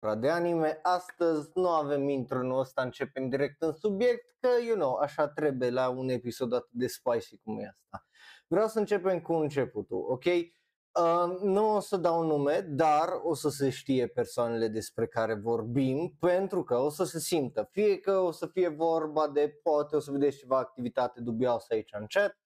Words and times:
ora 0.00 0.14
de 0.14 0.28
anime. 0.28 0.78
Astăzi 0.82 1.50
nu 1.54 1.68
avem 1.68 2.08
intro 2.08 2.58
ăsta, 2.58 2.82
începem 2.82 3.28
direct 3.28 3.62
în 3.62 3.72
subiect, 3.72 4.36
că, 4.40 4.48
you 4.66 4.76
know, 4.76 4.94
așa 4.94 5.28
trebuie 5.28 5.70
la 5.70 5.88
un 5.88 6.08
episod 6.08 6.52
atât 6.52 6.72
de 6.72 6.86
spicy 6.86 7.38
cum 7.38 7.58
e 7.58 7.66
asta. 7.66 8.06
Vreau 8.46 8.68
să 8.68 8.78
începem 8.78 9.20
cu 9.20 9.32
începutul, 9.32 10.04
ok? 10.08 10.24
Uh, 10.24 11.38
nu 11.42 11.74
o 11.74 11.80
să 11.80 11.96
dau 11.96 12.22
nume, 12.22 12.60
dar 12.60 13.08
o 13.22 13.34
să 13.34 13.48
se 13.48 13.70
știe 13.70 14.06
persoanele 14.06 14.68
despre 14.68 15.06
care 15.06 15.34
vorbim, 15.34 16.16
pentru 16.20 16.62
că 16.62 16.76
o 16.76 16.88
să 16.88 17.04
se 17.04 17.18
simtă. 17.18 17.68
Fie 17.70 17.98
că 17.98 18.18
o 18.18 18.30
să 18.30 18.46
fie 18.46 18.68
vorba 18.68 19.28
de, 19.28 19.58
poate 19.62 19.96
o 19.96 20.00
să 20.00 20.10
vedeți 20.10 20.38
ceva 20.38 20.58
activitate 20.58 21.20
dubioasă 21.20 21.66
aici 21.70 21.90
în 21.92 22.06
chat, 22.08 22.38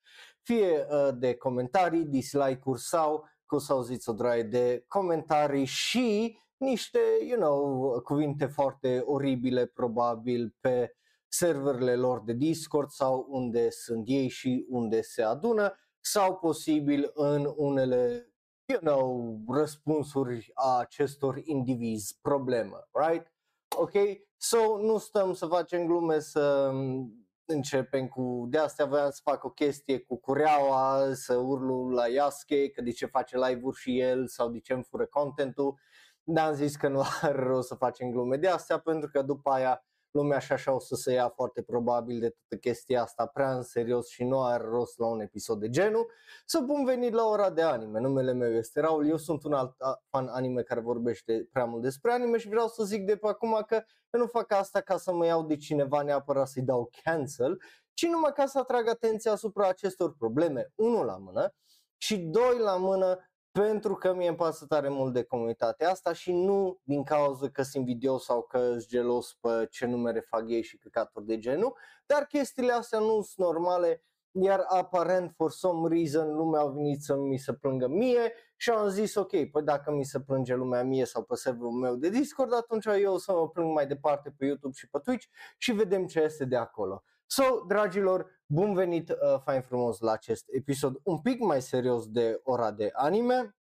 fie 0.43 0.87
uh, 0.91 1.09
de 1.15 1.35
comentarii, 1.35 2.05
dislike-uri 2.05 2.81
sau 2.81 3.25
că 3.47 3.55
o 3.55 3.59
să 3.59 3.73
auziți 3.73 4.09
o 4.09 4.13
draie 4.13 4.43
de 4.43 4.85
comentarii 4.89 5.65
și 5.65 6.39
niște, 6.65 6.99
you 7.29 7.39
know, 7.39 7.91
cuvinte 8.01 8.47
foarte 8.47 9.03
oribile 9.05 9.67
probabil 9.67 10.55
pe 10.61 10.97
serverele 11.29 11.97
lor 11.97 12.23
de 12.25 12.33
Discord 12.33 12.91
sau 12.91 13.27
unde 13.29 13.71
sunt 13.71 14.05
ei 14.07 14.29
și 14.29 14.67
unde 14.69 15.01
se 15.01 15.23
adună 15.23 15.75
sau 16.01 16.37
posibil 16.37 17.11
în 17.15 17.53
unele, 17.57 18.33
you 18.65 18.79
know, 18.81 19.37
răspunsuri 19.49 20.51
a 20.55 20.79
acestor 20.79 21.41
indivizi 21.45 22.19
problemă, 22.21 22.89
right? 22.93 23.33
Ok? 23.77 23.93
So, 24.37 24.79
nu 24.79 24.99
stăm 24.99 25.33
să 25.33 25.47
facem 25.47 25.87
glume, 25.87 26.19
să 26.19 26.73
începem 27.45 28.09
cu, 28.09 28.47
de 28.51 28.59
asta 28.59 28.85
voiam 28.85 29.11
să 29.11 29.21
fac 29.25 29.45
o 29.45 29.51
chestie 29.51 29.99
cu 29.99 30.17
cureaua, 30.17 31.15
să 31.15 31.35
urlu 31.35 31.89
la 31.89 32.07
Yasuke, 32.07 32.69
că 32.69 32.83
de 32.83 32.91
ce 32.91 33.07
face 33.07 33.39
live-uri 33.39 33.77
și 33.77 34.01
el 34.01 34.27
sau 34.27 34.49
de 34.49 34.59
ce 34.59 34.73
îmi 34.73 34.83
fură 34.83 35.07
contentul, 35.07 35.79
dar 36.25 36.47
am 36.47 36.55
zis 36.55 36.77
că 36.77 36.89
nu 36.89 37.03
are 37.21 37.43
rost 37.43 37.69
să 37.69 37.75
facem 37.75 38.11
glume 38.11 38.37
de 38.37 38.49
astea 38.49 38.79
pentru 38.79 39.11
că 39.11 39.23
după 39.23 39.51
aia 39.51 39.85
lumea 40.15 40.39
și 40.39 40.53
așa 40.53 40.73
o 40.73 40.79
să 40.79 40.95
se 40.95 41.13
ia 41.13 41.29
foarte 41.29 41.63
probabil 41.63 42.21
de 42.21 42.29
toată 42.29 42.57
chestia 42.69 43.03
asta 43.03 43.27
prea 43.27 43.55
în 43.55 43.63
serios 43.63 44.09
și 44.09 44.25
nu 44.25 44.43
are 44.43 44.65
rost 44.65 44.99
la 44.99 45.07
un 45.07 45.21
episod 45.21 45.61
de 45.61 45.69
genul. 45.69 46.11
Să 46.45 46.61
bun 46.61 46.85
venit 46.85 47.13
la 47.13 47.25
ora 47.25 47.51
de 47.51 47.63
anime, 47.63 48.01
numele 48.01 48.33
meu 48.33 48.53
este 48.53 48.81
Raul, 48.81 49.09
eu 49.09 49.17
sunt 49.17 49.45
un 49.45 49.53
alt 49.53 49.77
fan 50.11 50.29
anime 50.29 50.63
care 50.63 50.81
vorbește 50.81 51.49
prea 51.53 51.65
mult 51.65 51.83
despre 51.83 52.13
anime 52.13 52.39
și 52.39 52.49
vreau 52.49 52.69
să 52.69 52.85
zic 52.85 53.07
de 53.07 53.17
pe 53.17 53.27
acum 53.27 53.63
că 53.67 53.75
eu 54.11 54.21
nu 54.21 54.27
fac 54.27 54.53
asta 54.53 54.81
ca 54.81 54.97
să 54.97 55.13
mă 55.13 55.27
iau 55.27 55.43
de 55.43 55.57
cineva 55.57 56.03
neapărat 56.03 56.49
să-i 56.49 56.63
dau 56.63 56.91
cancel, 57.03 57.61
ci 57.95 58.07
numai 58.07 58.33
ca 58.33 58.47
să 58.47 58.59
atrag 58.59 58.89
atenția 58.89 59.33
asupra 59.33 59.69
acestor 59.69 60.15
probleme, 60.19 60.73
unul 60.75 61.05
la 61.05 61.17
mână, 61.17 61.55
și 61.97 62.17
doi 62.19 62.59
la 62.59 62.77
mână 62.77 63.31
pentru 63.61 63.95
că 63.95 64.15
mie 64.15 64.29
îmi 64.29 64.37
pasă 64.37 64.67
tare 64.67 64.89
mult 64.89 65.13
de 65.13 65.23
comunitatea 65.23 65.91
asta 65.91 66.13
și 66.13 66.33
nu 66.33 66.81
din 66.83 67.03
cauza 67.03 67.49
că 67.49 67.63
sunt 67.63 67.75
invidios 67.75 68.25
sau 68.25 68.43
că 68.43 68.59
sunt 68.59 68.87
gelos 68.87 69.35
pe 69.41 69.67
ce 69.71 69.87
numere 69.87 70.21
fac 70.21 70.49
ei 70.49 70.63
și 70.63 70.79
căcaturi 70.79 71.27
de 71.27 71.39
genul, 71.39 71.77
dar 72.07 72.27
chestiile 72.27 72.73
astea 72.73 72.99
nu 72.99 73.23
sunt 73.23 73.47
normale, 73.47 74.03
iar 74.31 74.65
aparent, 74.69 75.33
for 75.37 75.51
some 75.51 75.89
reason, 75.89 76.35
lumea 76.35 76.61
a 76.61 76.67
venit 76.67 77.03
să 77.03 77.17
mi 77.17 77.39
se 77.39 77.53
plângă 77.53 77.89
mie 77.89 78.33
și 78.57 78.71
am 78.71 78.89
zis, 78.89 79.15
ok, 79.15 79.31
păi 79.51 79.63
dacă 79.63 79.91
mi 79.91 80.05
se 80.05 80.21
plânge 80.21 80.55
lumea 80.55 80.85
mie 80.85 81.05
sau 81.05 81.23
pe 81.23 81.35
serverul 81.35 81.71
meu 81.71 81.97
de 81.97 82.09
Discord, 82.09 82.53
atunci 82.55 82.85
eu 82.85 83.13
o 83.13 83.19
să 83.19 83.33
mă 83.33 83.49
plâng 83.49 83.73
mai 83.73 83.87
departe 83.87 84.35
pe 84.39 84.45
YouTube 84.45 84.75
și 84.77 84.89
pe 84.89 84.99
Twitch 84.99 85.27
și 85.59 85.73
vedem 85.73 86.07
ce 86.07 86.21
este 86.21 86.45
de 86.45 86.57
acolo. 86.57 87.05
So, 87.27 87.65
dragilor, 87.67 88.43
bun 88.47 88.75
venit 88.75 89.11
uh, 89.11 89.17
fain 89.45 89.61
frumos 89.63 90.01
la 90.01 90.13
acest 90.13 90.45
episod 90.49 91.01
un 91.03 91.21
pic 91.21 91.41
mai 91.41 91.63
serios 91.63 92.11
de 92.11 92.41
ora 92.43 92.71
de 92.71 92.91
anime, 92.93 93.57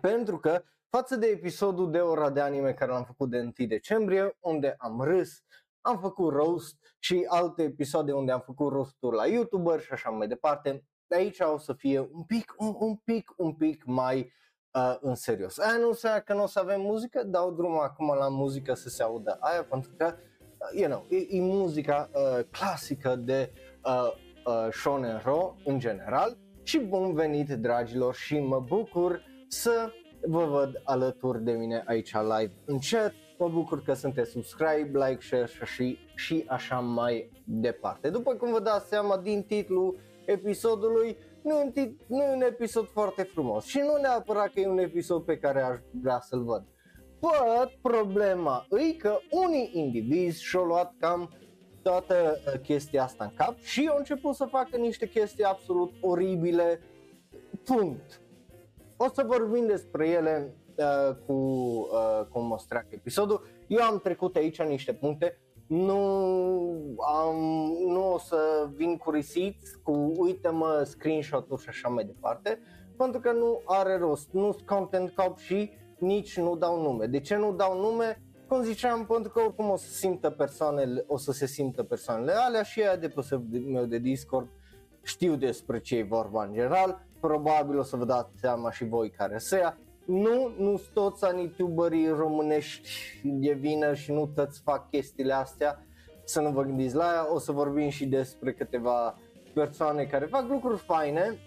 pentru 0.00 0.38
că 0.38 0.62
față 0.88 1.16
de 1.16 1.26
episodul 1.26 1.90
de 1.90 1.98
ora 1.98 2.30
de 2.30 2.40
anime 2.40 2.72
care 2.72 2.90
l-am 2.90 3.04
făcut 3.04 3.30
de 3.30 3.38
1 3.38 3.52
decembrie, 3.66 4.36
unde 4.40 4.74
am 4.78 5.00
râs, 5.00 5.42
am 5.80 5.98
făcut 5.98 6.32
roast 6.32 6.76
și 6.98 7.24
alte 7.28 7.62
episoade 7.62 8.12
unde 8.12 8.32
am 8.32 8.40
făcut 8.40 8.72
roast 8.72 8.96
la 9.00 9.26
YouTuber 9.26 9.80
și 9.80 9.92
așa 9.92 10.10
mai 10.10 10.28
departe, 10.28 10.84
de 11.06 11.16
aici 11.16 11.40
o 11.40 11.58
să 11.58 11.72
fie 11.72 12.00
un 12.00 12.22
pic, 12.24 12.54
un, 12.56 12.74
un 12.78 12.96
pic, 12.96 13.32
un 13.36 13.54
pic 13.54 13.84
mai 13.84 14.32
uh, 14.70 14.96
în 15.00 15.14
serios. 15.14 15.58
Aia 15.58 15.76
nu 15.76 15.88
înseamnă 15.88 16.20
că 16.20 16.34
nu 16.34 16.42
o 16.42 16.46
să 16.46 16.58
avem 16.58 16.80
muzică, 16.80 17.22
dau 17.22 17.50
drumul 17.50 17.80
acum 17.80 18.14
la 18.18 18.28
muzică 18.28 18.74
să 18.74 18.88
se 18.88 19.02
audă 19.02 19.36
aia, 19.40 19.64
pentru 19.64 19.94
că, 19.96 20.14
uh, 20.16 20.31
you 20.74 20.88
know, 20.88 21.06
e, 21.08 21.36
e 21.36 21.40
muzica 21.40 22.10
uh, 22.14 22.44
clasică 22.50 23.16
de 23.16 23.52
uh, 23.84 24.12
uh, 24.46 24.72
Shonen 24.72 25.20
Ro 25.24 25.54
în 25.64 25.78
general 25.78 26.36
și 26.62 26.78
bun 26.78 27.14
venit 27.14 27.48
dragilor 27.48 28.14
și 28.14 28.38
mă 28.38 28.60
bucur 28.60 29.22
să 29.48 29.92
vă 30.26 30.44
văd 30.44 30.80
alături 30.84 31.42
de 31.42 31.52
mine 31.52 31.82
aici 31.86 32.12
live 32.12 32.52
în 32.64 32.78
chat. 32.90 33.12
Mă 33.38 33.48
bucur 33.48 33.82
că 33.82 33.94
sunteți 33.94 34.30
subscribe, 34.30 35.06
like, 35.06 35.18
share 35.20 35.48
și, 35.64 35.98
și 36.14 36.44
așa 36.48 36.80
mai 36.80 37.30
departe. 37.44 38.08
După 38.08 38.34
cum 38.34 38.52
vă 38.52 38.60
dați 38.60 38.88
seama 38.88 39.16
din 39.16 39.42
titlul 39.42 39.98
episodului, 40.24 41.16
nu 41.42 41.58
e, 41.58 41.62
un 41.62 41.70
tit- 41.70 42.06
nu 42.06 42.22
e 42.22 42.34
un 42.34 42.42
episod 42.42 42.86
foarte 42.88 43.22
frumos 43.22 43.64
și 43.64 43.78
nu 43.78 44.00
neapărat 44.00 44.52
că 44.52 44.60
e 44.60 44.68
un 44.68 44.78
episod 44.78 45.22
pe 45.22 45.38
care 45.38 45.62
aș 45.62 45.78
vrea 45.90 46.20
să-l 46.20 46.42
văd. 46.44 46.64
But 47.22 47.78
problema 47.82 48.66
e 48.70 48.92
că 48.92 49.18
unii 49.30 49.70
indivizi 49.72 50.42
și-au 50.42 50.64
luat 50.64 50.94
cam 50.98 51.30
toată 51.82 52.14
uh, 52.46 52.60
chestia 52.60 53.02
asta 53.02 53.24
în 53.24 53.30
cap 53.34 53.58
și 53.58 53.88
au 53.90 53.96
început 53.98 54.34
să 54.34 54.44
facă 54.44 54.76
niște 54.76 55.08
chestii 55.08 55.44
absolut 55.44 55.92
oribile, 56.00 56.80
punct. 57.64 58.20
O 58.96 59.08
să 59.12 59.24
vorbim 59.26 59.66
despre 59.66 60.08
ele 60.08 60.56
uh, 60.76 61.16
cu 61.26 61.32
uh, 61.32 62.26
cum 62.30 62.50
o 62.50 62.56
să 62.56 62.84
episodul. 62.88 63.46
Eu 63.66 63.82
am 63.82 63.98
trecut 63.98 64.36
aici 64.36 64.62
niște 64.62 64.92
puncte, 64.92 65.38
nu, 65.66 66.00
am, 67.14 67.36
nu 67.86 68.12
o 68.12 68.18
să 68.18 68.68
vin 68.74 68.96
cu 68.96 69.10
receipts, 69.10 69.70
cu 69.82 70.12
uite-mă 70.16 70.82
screenshot-uri 70.84 71.62
și 71.62 71.68
așa 71.68 71.88
mai 71.88 72.04
departe, 72.04 72.58
pentru 72.96 73.20
că 73.20 73.32
nu 73.32 73.60
are 73.64 73.96
rost, 73.96 74.28
nu 74.32 74.52
sunt 74.52 74.66
content 74.66 75.10
cop 75.10 75.38
și 75.38 75.70
nici 76.02 76.38
nu 76.38 76.56
dau 76.56 76.82
nume. 76.82 77.06
De 77.06 77.20
ce 77.20 77.36
nu 77.36 77.52
dau 77.52 77.80
nume? 77.80 78.22
cum 78.52 78.62
ziceam, 78.62 79.06
pentru 79.06 79.32
că 79.32 79.40
oricum 79.40 79.70
o 79.70 79.76
să 79.76 79.92
simtă 79.92 80.30
persoanele, 80.30 81.04
o 81.06 81.16
să 81.16 81.32
se 81.32 81.46
simtă 81.46 81.82
persoanele 81.82 82.32
alea 82.32 82.62
și 82.62 82.80
aia 82.80 82.96
de 82.96 83.08
pe 83.08 83.20
serverul 83.20 83.68
meu 83.68 83.84
de 83.84 83.98
Discord 83.98 84.48
știu 85.02 85.36
despre 85.36 85.80
ce 85.80 85.96
e 85.96 86.02
vorba 86.02 86.44
în 86.44 86.52
general, 86.52 87.06
probabil 87.20 87.78
o 87.78 87.82
să 87.82 87.96
vă 87.96 88.04
dați 88.04 88.38
seama 88.40 88.70
și 88.70 88.84
voi 88.84 89.10
care 89.10 89.38
se 89.38 89.58
ia. 89.58 89.78
Nu, 90.06 90.54
nu 90.58 90.80
toți 90.92 91.24
anituberii 91.24 92.08
românești 92.08 92.90
de 93.24 93.52
vină 93.52 93.94
și 93.94 94.12
nu 94.12 94.26
toți 94.34 94.60
fac 94.60 94.90
chestiile 94.90 95.32
astea, 95.32 95.86
să 96.24 96.40
nu 96.40 96.50
vă 96.50 96.62
gândiți 96.62 96.94
la 96.94 97.04
ea, 97.04 97.34
o 97.34 97.38
să 97.38 97.52
vorbim 97.52 97.88
și 97.88 98.06
despre 98.06 98.52
câteva 98.52 99.18
persoane 99.54 100.04
care 100.04 100.24
fac 100.26 100.48
lucruri 100.48 100.78
faine 100.78 101.38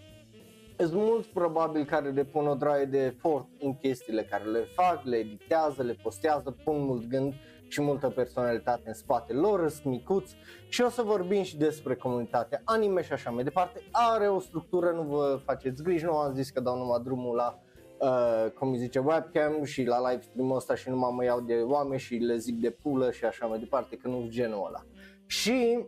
sunt 0.77 0.93
mulți 0.93 1.29
probabil 1.29 1.85
care 1.85 2.09
depun 2.09 2.47
o 2.47 2.55
draie 2.55 2.85
de 2.85 2.97
efort 2.97 3.47
în 3.59 3.77
chestiile 3.77 4.23
care 4.23 4.43
le 4.43 4.59
fac, 4.59 5.03
le 5.03 5.15
editează, 5.15 5.83
le 5.83 5.97
postează, 6.03 6.55
pun 6.63 6.85
mult 6.85 7.07
gând 7.07 7.33
și 7.67 7.81
multă 7.81 8.09
personalitate 8.09 8.83
în 8.85 8.93
spate 8.93 9.33
lor, 9.33 9.69
sunt 9.69 9.85
micuți 9.85 10.35
și 10.67 10.81
o 10.81 10.89
să 10.89 11.01
vorbim 11.01 11.43
și 11.43 11.57
despre 11.57 11.95
comunitatea 11.95 12.61
anime 12.63 13.01
și 13.01 13.13
așa 13.13 13.29
mai 13.29 13.43
departe. 13.43 13.81
Are 13.91 14.27
o 14.27 14.39
structură, 14.39 14.91
nu 14.91 15.01
vă 15.01 15.39
faceți 15.45 15.83
griji, 15.83 16.05
nu 16.05 16.17
am 16.17 16.33
zis 16.33 16.49
că 16.49 16.59
dau 16.59 16.77
numai 16.77 17.01
drumul 17.03 17.35
la 17.35 17.59
uh, 17.99 18.51
cum 18.51 18.71
îi 18.71 18.77
zice 18.77 18.99
webcam 18.99 19.63
și 19.63 19.83
la 19.83 20.09
live 20.09 20.21
stream 20.21 20.51
ăsta 20.51 20.75
și 20.75 20.89
nu 20.89 20.97
mă 20.97 21.23
iau 21.23 21.41
de 21.41 21.53
oameni 21.53 21.99
și 21.99 22.15
le 22.15 22.37
zic 22.37 22.59
de 22.59 22.69
pulă 22.69 23.11
și 23.11 23.25
așa 23.25 23.45
mai 23.45 23.59
departe, 23.59 23.95
că 23.95 24.07
nu 24.07 24.25
genul 24.27 24.65
ăla. 24.67 24.85
Și, 25.25 25.85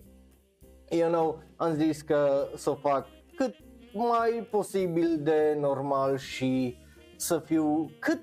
you 0.89 1.09
know, 1.09 1.43
am 1.55 1.73
zis 1.73 2.01
că 2.01 2.47
să 2.55 2.69
o 2.69 2.75
fac 2.75 3.07
cât 3.35 3.55
mai 3.97 4.47
posibil 4.51 5.19
de 5.19 5.57
normal 5.59 6.17
și 6.17 6.77
să 7.15 7.39
fiu 7.39 7.91
cât 7.99 8.21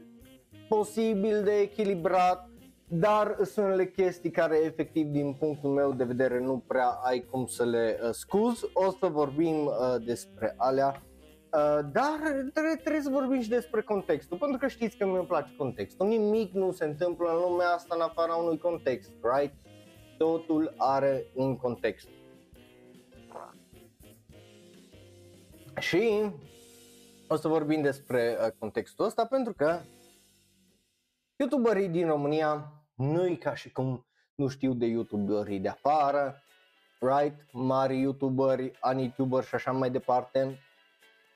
posibil 0.68 1.42
de 1.44 1.52
echilibrat, 1.52 2.48
dar 2.88 3.36
sunt 3.42 3.66
unele 3.66 3.86
chestii 3.86 4.30
care 4.30 4.56
efectiv 4.64 5.06
din 5.06 5.32
punctul 5.32 5.70
meu 5.70 5.92
de 5.92 6.04
vedere 6.04 6.40
nu 6.40 6.64
prea 6.66 6.88
ai 6.88 7.26
cum 7.30 7.46
să 7.46 7.64
le 7.64 7.98
uh, 8.02 8.08
scuz. 8.10 8.62
O 8.72 8.90
să 9.00 9.06
vorbim 9.06 9.66
uh, 9.66 9.94
despre 10.04 10.54
alea. 10.56 11.02
Uh, 11.54 11.78
dar 11.92 12.18
trebuie, 12.52 12.74
trebuie 12.82 13.02
să 13.02 13.10
vorbim 13.10 13.40
și 13.40 13.48
despre 13.48 13.82
contextul, 13.82 14.36
pentru 14.36 14.58
că 14.58 14.66
știți 14.66 14.96
că 14.96 15.06
mi-e 15.06 15.24
place 15.28 15.54
contextul. 15.56 16.06
Nimic 16.06 16.52
nu 16.52 16.72
se 16.72 16.84
întâmplă 16.84 17.30
în 17.30 17.50
lumea 17.50 17.68
asta 17.68 17.94
în 17.94 18.00
afara 18.00 18.34
unui 18.34 18.58
context, 18.58 19.10
right? 19.36 19.54
Totul 20.18 20.74
are 20.76 21.26
un 21.34 21.56
context. 21.56 22.08
Și 25.78 26.30
o 27.28 27.36
să 27.36 27.48
vorbim 27.48 27.82
despre 27.82 28.36
uh, 28.40 28.52
contextul 28.58 29.04
ăsta 29.04 29.26
pentru 29.26 29.52
că 29.52 29.80
youtuberii 31.36 31.88
din 31.88 32.06
România 32.06 32.72
nu 32.94 33.26
e 33.26 33.34
ca 33.34 33.54
și 33.54 33.72
cum 33.72 34.06
nu 34.34 34.48
știu 34.48 34.72
de 34.72 34.86
youtuberii 34.86 35.58
de 35.58 35.68
afară, 35.68 36.42
right? 37.00 37.46
Mari 37.52 38.00
youtuberi, 38.00 38.72
ani 38.80 39.02
youtuberi 39.02 39.46
și 39.46 39.54
așa 39.54 39.72
mai 39.72 39.90
departe. 39.90 40.58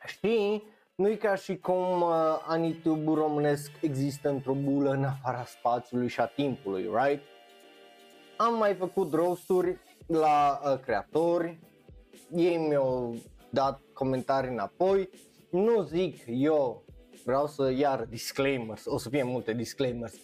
Și 0.07 0.63
nu 0.95 1.09
e 1.09 1.17
ca 1.17 1.35
și 1.35 1.57
cum 1.57 2.01
uh, 2.01 2.45
Anitube 2.47 3.13
românesc 3.15 3.71
există 3.81 4.29
într-o 4.29 4.55
bulă 4.55 4.91
în 4.91 5.05
afara 5.05 5.45
spațiului 5.45 6.09
și 6.09 6.21
a 6.21 6.27
timpului, 6.27 6.83
right? 6.83 7.23
Am 8.37 8.55
mai 8.55 8.75
făcut 8.75 9.13
roasturi 9.13 9.79
la 10.07 10.61
uh, 10.65 10.79
creatori, 10.81 11.59
ei 12.35 12.57
mi-au 12.57 13.17
dat 13.51 13.81
comentarii 13.93 14.51
înapoi, 14.51 15.11
nu 15.51 15.83
zic 15.83 16.25
eu, 16.27 16.85
vreau 17.25 17.47
să 17.47 17.71
iar 17.71 18.05
disclaimers, 18.05 18.85
o 18.87 18.99
să 18.99 19.09
fie 19.09 19.23
multe 19.23 19.53
disclaimers, 19.53 20.15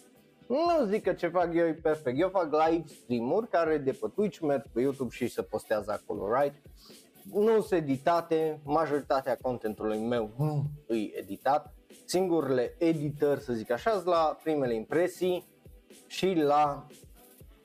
nu 0.47 0.85
zic 0.85 1.03
că 1.03 1.13
ce 1.13 1.27
fac 1.27 1.53
eu 1.53 1.67
e 1.67 1.73
perfect, 1.73 2.19
eu 2.19 2.29
fac 2.29 2.49
live 2.67 2.83
stream-uri 2.87 3.49
care 3.49 3.77
de 3.77 3.91
pe 3.91 4.07
Twitch 4.15 4.39
merg 4.39 4.65
pe 4.73 4.81
YouTube 4.81 5.15
și 5.15 5.27
se 5.27 5.41
postează 5.41 5.91
acolo, 5.91 6.33
right? 6.33 6.61
Nu 7.33 7.61
sunt 7.61 7.81
editate, 7.81 8.61
majoritatea 8.63 9.37
contentului 9.41 9.99
meu 9.99 10.31
nu 10.37 10.63
e 10.95 11.19
editat, 11.19 11.73
singurele 12.05 12.75
editări, 12.77 13.41
să 13.41 13.53
zic 13.53 13.71
așa, 13.71 14.01
la 14.05 14.37
primele 14.43 14.73
impresii 14.73 15.45
și 16.07 16.33
la 16.33 16.87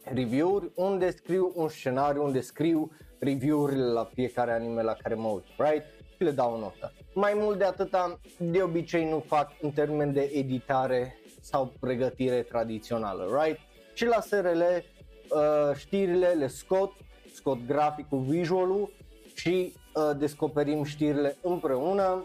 review-uri 0.04 0.70
unde 0.74 1.10
scriu 1.10 1.52
un 1.54 1.68
scenariu, 1.68 2.24
unde 2.24 2.40
scriu 2.40 2.90
review-urile 3.20 3.84
la 3.84 4.10
fiecare 4.14 4.52
anime 4.52 4.82
la 4.82 4.96
care 5.02 5.14
mă 5.14 5.28
uit, 5.28 5.44
right? 5.56 5.84
Și 6.16 6.22
le 6.22 6.30
dau 6.30 6.54
o 6.54 6.58
notă. 6.58 6.92
Mai 7.14 7.32
mult 7.36 7.58
de 7.58 7.64
atâta, 7.64 8.20
de 8.38 8.62
obicei 8.62 9.08
nu 9.08 9.24
fac 9.26 9.50
în 9.60 9.70
termen 9.70 10.12
de 10.12 10.30
editare 10.34 11.18
sau 11.40 11.72
pregătire 11.80 12.42
tradițională, 12.42 13.42
right? 13.42 13.58
Și 13.94 14.06
la 14.06 14.20
SRL 14.20 14.62
uh, 14.62 15.76
știrile 15.76 16.28
le 16.28 16.46
scot, 16.46 16.92
scot 17.34 17.66
graficul, 17.66 18.18
visualul 18.18 18.92
și 19.34 19.72
uh, 19.94 20.16
descoperim 20.18 20.84
știrile 20.84 21.36
împreună 21.42 22.24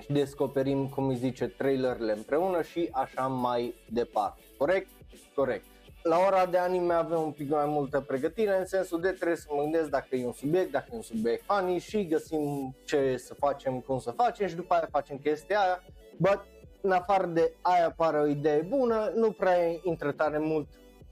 și 0.00 0.12
descoperim, 0.12 0.88
cum 0.88 1.08
îi 1.08 1.16
zice, 1.16 1.46
trailerele 1.46 2.12
împreună 2.12 2.62
și 2.62 2.88
așa 2.92 3.26
mai 3.26 3.74
departe. 3.92 4.40
Corect? 4.56 4.88
Corect. 5.34 5.64
La 6.02 6.18
ora 6.26 6.46
de 6.46 6.58
anime 6.58 6.94
avem 6.94 7.22
un 7.22 7.30
pic 7.32 7.50
mai 7.50 7.66
multă 7.66 8.00
pregătire 8.00 8.58
în 8.58 8.66
sensul 8.66 9.00
de 9.00 9.10
trebuie 9.10 9.36
să 9.36 9.46
mă 9.50 9.62
gândesc 9.62 9.88
dacă 9.88 10.16
e 10.16 10.26
un 10.26 10.32
subiect, 10.32 10.70
dacă 10.70 10.86
e 10.92 10.96
un 10.96 11.02
subiect 11.02 11.44
funny 11.44 11.78
și 11.78 12.06
găsim 12.06 12.76
ce 12.84 13.16
să 13.16 13.34
facem, 13.34 13.80
cum 13.80 13.98
să 13.98 14.10
facem 14.10 14.46
și 14.46 14.54
după 14.54 14.74
aia 14.74 14.88
facem 14.90 15.16
chestia 15.16 15.60
aia. 15.60 15.82
But 16.16 16.44
în 16.80 16.90
afară 16.90 17.26
de 17.26 17.52
aia 17.60 17.94
pare 17.96 18.18
o 18.18 18.26
idee 18.26 18.60
bună, 18.68 19.12
nu 19.14 19.30
prea 19.30 19.56
intră 19.82 20.12
tare 20.12 20.38
mult 20.38 20.68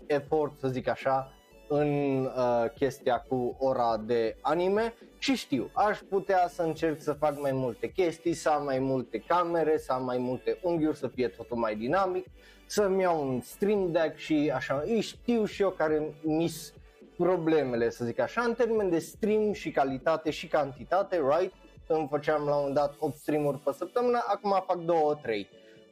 efort, 0.06 0.58
să 0.58 0.68
zic 0.68 0.88
așa, 0.88 1.32
în 1.68 2.22
uh, 2.24 2.64
chestia 2.74 3.24
cu 3.28 3.56
ora 3.58 3.96
de 3.96 4.36
anime 4.40 4.94
și 5.18 5.34
știu, 5.34 5.70
aș 5.72 5.98
putea 5.98 6.48
să 6.48 6.62
încerc 6.62 7.00
să 7.00 7.12
fac 7.12 7.40
mai 7.40 7.52
multe 7.52 7.88
chestii, 7.88 8.34
să 8.34 8.48
am 8.48 8.64
mai 8.64 8.78
multe 8.78 9.18
camere, 9.18 9.78
să 9.78 9.92
am 9.92 10.04
mai 10.04 10.18
multe 10.18 10.58
unghiuri, 10.62 10.96
să 10.96 11.08
fie 11.08 11.28
totul 11.28 11.56
mai 11.56 11.76
dinamic, 11.76 12.26
să-mi 12.66 13.02
iau 13.02 13.28
un 13.28 13.40
stream 13.40 13.92
deck 13.92 14.16
și 14.16 14.52
așa, 14.54 14.82
îi 14.86 15.00
știu 15.00 15.44
și 15.44 15.62
eu 15.62 15.70
care 15.70 16.14
mis 16.22 16.72
problemele, 17.16 17.90
să 17.90 18.04
zic 18.04 18.18
așa, 18.18 18.42
în 18.42 18.54
termen 18.54 18.90
de 18.90 18.98
stream 18.98 19.52
și 19.52 19.70
calitate 19.70 20.30
și 20.30 20.48
cantitate, 20.48 21.16
right? 21.16 21.52
Îmi 21.88 22.06
făceam 22.10 22.44
la 22.44 22.56
un 22.56 22.72
dat 22.72 22.94
8 22.98 23.16
stream-uri 23.16 23.58
pe 23.58 23.72
săptămână, 23.72 24.24
acum 24.26 24.50
fac 24.66 24.78
2-3. 24.80 25.48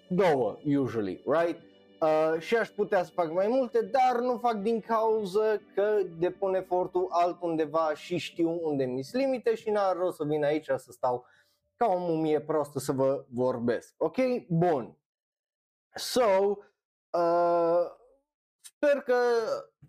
Două, 0.09 0.59
usually, 0.65 1.23
right? 1.26 1.61
Uh, 2.00 2.41
și 2.41 2.56
aș 2.56 2.69
putea 2.69 3.05
să 3.05 3.11
fac 3.15 3.32
mai 3.32 3.47
multe, 3.49 3.91
dar 3.91 4.21
nu 4.21 4.38
fac 4.38 4.55
din 4.55 4.81
cauză 4.81 5.62
că 5.75 5.99
depun 6.19 6.55
efortul 6.55 7.06
altundeva 7.11 7.93
și 7.94 8.17
știu 8.17 8.61
unde 8.62 8.85
mi 8.85 9.03
limite 9.12 9.55
și 9.55 9.71
n-ar 9.71 9.97
rost 9.97 10.17
să 10.17 10.25
vin 10.25 10.44
aici 10.44 10.65
să 10.65 10.88
stau 10.91 11.25
ca 11.76 11.87
o 11.87 11.99
mumie 11.99 12.41
prostă 12.41 12.79
să 12.79 12.93
vă 12.93 13.25
vorbesc. 13.29 13.94
Ok? 13.97 14.17
Bun. 14.49 14.99
So, 15.94 16.56
uh, 17.11 17.87
sper 18.61 19.02
că 19.02 19.14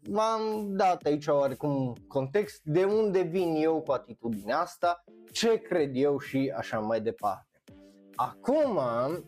v-am 0.10 0.76
dat 0.76 1.04
aici 1.04 1.28
oarecum 1.28 1.96
context 2.08 2.62
de 2.64 2.84
unde 2.84 3.22
vin 3.22 3.56
eu 3.56 3.82
cu 3.82 3.92
atitudinea 3.92 4.60
asta, 4.60 5.04
ce 5.32 5.58
cred 5.58 5.92
eu 5.94 6.20
și 6.20 6.54
așa 6.58 6.80
mai 6.80 7.02
departe. 7.02 7.62
Acum, 8.16 8.76
uh, 8.76 9.20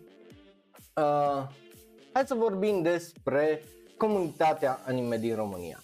hai 2.14 2.26
să 2.26 2.34
vorbim 2.34 2.82
despre 2.82 3.64
comunitatea 3.98 4.80
anime 4.86 5.18
din 5.18 5.36
România. 5.36 5.82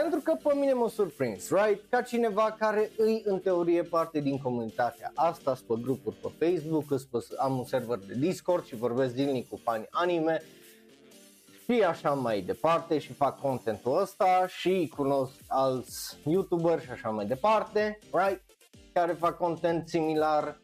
Pentru 0.00 0.20
că 0.20 0.38
pe 0.42 0.54
mine 0.54 0.72
mă 0.72 0.88
surprins, 0.88 1.50
right? 1.50 1.84
Ca 1.90 2.02
cineva 2.02 2.56
care 2.58 2.90
îi 2.96 3.22
în 3.24 3.38
teorie 3.38 3.82
parte 3.82 4.20
din 4.20 4.38
comunitatea 4.38 5.12
asta, 5.14 5.58
pe 5.66 5.74
grupuri 5.82 6.16
pe 6.16 6.46
Facebook, 6.46 6.84
am 7.38 7.58
un 7.58 7.64
server 7.64 7.98
de 7.98 8.14
Discord 8.14 8.64
și 8.64 8.76
vorbesc 8.76 9.14
zilnic 9.14 9.48
cu 9.48 9.60
fani 9.62 9.86
anime 9.90 10.42
și 11.64 11.82
așa 11.82 12.10
mai 12.10 12.40
departe 12.40 12.98
și 12.98 13.12
fac 13.12 13.40
contentul 13.40 14.00
ăsta 14.00 14.46
și 14.48 14.92
cunosc 14.96 15.34
alți 15.46 16.16
YouTuber 16.24 16.80
și 16.80 16.90
așa 16.90 17.08
mai 17.08 17.26
departe, 17.26 17.98
right? 18.12 18.42
Care 18.92 19.12
fac 19.12 19.36
content 19.36 19.88
similar 19.88 20.58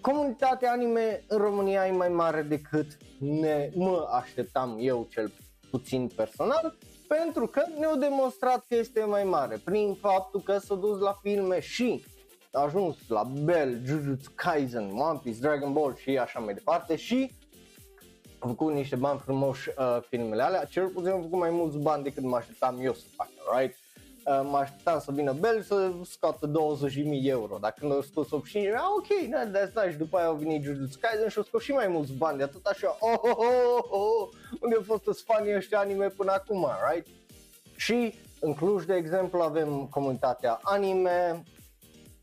comunitatea 0.00 0.72
anime 0.72 1.24
în 1.28 1.38
România 1.38 1.86
e 1.86 1.90
mai 1.90 2.08
mare 2.08 2.42
decât 2.42 2.96
ne, 3.18 3.70
mă 3.74 4.08
așteptam 4.12 4.76
eu 4.80 5.06
cel 5.10 5.32
puțin 5.70 6.10
personal, 6.16 6.76
pentru 7.16 7.46
că 7.46 7.62
ne-au 7.78 7.96
demonstrat 7.96 8.64
că 8.68 8.74
este 8.74 9.04
mai 9.04 9.24
mare 9.24 9.60
prin 9.64 9.94
faptul 9.94 10.40
că 10.40 10.58
s-a 10.58 10.74
dus 10.74 10.98
la 10.98 11.18
filme 11.22 11.60
și 11.60 12.04
a 12.52 12.60
ajuns 12.60 12.96
la 13.08 13.22
Bell, 13.22 13.80
Jujutsu 13.84 14.30
Kaisen, 14.34 14.90
One 14.94 15.20
Piece, 15.22 15.40
Dragon 15.40 15.72
Ball 15.72 15.96
și 15.96 16.18
așa 16.18 16.38
mai 16.40 16.54
departe 16.54 16.96
și 16.96 17.32
a 18.38 18.46
făcut 18.46 18.72
niște 18.72 18.96
bani 18.96 19.18
frumoși 19.18 19.68
uh, 19.68 19.98
filmele 20.08 20.42
alea, 20.42 20.64
cel 20.64 20.88
puțin 20.88 21.10
au 21.10 21.20
făcut 21.20 21.38
mai 21.38 21.50
mulți 21.50 21.78
bani 21.78 22.02
decât 22.02 22.22
mă 22.22 22.36
așteptam 22.36 22.78
eu 22.80 22.92
să 22.92 23.04
facă, 23.16 23.58
right? 23.58 23.76
Uh, 24.24 24.40
mă 24.50 24.56
așteptam 24.56 25.00
să 25.00 25.12
vină 25.12 25.32
Bell 25.32 25.62
să 25.62 25.92
scoată 26.04 26.50
20.000 26.50 26.52
euro. 27.22 27.58
Dacă 27.60 27.86
nu 27.86 27.92
au 27.92 28.00
scos 28.00 28.30
85, 28.30 28.74
ah, 28.74 28.80
ok, 28.96 29.06
that's 29.06 29.72
nice. 29.72 29.90
Și 29.90 29.96
după 29.96 30.16
aia 30.16 30.26
au 30.26 30.34
venit 30.34 30.62
Jujutsu 30.62 30.98
Kaisen 31.00 31.28
și 31.28 31.38
au 31.38 31.44
scos 31.44 31.62
și 31.62 31.72
mai 31.72 31.88
mulți 31.88 32.12
bani 32.12 32.38
de 32.38 32.42
atât 32.42 32.66
așa. 32.66 32.96
Oh, 33.00 33.18
oh, 33.20 33.36
oh, 33.36 33.84
oh, 33.90 34.28
unde 34.60 34.76
au 34.76 34.82
fost 34.82 35.24
fanii 35.24 35.56
ăștia 35.56 35.78
anime 35.78 36.06
până 36.08 36.32
acum, 36.32 36.68
right? 36.90 37.06
Și 37.76 38.14
în 38.40 38.54
Cluj, 38.54 38.84
de 38.84 38.94
exemplu, 38.94 39.40
avem 39.40 39.86
comunitatea 39.90 40.58
anime, 40.62 41.42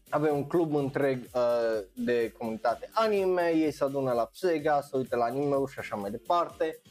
avem 0.09 0.35
un 0.35 0.47
club 0.47 0.75
întreg 0.75 1.29
uh, 1.33 1.83
de 1.93 2.31
comunitate 2.37 2.89
anime, 2.93 3.53
ei 3.55 3.71
se 3.71 3.83
adună 3.83 4.11
la 4.11 4.25
Psega, 4.25 4.81
se 4.81 4.97
uită 4.97 5.15
la 5.15 5.23
anime 5.23 5.55
și 5.71 5.79
așa 5.79 5.95
mai 5.95 6.11
departe 6.11 6.81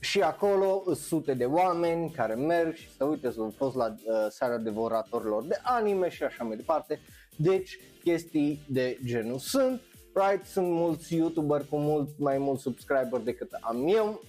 și 0.00 0.20
acolo 0.20 0.82
sunt 0.84 0.96
sute 0.96 1.34
de 1.34 1.44
oameni 1.44 2.10
care 2.10 2.34
merg 2.34 2.74
și 2.74 2.90
se 2.96 3.04
uită, 3.04 3.30
sunt 3.30 3.54
fost 3.54 3.76
la 3.76 3.86
uh, 3.86 4.26
seara 4.28 4.58
devoratorilor 4.58 5.44
de 5.44 5.58
anime 5.62 6.08
și 6.08 6.22
așa 6.22 6.44
mai 6.44 6.56
departe. 6.56 7.00
Deci 7.36 7.78
chestii 8.02 8.64
de 8.68 8.98
genul 9.04 9.38
sunt, 9.38 9.80
right? 10.14 10.46
Sunt 10.46 10.70
mulți 10.70 11.14
YouTuber 11.14 11.64
cu 11.70 11.76
mult 11.76 12.18
mai 12.18 12.38
mulți 12.38 12.62
subscriber 12.62 13.20
decât 13.20 13.52
am 13.60 13.86
eu 13.88 14.20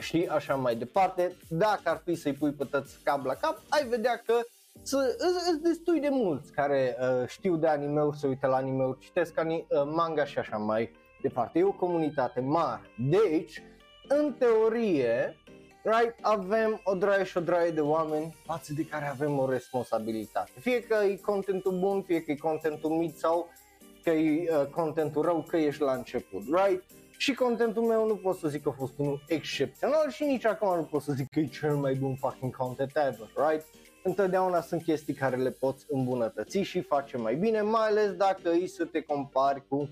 și 0.00 0.28
așa 0.30 0.54
mai 0.54 0.76
departe. 0.76 1.36
Dacă 1.48 1.82
ar 1.84 2.02
fi 2.04 2.14
să-i 2.14 2.32
pui 2.32 2.52
pe 2.52 2.64
tăți 2.64 2.98
cap 3.02 3.24
la 3.24 3.34
cap, 3.34 3.62
ai 3.68 3.86
vedea 3.88 4.22
că 4.26 4.34
sunt 4.82 5.62
destui 5.62 6.00
de 6.00 6.08
mulți 6.10 6.52
care 6.52 6.96
uh, 7.00 7.28
știu 7.28 7.56
de 7.56 7.66
anime-uri, 7.66 8.18
se 8.18 8.26
uită 8.26 8.46
la 8.46 8.56
anime-uri, 8.56 8.98
citesc 8.98 9.38
ani, 9.38 9.54
uh, 9.54 9.82
manga 9.84 10.24
și 10.24 10.38
așa 10.38 10.56
mai 10.56 10.90
departe. 11.22 11.58
E 11.58 11.64
o 11.64 11.72
comunitate 11.72 12.40
mare. 12.40 12.82
Deci, 13.08 13.62
în 14.08 14.34
teorie, 14.38 15.36
right, 15.82 16.14
avem 16.20 16.80
o 16.84 16.94
draie 16.94 17.24
și 17.24 17.36
o 17.36 17.40
draie 17.40 17.70
de 17.70 17.80
oameni 17.80 18.34
față 18.44 18.72
de 18.72 18.84
care 18.84 19.06
avem 19.06 19.38
o 19.38 19.50
responsabilitate. 19.50 20.50
Fie 20.60 20.82
că 20.82 21.04
e 21.04 21.16
contentul 21.16 21.78
bun, 21.78 22.02
fie 22.02 22.22
că 22.22 22.30
e 22.30 22.36
contentul 22.36 22.90
mic 22.90 23.18
sau 23.18 23.50
că 24.02 24.10
e 24.10 24.48
uh, 24.50 24.66
contentul 24.66 25.22
rău, 25.22 25.44
că 25.48 25.56
ești 25.56 25.82
la 25.82 25.92
început, 25.92 26.42
right? 26.42 26.82
Și 27.16 27.34
contentul 27.34 27.82
meu 27.82 28.06
nu 28.06 28.16
pot 28.16 28.36
să 28.36 28.48
zic 28.48 28.62
că 28.62 28.68
a 28.68 28.72
fost 28.72 28.92
unul 28.96 29.22
excepțional 29.26 30.10
și 30.10 30.24
nici 30.24 30.44
acum 30.44 30.76
nu 30.76 30.82
pot 30.82 31.02
să 31.02 31.12
zic 31.12 31.28
că 31.30 31.40
e 31.40 31.46
cel 31.46 31.76
mai 31.76 31.94
bun 31.94 32.16
fucking 32.16 32.56
content 32.56 32.90
ever, 32.94 33.30
right? 33.48 33.66
Întotdeauna 34.02 34.60
sunt 34.60 34.82
chestii 34.82 35.14
care 35.14 35.36
le 35.36 35.50
poți 35.50 35.86
îmbunătăți 35.88 36.58
și 36.58 36.80
face 36.80 37.16
mai 37.16 37.34
bine, 37.34 37.60
mai 37.60 37.86
ales 37.86 38.12
dacă 38.12 38.50
îi 38.50 38.66
să 38.68 38.84
te 38.84 39.00
compari 39.00 39.66
cu 39.68 39.88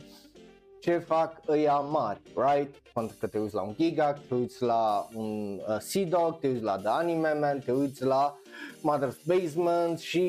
ce 0.86 0.98
fac 0.98 1.40
ăia 1.48 1.78
mari, 1.78 2.20
right? 2.34 2.74
Pentru 2.94 3.16
că 3.20 3.26
te 3.26 3.38
uiți 3.38 3.54
la 3.54 3.62
un 3.62 3.74
Giga, 3.76 4.12
te 4.12 4.34
uiți 4.34 4.62
la 4.62 5.08
un 5.14 5.60
uh, 5.68 5.76
Sea 5.78 6.04
Dog, 6.04 6.38
te 6.40 6.48
uiți 6.48 6.62
la 6.62 6.76
The 6.76 6.88
Anime 6.88 7.32
Man, 7.32 7.58
te 7.58 7.72
uiți 7.72 8.04
la 8.04 8.38
Mother's 8.76 9.24
Basement 9.24 9.98
și 9.98 10.22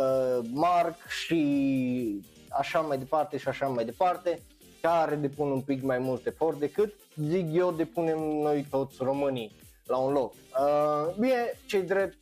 uh, 0.00 0.44
Mark 0.52 0.96
și 1.08 2.22
așa 2.48 2.80
mai 2.80 2.98
departe 2.98 3.36
și 3.36 3.48
așa 3.48 3.66
mai 3.66 3.84
departe, 3.84 4.42
care 4.80 5.14
depun 5.14 5.50
un 5.50 5.60
pic 5.60 5.82
mai 5.82 5.98
mult 5.98 6.26
efort 6.26 6.58
decât, 6.58 6.94
zic 7.16 7.46
eu, 7.52 7.72
depunem 7.72 8.18
noi 8.18 8.66
toți 8.70 8.96
românii 9.00 9.56
la 9.86 9.96
un 9.96 10.12
loc. 10.12 10.32
Uh, 10.32 11.14
bine, 11.18 11.52
cei 11.66 11.82
drept, 11.82 12.16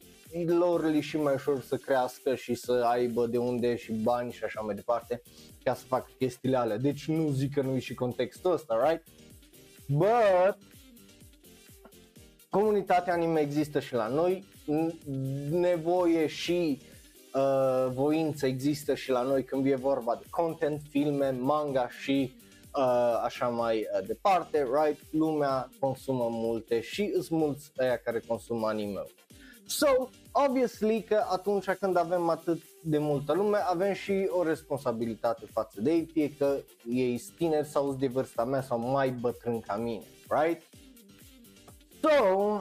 lor 0.47 0.85
li 0.85 1.01
și 1.01 1.17
mai 1.17 1.35
ușor 1.35 1.61
să 1.61 1.77
crească 1.77 2.35
și 2.35 2.55
să 2.55 2.73
aibă 2.73 3.27
de 3.27 3.39
unde 3.39 3.77
și 3.77 3.93
bani 3.93 4.33
și 4.33 4.45
așa 4.45 4.61
mai 4.61 4.75
departe 4.75 5.23
ca 5.67 5.75
să 5.75 5.85
facă 5.87 6.11
chestiile 6.19 6.57
alea, 6.57 6.77
deci 6.77 7.09
nu 7.09 7.31
zic 7.31 7.55
că 7.55 7.63
nu 7.63 7.75
e 7.75 7.79
și 7.79 7.95
contextul 7.95 8.53
ăsta, 8.53 8.89
right? 8.89 9.07
But 9.89 10.59
comunitatea 12.51 13.13
anime 13.13 13.41
există 13.41 13.81
și 13.81 13.95
la 13.95 14.09
noi, 14.09 14.45
nevoie 15.51 16.27
și 16.27 16.81
uh, 17.35 17.93
voință 17.93 18.47
există 18.47 18.95
și 18.95 19.11
la 19.11 19.23
noi 19.23 19.45
când 19.45 19.67
e 19.67 19.75
vorba 19.75 20.17
de 20.21 20.27
content, 20.31 20.81
filme, 20.91 21.31
manga 21.31 21.89
și 21.89 22.37
uh, 22.77 23.21
așa 23.25 23.49
mai 23.49 23.77
uh, 23.77 24.07
departe, 24.07 24.59
right? 24.59 25.01
Lumea 25.11 25.71
consumă 25.81 26.29
multe 26.31 26.81
și 26.81 27.13
sunt 27.13 27.31
mulți 27.31 27.71
aia 27.77 27.97
care 27.97 28.21
consumă 28.27 28.67
anime 28.67 29.03
So, 29.67 30.09
obviously 30.33 31.03
că 31.03 31.25
atunci 31.29 31.71
când 31.71 31.97
avem 31.97 32.29
atât 32.29 32.63
de 32.83 32.99
multă 32.99 33.33
lume, 33.33 33.59
avem 33.59 33.93
și 33.93 34.29
o 34.29 34.43
responsabilitate 34.43 35.47
față 35.53 35.81
de 35.81 35.93
ei, 35.93 36.09
fie 36.13 36.35
că 36.39 36.57
ei 36.89 37.19
sunt 37.19 37.37
tineri 37.37 37.67
sau 37.67 37.87
sunt 37.87 37.99
de 37.99 38.07
vârsta 38.07 38.45
mea 38.45 38.63
sau 38.63 38.79
mai 38.79 39.11
bătrân 39.11 39.61
ca 39.61 39.77
mine, 39.77 40.03
right? 40.29 40.63
So, 42.01 42.61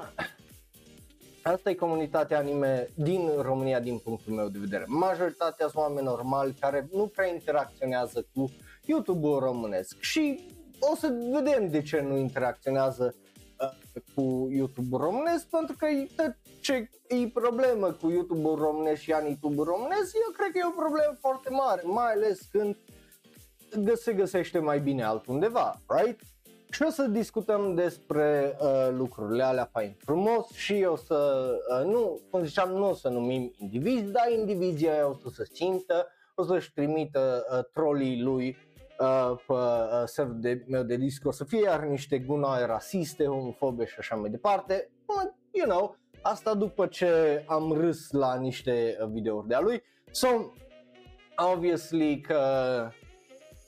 asta 1.44 1.70
e 1.70 1.74
comunitatea 1.74 2.38
anime 2.38 2.90
din 2.96 3.30
România 3.42 3.80
din 3.80 3.98
punctul 3.98 4.34
meu 4.34 4.48
de 4.48 4.60
vedere. 4.60 4.86
Majoritatea 4.88 5.68
sunt 5.68 5.84
oameni 5.84 6.06
normali 6.06 6.54
care 6.60 6.88
nu 6.92 7.08
prea 7.08 7.28
interacționează 7.28 8.28
cu 8.34 8.52
YouTube-ul 8.86 9.40
românesc 9.40 10.00
și 10.00 10.40
o 10.80 10.96
să 10.96 11.14
vedem 11.32 11.70
de 11.70 11.82
ce 11.82 12.02
nu 12.02 12.18
interacționează 12.18 13.16
uh, 13.18 13.25
cu 14.16 14.48
YouTube-ul 14.52 15.02
românesc, 15.02 15.48
pentru 15.50 15.76
că 15.80 15.88
ce 16.62 16.90
e 17.08 17.28
problemă 17.34 17.92
cu 17.92 18.10
YouTube-ul 18.10 18.56
românesc 18.56 19.02
și 19.02 19.10
YouTube-ul 19.10 19.66
românesc, 19.66 20.14
eu 20.14 20.32
cred 20.38 20.52
că 20.52 20.58
e 20.58 20.68
o 20.68 20.82
problemă 20.82 21.18
foarte 21.20 21.50
mare, 21.50 21.82
mai 21.86 22.12
ales 22.12 22.40
când 22.52 22.76
se 23.96 24.14
găsește 24.14 24.60
mai 24.60 24.80
bine 24.80 25.04
altundeva, 25.04 25.82
right? 25.88 26.20
Și 26.70 26.84
o 26.84 26.90
să 26.90 27.08
discutăm 27.08 27.76
despre 27.76 28.58
uh, 28.62 28.90
lucrurile 28.92 29.44
alea 29.44 29.70
fain 29.72 29.96
frumos 29.98 30.52
și 30.52 30.86
o 30.90 30.96
să, 30.96 31.50
uh, 31.80 31.86
nu, 31.86 32.20
cum 32.30 32.44
ziceam, 32.46 32.70
nu 32.70 32.90
o 32.90 32.94
să 32.94 33.10
numim 33.10 33.54
indivizi, 33.58 34.12
dar 34.12 34.32
indivizia 34.32 34.92
aia 34.92 35.08
o 35.08 35.14
să 35.14 35.30
se 35.34 35.46
simtă, 35.54 36.08
o 36.36 36.44
să-și 36.44 36.74
trimită 36.74 37.46
uh, 37.52 37.66
trolii 37.74 38.22
lui 38.22 38.58
uh, 39.00 39.36
pe 39.48 39.54
uh, 39.54 40.04
serverul 40.06 40.40
de, 40.42 40.64
meu 40.68 40.84
de 40.84 40.96
disco 40.96 41.32
să 41.32 41.44
fie 41.44 41.62
iar 41.62 41.84
niște 41.84 42.20
gunoaie 42.20 42.66
rasiste, 42.66 43.26
homofobe 43.26 43.86
și 43.86 43.96
așa 44.00 44.16
mai 44.16 44.30
departe. 44.30 44.90
You 45.52 45.68
know, 45.68 45.98
asta 46.22 46.54
după 46.54 46.86
ce 46.86 47.44
am 47.48 47.72
râs 47.72 48.12
la 48.12 48.36
niște 48.36 48.98
uh, 49.02 49.08
videouri 49.12 49.48
de-a 49.48 49.60
lui. 49.60 49.84
So, 50.12 50.28
obviously 51.54 52.22
că 52.22 52.40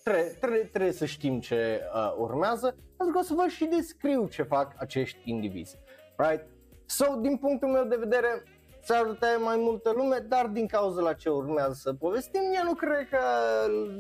trebuie, 0.04 0.24
trebuie, 0.40 0.64
trebuie 0.64 0.92
să 0.92 1.06
știm 1.06 1.40
ce 1.40 1.82
uh, 1.94 2.14
urmează, 2.18 2.76
pentru 2.98 3.16
că 3.16 3.20
o 3.22 3.22
să 3.22 3.34
vă 3.34 3.48
și 3.48 3.66
descriu 3.66 4.28
ce 4.28 4.44
fac 4.44 4.74
acești 4.78 5.20
indivizi. 5.24 5.80
Right? 6.18 6.46
So, 6.86 7.16
din 7.16 7.38
punctul 7.38 7.70
meu 7.70 7.84
de 7.84 7.96
vedere, 7.96 8.44
s-ar 8.88 9.18
mai 9.44 9.58
multă 9.58 9.94
lume, 9.96 10.26
dar 10.28 10.46
din 10.46 10.68
cauza 10.68 11.02
la 11.02 11.14
ce 11.14 11.30
urmează 11.30 11.74
să 11.74 11.94
povestim, 11.94 12.42
eu 12.56 12.64
nu 12.64 12.74
cred 12.74 13.10
că 13.10 13.20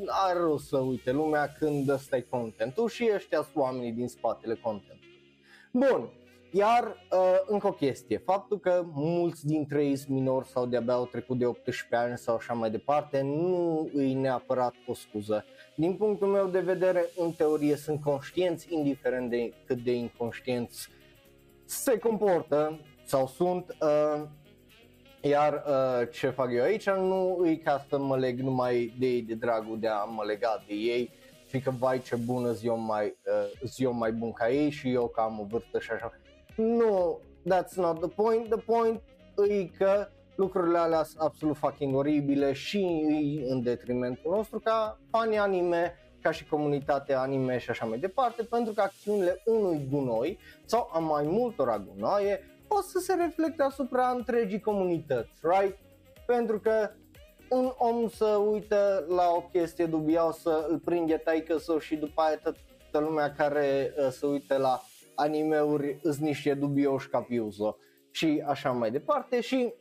are 0.08 0.40
rost 0.40 0.68
să 0.68 0.78
uite 0.78 1.12
lumea 1.12 1.52
când 1.60 1.90
ăsta 1.90 2.16
e 2.18 2.22
contentul 2.22 2.90
și 2.90 3.12
ăștia 3.14 3.42
sunt 3.42 3.56
oamenii 3.56 3.92
din 3.92 4.08
spatele 4.08 4.56
contentului. 4.56 4.98
Bun, 5.72 6.10
iar 6.52 6.84
uh, 6.84 7.36
încă 7.46 7.68
o 7.68 7.72
chestie, 7.72 8.18
faptul 8.18 8.60
că 8.60 8.86
mulți 8.94 9.46
dintre 9.46 9.86
ei 9.86 9.96
sunt 9.96 10.10
minori 10.10 10.48
sau 10.48 10.66
de-abia 10.66 10.94
au 10.94 11.06
trecut 11.06 11.38
de 11.38 11.46
18 11.46 11.96
ani 11.96 12.18
sau 12.18 12.36
așa 12.36 12.54
mai 12.54 12.72
departe, 12.72 13.22
nu 13.22 13.90
îi 13.94 14.14
neapărat 14.14 14.74
o 14.88 14.94
scuză. 14.94 15.46
Din 15.76 15.94
punctul 15.94 16.28
meu 16.28 16.48
de 16.48 16.60
vedere, 16.60 17.10
în 17.16 17.32
teorie 17.32 17.76
sunt 17.76 18.02
conștienți, 18.02 18.74
indiferent 18.74 19.30
de 19.30 19.54
cât 19.66 19.78
de 19.78 19.94
inconștienți 19.94 20.90
se 21.66 21.98
comportă 21.98 22.80
sau 23.06 23.28
sunt, 23.28 23.76
uh, 23.82 24.24
iar 25.22 25.64
uh, 25.68 26.08
ce 26.12 26.30
fac 26.30 26.52
eu 26.52 26.64
aici 26.64 26.90
nu 26.90 27.44
e 27.46 27.56
ca 27.56 27.86
să 27.90 27.98
mă 27.98 28.18
leg 28.18 28.40
numai 28.40 28.94
de 29.00 29.06
ei 29.06 29.22
de 29.22 29.34
dragul 29.34 29.80
de 29.80 29.88
a 29.88 30.04
mă 30.04 30.24
lega 30.24 30.64
de 30.68 30.74
ei, 30.74 31.12
și 31.50 31.60
că 31.60 31.72
vai 31.80 32.02
ce 32.02 32.16
bună 32.16 32.52
zi 32.52 32.68
mai, 32.68 33.18
uh, 33.26 33.68
zi 33.68 33.86
mai 33.86 34.12
bun 34.12 34.32
ca 34.32 34.50
ei 34.50 34.70
și 34.70 34.92
eu 34.92 35.08
că 35.08 35.22
am 35.22 35.40
o 35.40 35.44
vârstă 35.44 35.80
și 35.80 35.92
așa. 35.92 36.12
Nu, 36.56 37.20
that's 37.50 37.74
not 37.76 38.00
the 38.00 38.10
point. 38.10 38.50
The 38.50 38.60
point 38.60 39.02
e 39.50 39.64
că 39.64 40.08
lucrurile 40.36 40.78
alea 40.78 41.04
sunt 41.04 41.22
absolut 41.22 41.58
fucking 41.58 41.96
oribile 41.96 42.54
și 42.54 43.06
în 43.48 43.62
detrimentul 43.64 44.32
nostru 44.36 44.60
ca 44.60 45.00
fani 45.10 45.38
anime, 45.38 45.96
ca 46.22 46.32
și 46.32 46.48
comunitatea 46.48 47.20
anime 47.20 47.58
și 47.58 47.70
așa 47.70 47.86
mai 47.86 47.98
departe, 47.98 48.44
pentru 48.44 48.74
că 48.74 48.82
acțiunile 48.82 49.42
unui 49.46 49.88
gunoi 49.90 50.40
sau 50.66 50.90
a 50.94 51.00
mai 51.00 51.24
multora 51.24 51.78
gunoaie 51.78 52.57
o 52.68 52.82
să 52.82 53.00
se 53.00 53.14
reflecte 53.14 53.64
asupra 53.64 54.10
întregii 54.10 54.60
comunități, 54.60 55.32
right? 55.42 55.78
Pentru 56.26 56.60
că 56.60 56.90
un 57.50 57.72
om 57.78 58.10
să 58.10 58.26
uită 58.26 59.06
la 59.08 59.32
o 59.36 59.42
chestie 59.42 59.86
dubioasă, 59.86 60.66
îl 60.70 60.80
prinde 60.80 61.18
taică 61.18 61.58
sau 61.58 61.80
și 61.80 61.96
după 61.96 62.22
aia 62.22 62.38
toată 62.38 63.00
lumea 63.00 63.32
care 63.32 63.94
uh, 63.98 64.08
se 64.10 64.26
uită 64.26 64.58
la 64.58 64.82
animeuri 65.16 66.00
îs 66.04 66.18
niște 66.18 66.54
dubioși 66.54 67.10
ca 67.10 67.22
Piuso 67.22 67.78
și 68.12 68.44
așa 68.48 68.72
mai 68.72 68.92
departe 68.92 69.42
și 69.42 69.74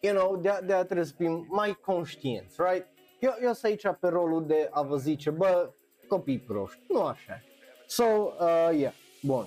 you 0.00 0.14
know, 0.14 0.36
de, 0.36 0.50
de 0.66 0.72
a 0.72 0.84
trebuie 0.84 1.06
să 1.06 1.14
fim 1.16 1.46
mai 1.48 1.78
conștienți, 1.84 2.56
right? 2.70 2.86
Eu, 3.18 3.32
eu 3.42 3.52
sunt 3.52 3.64
aici 3.64 3.96
pe 4.00 4.08
rolul 4.08 4.46
de 4.46 4.68
a 4.70 4.82
vă 4.82 4.96
zice, 4.96 5.30
bă, 5.30 5.70
copii 6.08 6.38
proști, 6.38 6.80
nu 6.88 7.02
așa. 7.02 7.42
So, 7.86 8.04
uh, 8.04 8.78
yeah, 8.78 8.92
bun. 9.22 9.46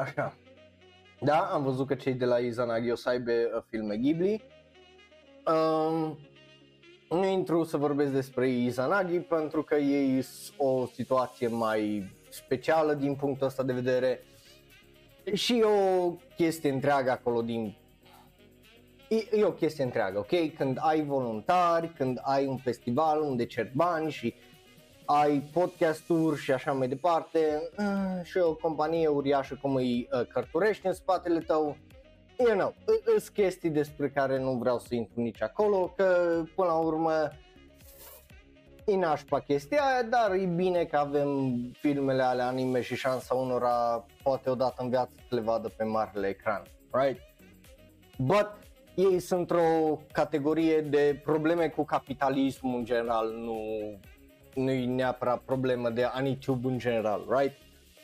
Așa. 0.00 0.36
Da, 1.20 1.38
am 1.38 1.62
văzut 1.62 1.86
că 1.86 1.94
cei 1.94 2.14
de 2.14 2.24
la 2.24 2.38
Izanagi 2.38 2.90
o 2.90 2.94
să 2.94 3.08
aibă 3.08 3.32
uh, 3.32 3.62
filme 3.68 3.96
Ghibli. 3.96 4.42
Um, 5.46 6.18
nu 7.10 7.26
intru 7.26 7.64
să 7.64 7.76
vorbesc 7.76 8.12
despre 8.12 8.48
Izanagi 8.48 9.18
pentru 9.18 9.62
că 9.62 9.74
ei 9.74 10.22
sunt 10.22 10.54
o 10.58 10.86
situație 10.86 11.48
mai 11.48 12.10
specială 12.28 12.94
din 12.94 13.14
punctul 13.14 13.46
ăsta 13.46 13.62
de 13.62 13.72
vedere 13.72 14.22
și 15.32 15.64
o 15.64 16.10
chestie 16.36 16.70
întreagă 16.70 17.10
acolo 17.10 17.42
din 17.42 17.76
e, 19.08 19.38
e 19.38 19.44
o 19.44 19.52
chestie 19.52 19.84
întreagă, 19.84 20.18
ok? 20.18 20.54
Când 20.56 20.78
ai 20.80 21.04
voluntari, 21.04 21.92
când 21.92 22.20
ai 22.22 22.46
un 22.46 22.56
festival 22.56 23.20
unde 23.20 23.46
cer 23.46 23.70
bani 23.74 24.10
și 24.10 24.34
ai 25.04 25.40
podcasturi 25.52 26.40
și 26.40 26.52
așa 26.52 26.72
mai 26.72 26.88
departe 26.88 27.38
uh, 27.78 28.24
și 28.24 28.38
o 28.38 28.54
companie 28.54 29.08
uriașă 29.08 29.58
cum 29.62 29.74
îi 29.74 30.08
uh, 30.12 30.26
cărturești 30.26 30.86
în 30.86 30.92
spatele 30.92 31.40
tău, 31.40 31.76
you 32.38 32.56
know, 32.56 32.74
sunt 33.06 33.28
chestii 33.28 33.70
despre 33.70 34.10
care 34.10 34.38
nu 34.38 34.52
vreau 34.52 34.78
să 34.78 34.94
intru 34.94 35.20
nici 35.20 35.42
acolo, 35.42 35.92
că 35.96 36.42
până 36.54 36.68
la 36.68 36.76
urmă 36.76 37.30
e 38.84 38.96
nașpa 38.96 39.40
chestia 39.40 39.82
aia, 39.82 40.02
dar 40.02 40.32
e 40.32 40.44
bine 40.44 40.84
că 40.84 40.96
avem 40.96 41.56
filmele 41.72 42.22
ale 42.22 42.42
anime 42.42 42.80
și 42.80 42.96
șansa 42.96 43.34
unora 43.34 44.06
poate 44.22 44.50
odată 44.50 44.82
în 44.82 44.88
viață 44.88 45.12
să 45.28 45.34
le 45.34 45.40
vadă 45.40 45.68
pe 45.76 45.84
marele 45.84 46.28
ecran, 46.28 46.62
right? 46.90 47.20
But 48.18 48.48
ei 48.94 49.18
sunt 49.18 49.40
într-o 49.40 49.98
categorie 50.12 50.80
de 50.80 51.20
probleme 51.24 51.68
cu 51.68 51.84
capitalismul 51.84 52.78
în 52.78 52.84
general, 52.84 53.30
nu, 53.30 53.58
nu 54.54 54.70
e 54.70 54.86
neapărat 54.86 55.40
problemă 55.40 55.90
de 55.90 56.04
Anitube 56.04 56.68
în 56.68 56.78
general, 56.78 57.26
right? 57.28 57.56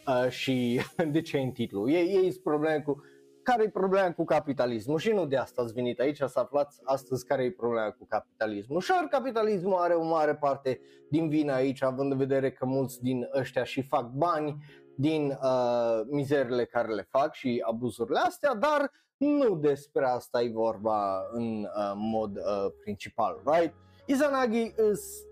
Uh, 0.07 0.31
și 0.31 0.81
de 1.13 1.21
ce 1.21 1.39
în 1.39 1.51
titlu? 1.51 1.91
Ei, 1.91 2.07
ei 2.07 2.31
sunt 2.31 2.43
probleme 2.43 2.81
cu 2.81 3.03
care 3.43 3.63
e 3.63 3.69
problema 3.69 4.13
cu 4.13 4.25
capitalismul 4.25 4.99
și 4.99 5.11
nu 5.11 5.27
de 5.27 5.37
asta 5.37 5.63
ați 5.63 5.73
venit 5.73 6.01
aici 6.01 6.17
să 6.17 6.39
aflați 6.39 6.81
astăzi 6.85 7.27
care 7.27 7.45
e 7.45 7.51
problema 7.51 7.91
cu 7.91 8.07
capitalismul. 8.09 8.81
Și 8.81 8.93
capitalismul 9.11 9.75
are 9.75 9.95
o 9.95 10.05
mare 10.05 10.35
parte 10.35 10.81
din 11.11 11.29
vină 11.29 11.53
aici, 11.53 11.83
având 11.83 12.13
în 12.13 12.19
vedere 12.19 12.51
că 12.51 12.67
mulți 12.67 13.03
din 13.03 13.29
ăștia 13.35 13.65
și 13.65 13.83
fac 13.83 14.11
bani 14.11 14.57
din 14.97 15.39
uh, 15.43 16.01
mizerile 16.11 16.65
care 16.65 16.95
le 16.95 17.07
fac 17.11 17.35
și 17.35 17.63
abuzurile 17.67 18.19
astea, 18.19 18.55
dar 18.55 18.91
nu 19.17 19.57
despre 19.57 20.07
asta 20.07 20.43
e 20.43 20.51
vorba 20.51 21.21
în 21.33 21.63
uh, 21.63 21.93
mod 21.95 22.37
uh, 22.37 22.73
principal, 22.81 23.43
right? 23.45 23.75
Izanagi 24.07 24.75
is 24.93 25.28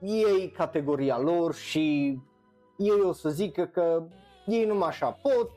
ei 0.00 0.50
categoria 0.50 1.18
lor 1.18 1.54
și 1.54 2.18
ei 2.76 3.00
o 3.04 3.12
să 3.12 3.28
zică 3.28 3.64
că 3.64 4.06
ei 4.46 4.64
numai 4.64 4.88
așa 4.88 5.10
pot, 5.10 5.50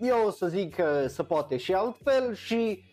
eu 0.00 0.26
o 0.26 0.30
să 0.30 0.48
zic 0.48 0.74
că 0.74 1.06
se 1.06 1.22
poate 1.22 1.56
și 1.56 1.72
altfel 1.72 2.34
și 2.34 2.84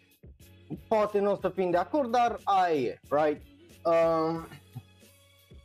poate 0.87 1.19
nu 1.19 1.31
o 1.31 1.35
să 1.35 1.49
fim 1.49 1.69
de 1.69 1.77
acord, 1.77 2.11
dar 2.11 2.39
aia 2.43 2.75
e, 2.75 2.99
right? 3.09 3.41
Uh, 3.85 4.43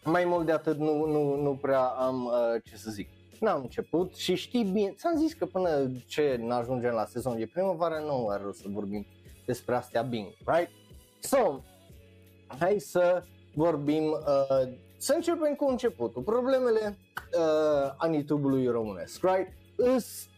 mai 0.05 0.25
mult 0.25 0.47
de 0.47 0.53
atât 0.53 0.77
nu, 0.79 1.07
nu, 1.07 1.43
nu 1.43 1.55
prea 1.57 1.81
am 1.81 2.25
uh, 2.25 2.63
ce 2.65 2.77
să 2.77 2.91
zic. 2.91 3.09
N-am 3.41 3.61
început 3.61 4.17
și 4.17 4.35
știi 4.35 4.65
bine, 4.65 4.95
ți-am 4.97 5.17
zis 5.17 5.33
că 5.33 5.47
până 5.47 5.91
ce 6.07 6.41
ne 6.43 6.55
ajungem 6.55 6.93
la 6.93 7.05
sezon 7.05 7.39
de 7.39 7.47
primăvară 7.47 8.03
nu 8.07 8.29
are 8.29 8.43
să 8.53 8.65
vorbim 8.69 9.07
despre 9.47 9.75
astea 9.75 10.03
bine, 10.03 10.35
right? 10.45 10.71
So, 11.21 11.61
hai 12.59 12.79
să 12.79 13.25
vorbim, 13.55 14.05
uh, 14.05 14.73
să 15.03 15.13
începem 15.13 15.55
cu 15.55 15.65
începutul. 15.65 16.23
Problemele 16.23 16.99
uh, 17.39 17.95
anitubului 17.97 18.67
românesc, 18.67 19.25
right? 19.25 19.53
Îs 19.77 20.29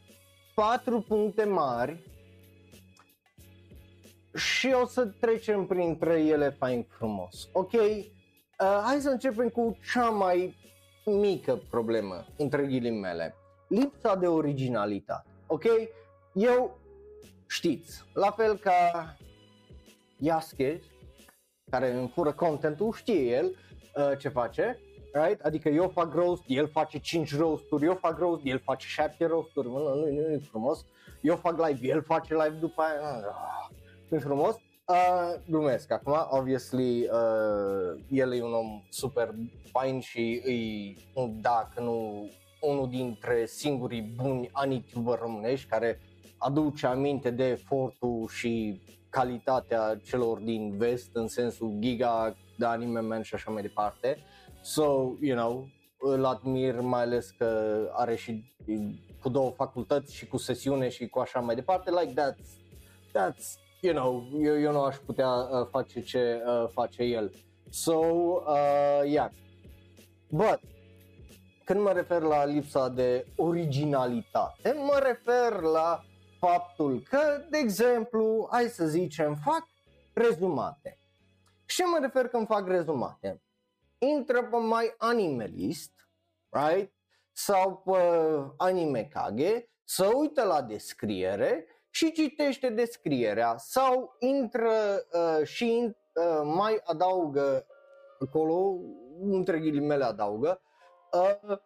patru 0.54 1.00
puncte 1.00 1.44
mari 1.44 2.10
și 4.34 4.74
o 4.82 4.86
să 4.86 5.06
trecem 5.20 5.66
printre 5.66 6.20
ele 6.20 6.50
fain 6.50 6.86
frumos. 6.88 7.48
Ok? 7.52 7.72
Uh, 7.72 8.10
hai 8.84 9.00
să 9.00 9.08
începem 9.08 9.48
cu 9.48 9.78
cea 9.92 10.08
mai 10.08 10.56
mică 11.04 11.60
problemă, 11.70 12.26
între 12.36 12.66
ghilimele. 12.66 13.34
Lipsa 13.68 14.16
de 14.16 14.26
originalitate. 14.26 15.28
Ok? 15.46 15.64
Eu 16.32 16.78
știți, 17.46 18.04
la 18.12 18.30
fel 18.30 18.56
ca 18.56 19.16
Iaske, 20.18 20.80
care 21.70 21.92
îmi 21.92 22.08
fură 22.08 22.32
contentul, 22.32 22.92
știe 22.92 23.36
el 23.36 23.54
uh, 23.96 24.18
ce 24.18 24.28
face, 24.28 24.80
right? 25.12 25.40
Adică 25.40 25.68
eu 25.68 25.88
fac 25.88 26.12
roast, 26.14 26.42
el 26.46 26.68
face 26.68 26.98
5 26.98 27.36
roasturi, 27.36 27.84
eu 27.84 27.94
fac 27.94 28.18
roast, 28.18 28.40
el 28.44 28.58
face 28.58 28.86
7 28.86 29.26
roasturi, 29.26 29.68
nu, 29.68 29.78
nu, 29.78 29.94
nu, 29.94 30.28
nu 30.30 30.38
frumos. 30.38 30.86
Eu 31.20 31.36
fac 31.36 31.66
live, 31.66 31.88
el 31.88 32.02
face 32.02 32.34
live 32.34 32.56
după 32.60 32.82
aia, 32.82 33.24
nu 34.08 34.18
frumos. 34.18 34.56
Uh, 34.86 35.40
glumesc 35.48 35.90
acum, 35.90 36.14
obviously 36.30 37.08
uh, 37.08 38.00
el 38.08 38.32
e 38.32 38.42
un 38.42 38.52
om 38.52 38.82
super 38.88 39.34
fain 39.72 40.00
și 40.00 40.42
îi, 40.44 40.96
dacă 41.40 41.80
nu 41.80 42.28
unul 42.60 42.88
dintre 42.88 43.46
singurii 43.46 44.02
buni 44.02 44.48
anituber 44.52 45.18
românești 45.18 45.68
care 45.68 46.00
aduce 46.38 46.86
aminte 46.86 47.30
de 47.30 47.48
efortul 47.48 48.28
și 48.28 48.80
calitatea 49.08 50.00
celor 50.02 50.38
din 50.38 50.76
vest 50.76 51.10
în 51.12 51.28
sensul 51.28 51.76
giga 51.78 52.36
de 52.58 52.64
anime 52.64 53.00
man 53.00 53.22
și 53.22 53.34
așa 53.34 53.50
mai 53.50 53.62
departe. 53.62 54.18
So, 54.62 55.16
you 55.20 55.36
know, 55.36 55.68
îl 55.98 56.24
admir 56.24 56.80
mai 56.80 57.02
ales 57.02 57.30
că 57.30 57.78
are 57.92 58.14
și 58.16 58.54
cu 59.20 59.28
două 59.28 59.50
facultăți 59.50 60.14
și 60.14 60.26
cu 60.26 60.36
sesiune 60.36 60.88
și 60.88 61.08
cu 61.08 61.18
așa 61.18 61.40
mai 61.40 61.54
departe. 61.54 61.90
Like 61.90 62.22
that's, 62.22 62.46
that's 63.08 63.62
you 63.80 63.94
know, 63.94 64.28
eu, 64.40 64.60
eu 64.60 64.72
nu 64.72 64.82
aș 64.82 64.96
putea 64.96 65.28
uh, 65.28 65.66
face 65.70 66.00
ce 66.00 66.42
uh, 66.46 66.68
face 66.72 67.02
el. 67.02 67.32
So, 67.70 67.94
uh, 67.94 69.00
yeah. 69.04 69.30
But, 70.30 70.60
când 71.64 71.80
mă 71.80 71.92
refer 71.92 72.22
la 72.22 72.44
lipsa 72.44 72.88
de 72.88 73.26
originalitate, 73.36 74.72
mă 74.76 75.00
refer 75.02 75.60
la 75.60 76.04
faptul 76.38 77.02
că, 77.08 77.18
de 77.50 77.58
exemplu, 77.58 78.48
hai 78.50 78.64
să 78.64 78.86
zicem, 78.86 79.34
fac 79.44 79.66
rezumate. 80.12 80.98
Și 81.66 81.82
mă 81.82 81.98
refer 82.00 82.28
când 82.28 82.46
fac 82.46 82.68
rezumate? 82.68 83.42
Intră 83.98 84.44
pe 84.44 84.56
My 84.56 84.94
Anime 84.96 85.44
List, 85.44 86.08
right? 86.48 86.92
Sau 87.32 87.76
pe 87.76 87.98
Anime 88.56 89.04
Kage, 89.04 89.68
să 89.84 90.10
uită 90.14 90.42
la 90.42 90.62
descriere 90.62 91.66
și 91.90 92.12
citește 92.12 92.68
descrierea 92.68 93.56
sau 93.56 94.16
intră 94.18 94.72
uh, 95.12 95.46
și 95.46 95.94
uh, 96.14 96.40
mai 96.44 96.80
adaugă 96.84 97.66
acolo, 98.20 98.78
între 99.20 99.58
ghilimele 99.58 100.04
adaugă, 100.04 100.60
uh, 101.12 101.58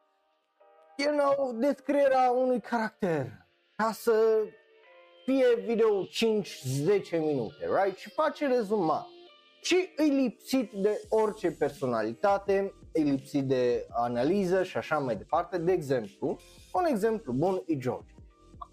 you 0.97 1.17
know, 1.17 1.53
descrierea 1.53 2.31
unui 2.31 2.61
caracter 2.61 3.47
ca 3.77 3.93
să 3.93 4.43
fie 5.25 5.55
video 5.55 6.05
5-10 6.05 6.07
minute, 7.11 7.69
right? 7.83 7.99
Și 7.99 8.11
face 8.11 8.47
rezumat. 8.47 9.07
Și 9.61 9.89
îi 9.97 10.09
lipsit 10.09 10.73
de 10.73 11.01
orice 11.09 11.51
personalitate, 11.51 12.75
îi 12.93 13.03
lipsit 13.03 13.45
de 13.45 13.87
analiză 13.89 14.63
și 14.63 14.77
așa 14.77 14.99
mai 14.99 15.17
departe. 15.17 15.59
De 15.59 15.73
exemplu, 15.73 16.39
un 16.73 16.85
exemplu 16.85 17.33
bun 17.33 17.63
e 17.67 17.77
George. 17.77 18.15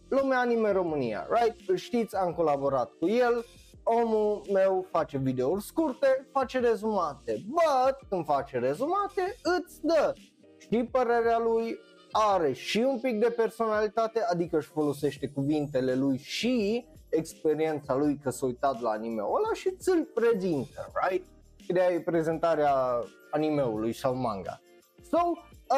Lumea 0.09 0.39
Anime 0.39 0.71
România, 0.71 1.27
right? 1.29 1.69
Îl 1.69 1.75
știți, 1.75 2.15
am 2.15 2.33
colaborat 2.33 2.91
cu 2.99 3.07
el, 3.07 3.45
omul 3.83 4.45
meu 4.53 4.87
face 4.91 5.17
videouri 5.17 5.63
scurte, 5.63 6.27
face 6.31 6.59
rezumate, 6.59 7.45
but 7.47 7.97
când 8.09 8.25
face 8.25 8.59
rezumate 8.59 9.35
îți 9.43 9.81
dă 9.81 10.13
și 10.57 10.83
părerea 10.91 11.39
lui, 11.39 11.77
are 12.11 12.53
și 12.53 12.77
un 12.77 12.99
pic 12.99 13.19
de 13.19 13.29
personalitate, 13.29 14.19
adică 14.31 14.57
își 14.57 14.67
folosește 14.67 15.27
cuvintele 15.27 15.95
lui 15.95 16.17
și 16.17 16.85
experiența 17.15 17.95
lui 17.95 18.19
că 18.23 18.29
s-a 18.29 18.45
uitat 18.45 18.81
la 18.81 18.89
anime-ul 18.89 19.35
ăla 19.35 19.53
și 19.53 19.75
ți-l 19.75 20.09
prezintă, 20.13 20.91
right? 20.93 21.25
Ideea 21.67 21.91
e 21.91 21.99
prezentarea 21.99 23.03
animeului 23.31 23.93
sau 23.93 24.15
manga. 24.15 24.61
So, 25.09 25.17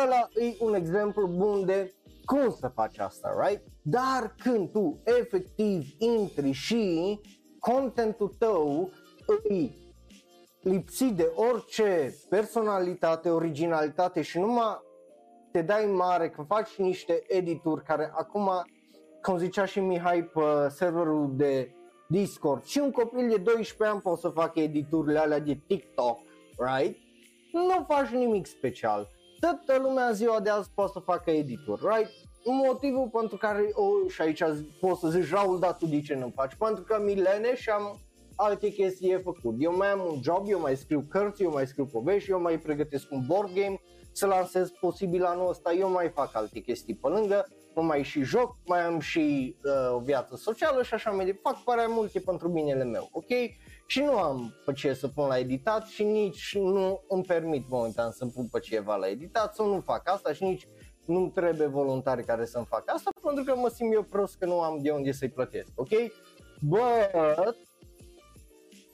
ăla 0.04 0.28
e 0.36 0.56
un 0.60 0.74
exemplu 0.74 1.28
bun 1.28 1.66
de 1.66 1.94
cum 2.26 2.52
să 2.60 2.68
faci 2.68 3.00
asta, 3.00 3.48
right? 3.48 3.64
Dar 3.82 4.36
când 4.38 4.72
tu 4.72 5.02
efectiv 5.04 5.88
intri 5.98 6.52
și 6.52 7.20
contentul 7.60 8.36
tău 8.40 8.92
îi 9.44 9.76
lipsit 10.62 11.16
de 11.16 11.32
orice 11.36 12.16
personalitate, 12.30 13.30
originalitate 13.30 14.22
și 14.22 14.40
numai 14.40 14.86
te 15.52 15.62
dai 15.62 15.86
mare, 15.86 16.30
că 16.30 16.42
faci 16.42 16.76
niște 16.76 17.24
edituri 17.28 17.84
care 17.84 18.12
acum, 18.14 18.50
cum 19.22 19.38
zicea 19.38 19.66
și 19.66 19.80
Mihai 19.80 20.24
pe 20.24 20.70
serverul 20.70 21.32
de 21.36 21.72
Discord, 22.08 22.64
și 22.64 22.78
un 22.78 22.92
copil 22.92 23.28
de 23.30 23.38
12 23.38 23.84
ani 23.96 24.02
poate 24.02 24.20
să 24.20 24.30
facă 24.30 24.60
editurile 24.60 25.20
alea 25.20 25.40
de 25.40 25.60
TikTok, 25.68 26.20
right? 26.58 26.98
Nu 27.52 27.86
faci 27.88 28.08
nimic 28.08 28.46
special. 28.46 29.10
Toată 29.40 29.82
lumea 29.82 30.12
ziua 30.12 30.40
de 30.40 30.50
azi 30.50 30.70
poate 30.76 30.92
să 30.94 31.00
facă 31.00 31.32
edituri, 31.32 31.82
right? 31.82 32.12
Motivul 32.44 33.10
pentru 33.10 33.38
care, 33.38 33.70
oh, 33.74 34.12
și 34.12 34.22
aici 34.22 34.44
poți 34.80 35.00
să 35.00 35.08
zici, 35.10 35.32
Raul, 35.32 35.60
dar 35.60 35.74
tu 35.74 35.86
de 35.86 36.02
ce 36.02 36.16
nu 36.16 36.32
faci? 36.36 36.56
Pentru 36.56 36.84
că 36.84 37.02
milene 37.04 37.56
și 37.56 37.70
am 37.70 38.00
alte 38.36 38.70
chestii 38.70 39.12
e 39.12 39.18
făcut. 39.18 39.56
Eu 39.58 39.76
mai 39.76 39.88
am 39.88 40.00
un 40.12 40.22
job, 40.22 40.44
eu 40.48 40.60
mai 40.60 40.76
scriu 40.76 41.06
cărți, 41.10 41.44
eu 41.44 41.52
mai 41.52 41.68
scriu 41.68 41.86
povești, 41.86 42.32
eu 42.32 42.42
mai 42.42 42.60
pregătesc 42.60 43.12
un 43.12 43.24
board 43.28 43.54
game, 43.54 43.80
să 44.12 44.26
lansez 44.26 44.70
posibil 44.70 45.24
anul 45.24 45.50
ăsta, 45.50 45.74
eu 45.74 45.90
mai 45.90 46.10
fac 46.10 46.36
alte 46.36 46.60
chestii 46.60 46.96
pe 46.96 47.08
lângă, 47.08 47.46
mă 47.50 47.57
mai 47.82 48.04
și 48.04 48.24
joc, 48.24 48.58
mai 48.66 48.82
am 48.82 49.00
și 49.00 49.56
uh, 49.64 49.94
o 49.94 50.00
viață 50.00 50.36
socială 50.36 50.84
și 50.84 50.94
așa 50.94 51.12
mai 51.12 51.26
departe, 51.26 51.60
fac 51.64 51.76
pare 51.76 51.88
multe 51.90 52.20
pentru 52.20 52.50
binele 52.50 52.84
meu, 52.84 53.10
ok? 53.12 53.28
Și 53.86 54.02
nu 54.02 54.18
am 54.18 54.54
pe 54.66 54.74
ce 54.74 54.94
să 54.94 55.08
pun 55.08 55.28
la 55.28 55.38
editat 55.38 55.88
și 55.88 56.04
nici 56.04 56.58
nu 56.58 57.04
îmi 57.08 57.24
permit 57.24 57.70
momentan 57.70 58.12
să 58.12 58.26
pun 58.26 58.48
pe 58.48 58.60
ceva 58.60 58.96
la 58.96 59.10
editat 59.10 59.56
sau 59.56 59.74
nu 59.74 59.80
fac 59.80 60.10
asta 60.10 60.34
și 60.34 60.44
nici 60.44 60.68
nu 61.06 61.28
trebuie 61.28 61.68
voluntari 61.68 62.24
care 62.24 62.46
să-mi 62.46 62.66
facă 62.66 62.92
asta 62.96 63.10
pentru 63.24 63.44
că 63.44 63.56
mă 63.56 63.68
simt 63.68 63.94
eu 63.94 64.04
prost 64.04 64.38
că 64.38 64.46
nu 64.46 64.62
am 64.62 64.80
de 64.82 64.92
unde 64.92 65.12
să-i 65.12 65.30
plătesc, 65.30 65.72
ok? 65.76 65.90
But, 66.62 67.58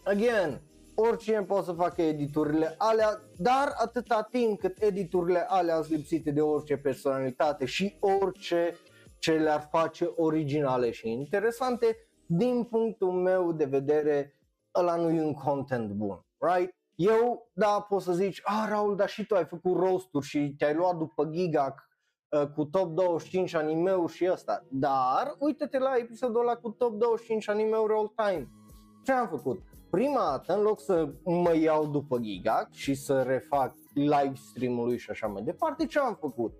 again, 0.03 0.61
oricine 0.95 1.43
poate 1.43 1.65
să 1.65 1.71
facă 1.71 2.01
editurile 2.01 2.75
alea, 2.77 3.21
dar 3.37 3.73
atâta 3.81 4.27
timp 4.31 4.59
cât 4.59 4.81
editurile 4.81 5.45
alea 5.47 5.75
sunt 5.75 5.97
lipsite 5.97 6.31
de 6.31 6.41
orice 6.41 6.77
personalitate 6.77 7.65
și 7.65 7.97
orice 7.99 8.75
ce 9.19 9.31
le-ar 9.31 9.67
face 9.71 10.13
originale 10.15 10.91
și 10.91 11.09
interesante, 11.09 11.97
din 12.25 12.63
punctul 12.63 13.11
meu 13.11 13.51
de 13.51 13.65
vedere, 13.65 14.39
ăla 14.75 14.95
nu 14.95 15.09
e 15.09 15.21
un 15.21 15.33
content 15.33 15.91
bun, 15.91 16.25
right? 16.37 16.75
Eu, 16.95 17.49
da, 17.53 17.85
poți 17.89 18.05
să 18.05 18.13
zici, 18.13 18.41
a, 18.43 18.67
Raul, 18.69 18.95
dar 18.95 19.09
și 19.09 19.25
tu 19.25 19.35
ai 19.35 19.45
făcut 19.45 19.75
rosturi 19.75 20.25
și 20.25 20.55
te-ai 20.57 20.73
luat 20.73 20.97
după 20.97 21.25
Gigac 21.25 21.89
uh, 22.29 22.47
cu 22.47 22.65
top 22.65 22.93
25 22.93 23.53
anime-uri 23.53 24.13
și 24.13 24.29
ăsta, 24.31 24.65
dar 24.69 25.35
uite-te 25.39 25.77
la 25.77 25.95
episodul 25.97 26.41
ăla 26.41 26.55
cu 26.55 26.69
top 26.69 26.97
25 26.97 27.49
anime-uri 27.49 27.93
all 27.93 28.13
time. 28.15 28.49
Ce 29.03 29.11
am 29.11 29.27
făcut? 29.27 29.72
Prima 29.95 30.19
dată, 30.19 30.57
în 30.57 30.61
loc 30.61 30.79
să 30.79 31.09
mă 31.23 31.55
iau 31.55 31.87
după 31.87 32.17
Giga 32.19 32.67
și 32.71 32.93
să 32.93 33.21
refac 33.21 33.75
live 33.93 34.33
stream-ului 34.35 34.97
și 34.97 35.09
așa 35.09 35.27
mai 35.27 35.41
departe, 35.41 35.85
ce 35.85 35.99
am 35.99 36.17
făcut? 36.19 36.53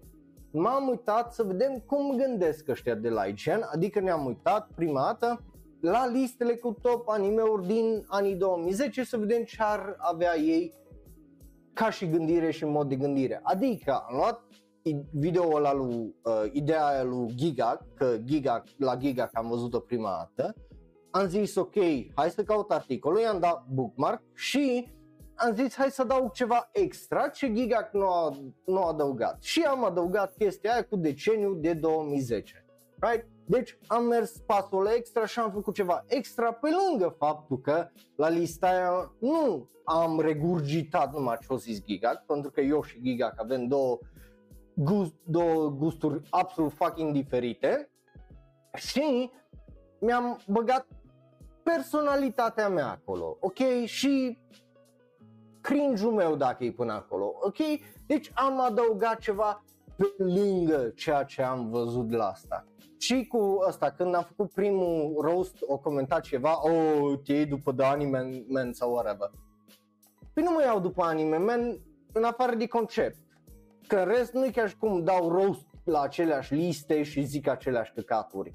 M-am 0.51 0.87
uitat 0.87 1.33
să 1.33 1.43
vedem 1.43 1.83
cum 1.85 2.17
gândesc 2.17 2.67
ăștia 2.67 2.95
de 2.95 3.09
la 3.09 3.25
IGN, 3.25 3.61
adică 3.71 3.99
ne-am 3.99 4.25
uitat 4.25 4.69
prima 4.75 5.01
dată 5.01 5.43
la 5.81 6.07
listele 6.07 6.55
cu 6.55 6.77
top 6.81 7.07
anime-uri 7.09 7.67
din 7.67 8.05
anii 8.07 8.35
2010 8.35 9.03
să 9.03 9.17
vedem 9.17 9.43
ce 9.43 9.57
ar 9.59 9.95
avea 9.97 10.37
ei 10.37 10.73
ca 11.73 11.89
și 11.89 12.09
gândire 12.09 12.51
și 12.51 12.65
mod 12.65 12.89
de 12.89 12.95
gândire. 12.95 13.39
Adică 13.43 13.93
am 14.09 14.15
luat 14.15 14.43
video 15.11 15.55
ăla 15.55 15.73
lui, 15.73 16.15
uh, 16.23 16.43
ideea 16.51 16.85
aia 16.85 17.03
lui 17.03 17.33
Giga, 17.35 17.87
că 17.95 18.17
Giga, 18.23 18.63
la 18.77 18.95
Giga 18.95 19.29
am 19.33 19.47
văzut-o 19.47 19.79
prima 19.79 20.31
dată, 20.35 20.55
am 21.15 21.27
zis 21.27 21.55
ok, 21.55 21.73
hai 22.15 22.29
să 22.29 22.43
caut 22.43 22.71
articolul, 22.71 23.19
i-am 23.19 23.39
dat 23.39 23.65
bookmark 23.73 24.21
și 24.33 24.91
am 25.35 25.55
zis 25.55 25.75
hai 25.75 25.91
să 25.91 26.03
dau 26.03 26.31
ceva 26.33 26.69
extra 26.71 27.27
ce 27.27 27.53
Gigac 27.53 27.93
nu 27.93 28.07
a, 28.07 28.35
nu 28.65 28.83
a 28.83 28.87
adăugat 28.87 29.43
și 29.43 29.61
am 29.61 29.83
adăugat 29.83 30.35
chestia 30.37 30.71
aia 30.71 30.83
cu 30.83 30.95
deceniu 30.95 31.53
de 31.53 31.73
2010. 31.73 32.65
right? 32.99 33.27
Deci 33.45 33.77
am 33.87 34.03
mers 34.03 34.37
pasul 34.45 34.89
extra 34.95 35.25
și 35.25 35.39
am 35.39 35.51
făcut 35.51 35.73
ceva 35.73 36.03
extra 36.07 36.51
pe 36.53 36.69
lângă 36.87 37.15
faptul 37.17 37.61
că 37.61 37.87
la 38.15 38.29
lista 38.29 38.67
aia 38.67 39.13
nu 39.19 39.69
am 39.83 40.19
regurgitat 40.19 41.13
numai 41.13 41.37
ce 41.41 41.53
o 41.53 41.57
zis 41.57 41.83
Giga, 41.83 42.23
pentru 42.27 42.51
că 42.51 42.61
eu 42.61 42.83
și 42.83 43.01
Giga 43.01 43.33
avem 43.37 43.67
două, 43.67 43.99
gust, 44.73 45.15
două 45.23 45.69
gusturi 45.69 46.27
absolut 46.29 46.71
fucking 46.71 47.13
diferite 47.13 47.89
și 48.73 49.31
mi-am 49.99 50.39
băgat 50.47 50.87
personalitatea 51.63 52.69
mea 52.69 52.89
acolo, 52.89 53.37
ok? 53.39 53.85
Și 53.85 54.37
cringe-ul 55.61 56.13
meu 56.13 56.35
dacă 56.35 56.63
e 56.63 56.71
până 56.71 56.93
acolo, 56.93 57.33
ok? 57.41 57.57
Deci 58.07 58.31
am 58.33 58.59
adăugat 58.59 59.19
ceva 59.19 59.63
pe 59.95 60.23
lângă 60.23 60.91
ceea 60.95 61.23
ce 61.23 61.41
am 61.41 61.69
văzut 61.69 62.11
la 62.11 62.27
asta. 62.27 62.65
Și 62.97 63.25
cu 63.27 63.59
asta, 63.67 63.91
când 63.91 64.15
am 64.15 64.23
făcut 64.23 64.51
primul 64.51 65.17
roast, 65.21 65.55
o 65.61 65.77
comentat 65.77 66.21
ceva, 66.21 66.59
oh, 66.61 67.19
te 67.23 67.33
iei 67.33 67.45
după 67.45 67.73
The 67.73 67.85
Anime 67.85 68.43
Man 68.47 68.73
sau 68.73 68.91
whatever. 68.91 69.31
Păi 70.33 70.43
nu 70.43 70.51
mă 70.51 70.61
iau 70.61 70.79
după 70.79 71.03
Anime 71.03 71.37
Man 71.37 71.79
în 72.13 72.23
afară 72.23 72.55
de 72.55 72.67
concept. 72.67 73.17
Că 73.87 73.95
în 73.95 74.05
rest 74.05 74.33
nu 74.33 74.45
e 74.45 74.49
chiar 74.49 74.69
și 74.69 74.77
cum 74.77 75.03
dau 75.03 75.29
roast 75.29 75.65
la 75.83 76.01
aceleași 76.01 76.53
liste 76.53 77.03
și 77.03 77.23
zic 77.23 77.47
aceleași 77.47 77.93
căcaturi. 77.93 78.53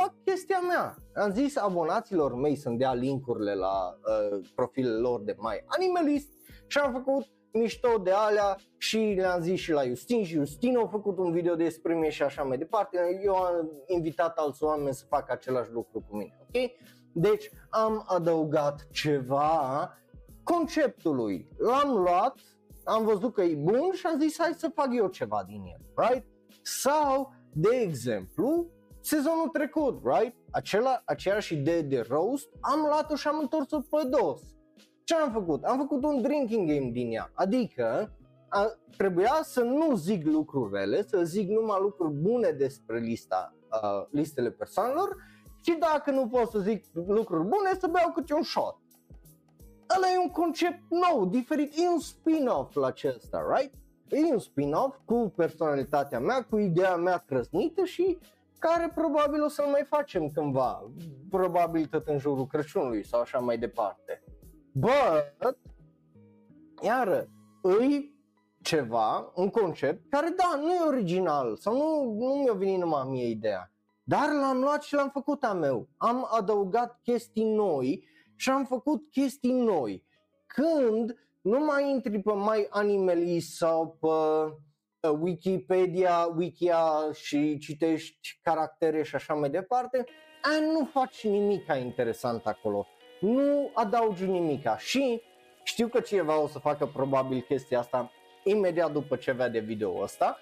Fac 0.00 0.14
chestia 0.24 0.60
mea. 0.60 0.96
Am 1.14 1.32
zis 1.32 1.56
abonaților 1.56 2.34
mei 2.34 2.56
să-mi 2.56 2.78
dea 2.78 2.94
linkurile 2.94 3.54
la 3.54 3.94
uh, 3.94 4.48
profilele 4.54 4.98
lor 4.98 5.20
de 5.20 5.34
mai 5.38 5.64
animalist 5.66 6.28
și 6.66 6.78
am 6.78 6.92
făcut 6.92 7.26
mișto 7.52 7.98
de 8.02 8.10
alea 8.10 8.56
și 8.76 9.14
le-am 9.16 9.40
zis 9.40 9.60
și 9.60 9.72
la 9.72 9.84
Justin 9.84 10.24
și 10.24 10.34
Justin 10.34 10.76
a 10.76 10.86
făcut 10.86 11.18
un 11.18 11.32
video 11.32 11.54
despre 11.54 11.94
mine 11.94 12.08
și 12.08 12.22
așa 12.22 12.42
mai 12.42 12.58
departe. 12.58 13.20
Eu 13.24 13.34
am 13.34 13.70
invitat 13.86 14.36
alți 14.36 14.62
oameni 14.62 14.94
să 14.94 15.04
facă 15.08 15.32
același 15.32 15.72
lucru 15.72 16.00
cu 16.08 16.16
mine, 16.16 16.38
ok? 16.40 16.70
Deci 17.12 17.50
am 17.70 18.04
adăugat 18.06 18.86
ceva 18.90 19.92
conceptului. 20.42 21.48
L-am 21.56 21.90
luat, 21.90 22.34
am 22.84 23.04
văzut 23.04 23.34
că 23.34 23.42
e 23.42 23.54
bun 23.54 23.90
și 23.92 24.06
am 24.06 24.20
zis 24.20 24.38
hai 24.38 24.52
să 24.56 24.70
fac 24.74 24.88
eu 24.92 25.06
ceva 25.06 25.44
din 25.46 25.62
el, 25.64 26.06
right? 26.06 26.26
Sau, 26.62 27.32
de 27.52 27.68
exemplu, 27.76 28.66
sezonul 29.00 29.48
trecut, 29.48 30.00
right? 30.04 30.36
Acela, 30.50 31.02
aceeași 31.04 31.54
idee 31.54 31.82
de 31.82 32.06
roast, 32.08 32.48
am 32.60 32.80
luat-o 32.80 33.14
și 33.14 33.28
am 33.28 33.38
întors-o 33.38 33.80
pe 33.80 34.06
dos 34.10 34.40
ce 35.08 35.14
am 35.14 35.32
făcut? 35.32 35.64
Am 35.64 35.78
făcut 35.78 36.04
un 36.04 36.22
drinking 36.22 36.68
game 36.68 36.90
din 36.90 37.12
ea, 37.12 37.30
adică 37.34 38.12
a, 38.48 38.66
trebuia 38.96 39.40
să 39.42 39.60
nu 39.60 39.94
zic 39.94 40.26
lucruri 40.26 40.72
rele, 40.72 41.02
să 41.02 41.22
zic 41.22 41.48
numai 41.48 41.78
lucruri 41.80 42.12
bune 42.12 42.50
despre 42.50 42.98
lista, 42.98 43.54
uh, 43.82 44.06
listele 44.10 44.50
persoanelor 44.50 45.16
și 45.62 45.76
dacă 45.78 46.10
nu 46.10 46.28
pot 46.28 46.50
să 46.50 46.58
zic 46.58 46.84
lucruri 46.92 47.42
bune, 47.42 47.70
să 47.80 47.86
beau 47.86 48.12
câte 48.12 48.34
un 48.34 48.42
shot. 48.42 48.76
Ăla 49.96 50.12
e 50.14 50.18
un 50.18 50.30
concept 50.30 50.82
nou, 50.88 51.26
diferit, 51.26 51.72
e 51.76 51.88
un 51.88 52.00
spin-off 52.00 52.74
la 52.74 52.86
acesta, 52.86 53.56
right? 53.56 53.74
E 54.08 54.32
un 54.32 54.38
spin-off 54.38 54.96
cu 55.04 55.32
personalitatea 55.36 56.20
mea, 56.20 56.44
cu 56.44 56.58
ideea 56.58 56.96
mea 56.96 57.18
trăsnită 57.26 57.84
și 57.84 58.18
care 58.58 58.90
probabil 58.94 59.42
o 59.42 59.48
să-l 59.48 59.66
mai 59.66 59.84
facem 59.84 60.28
cândva, 60.28 60.90
probabil 61.30 61.86
tot 61.86 62.06
în 62.06 62.18
jurul 62.18 62.46
Crăciunului 62.46 63.04
sau 63.04 63.20
așa 63.20 63.38
mai 63.38 63.58
departe. 63.58 64.22
But, 64.72 65.58
iară, 66.82 67.28
îi 67.62 68.16
ceva, 68.62 69.32
un 69.34 69.48
concept 69.48 70.10
care 70.10 70.34
da, 70.36 70.60
nu 70.60 70.72
e 70.72 70.86
original 70.86 71.56
sau 71.56 71.76
nu, 71.76 72.12
nu 72.26 72.34
mi-a 72.34 72.52
venit 72.52 72.78
numai 72.78 73.08
mie 73.08 73.28
ideea. 73.28 73.72
Dar 74.02 74.32
l-am 74.32 74.60
luat 74.60 74.82
și 74.82 74.94
l-am 74.94 75.08
făcut 75.08 75.44
a 75.44 75.52
meu. 75.52 75.88
Am 75.96 76.26
adăugat 76.30 77.00
chestii 77.02 77.54
noi 77.54 78.04
și 78.36 78.50
am 78.50 78.64
făcut 78.64 79.10
chestii 79.10 79.52
noi. 79.52 80.04
Când 80.46 81.16
nu 81.40 81.64
mai 81.64 81.90
intri 81.90 82.20
pe 82.20 82.32
mai 82.32 82.66
animalist 82.70 83.56
sau 83.56 83.96
pe 84.00 84.06
uh, 84.06 84.52
Wikipedia, 85.20 86.32
Wikia 86.36 87.12
și 87.12 87.58
citești 87.58 88.38
caractere 88.42 89.02
și 89.02 89.14
așa 89.14 89.34
mai 89.34 89.50
departe, 89.50 90.04
nu 90.72 90.84
faci 90.84 91.24
nimic 91.24 91.66
interesant 91.80 92.46
acolo 92.46 92.86
nu 93.20 93.70
adaugi 93.74 94.26
nimica 94.26 94.78
și 94.78 95.22
știu 95.62 95.88
că 95.88 96.00
cineva 96.00 96.42
o 96.42 96.46
să 96.46 96.58
facă 96.58 96.86
probabil 96.86 97.44
chestia 97.48 97.78
asta 97.78 98.10
imediat 98.44 98.92
după 98.92 99.16
ce 99.16 99.32
vede 99.32 99.58
video 99.58 100.02
ăsta. 100.02 100.38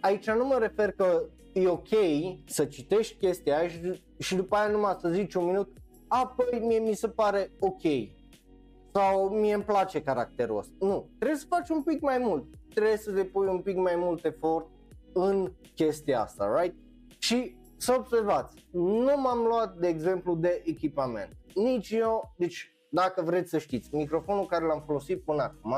Aici 0.00 0.30
nu 0.30 0.46
mă 0.46 0.58
refer 0.58 0.92
că 0.92 1.24
e 1.52 1.68
ok 1.68 1.88
să 2.46 2.64
citești 2.64 3.16
chestia 3.16 3.58
aia 3.58 3.68
și, 3.68 4.02
și 4.18 4.34
după 4.34 4.56
aia 4.56 4.68
numai 4.68 4.96
să 5.00 5.08
zici 5.08 5.34
un 5.34 5.44
minut, 5.44 5.76
a, 6.08 6.34
păi 6.36 6.60
mie 6.60 6.78
mi 6.78 6.94
se 6.94 7.08
pare 7.08 7.50
ok 7.58 7.82
sau 8.92 9.28
mie 9.28 9.54
îmi 9.54 9.64
place 9.64 10.02
caracterul 10.02 10.58
ăsta. 10.58 10.74
Nu, 10.78 11.08
trebuie 11.18 11.38
să 11.38 11.46
faci 11.48 11.68
un 11.68 11.82
pic 11.82 12.00
mai 12.00 12.18
mult, 12.18 12.44
trebuie 12.78 12.96
să 12.98 13.10
depui 13.10 13.46
un 13.46 13.60
pic 13.60 13.76
mai 13.76 13.96
mult 13.96 14.24
efort 14.24 14.66
în 15.12 15.52
chestia 15.74 16.20
asta, 16.20 16.60
right? 16.60 16.76
Și 17.18 17.56
să 17.76 17.94
observați, 17.98 18.68
nu 18.72 19.12
m-am 19.16 19.38
luat 19.48 19.76
de 19.76 19.88
exemplu 19.88 20.34
de 20.34 20.62
echipament 20.64 21.38
nici 21.54 21.90
eu, 21.90 22.34
deci 22.36 22.76
dacă 22.88 23.22
vreți 23.22 23.50
să 23.50 23.58
știți, 23.58 23.94
microfonul 23.94 24.46
care 24.46 24.64
l-am 24.64 24.82
folosit 24.86 25.24
până 25.24 25.42
acum, 25.42 25.74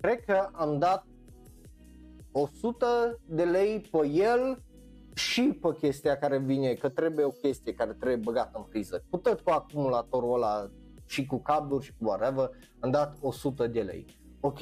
cred 0.00 0.24
că 0.24 0.48
am 0.52 0.78
dat 0.78 1.06
100 2.32 3.20
de 3.26 3.44
lei 3.44 3.80
pe 3.90 4.06
el 4.06 4.62
și 5.14 5.58
pe 5.60 5.74
chestia 5.78 6.16
care 6.18 6.38
vine, 6.38 6.74
că 6.74 6.88
trebuie 6.88 7.24
o 7.24 7.30
chestie 7.30 7.74
care 7.74 7.92
trebuie 7.92 8.16
băgată 8.16 8.58
în 8.58 8.62
priză. 8.62 9.04
Cu 9.10 9.16
tot 9.16 9.40
cu 9.40 9.50
acumulatorul 9.50 10.34
ăla 10.34 10.70
și 11.06 11.26
cu 11.26 11.42
cabluri 11.42 11.84
și 11.84 11.92
cu 11.98 12.04
whatever, 12.04 12.50
am 12.80 12.90
dat 12.90 13.16
100 13.20 13.66
de 13.66 13.80
lei. 13.80 14.17
Ok? 14.40 14.58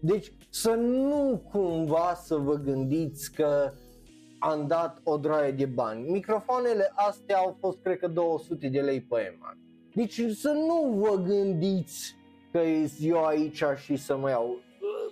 Deci 0.00 0.32
să 0.50 0.70
nu 0.70 1.42
cumva 1.50 2.14
să 2.14 2.36
vă 2.36 2.54
gândiți 2.54 3.32
că 3.32 3.72
am 4.38 4.66
dat 4.66 5.00
o 5.04 5.16
droaie 5.16 5.50
de 5.50 5.66
bani. 5.66 6.10
Microfoanele 6.10 6.92
astea 6.94 7.38
au 7.38 7.56
fost 7.60 7.78
cred 7.82 7.98
că 7.98 8.08
200 8.08 8.68
de 8.68 8.80
lei 8.80 9.00
pe 9.00 9.34
EMAG. 9.34 9.56
Deci 9.94 10.30
să 10.30 10.50
nu 10.50 10.94
vă 10.96 11.16
gândiți 11.16 12.16
că 12.52 12.58
e 12.58 12.90
eu 13.00 13.24
aici 13.24 13.62
și 13.76 13.96
să 13.96 14.16
mă 14.16 14.30
iau. 14.30 14.56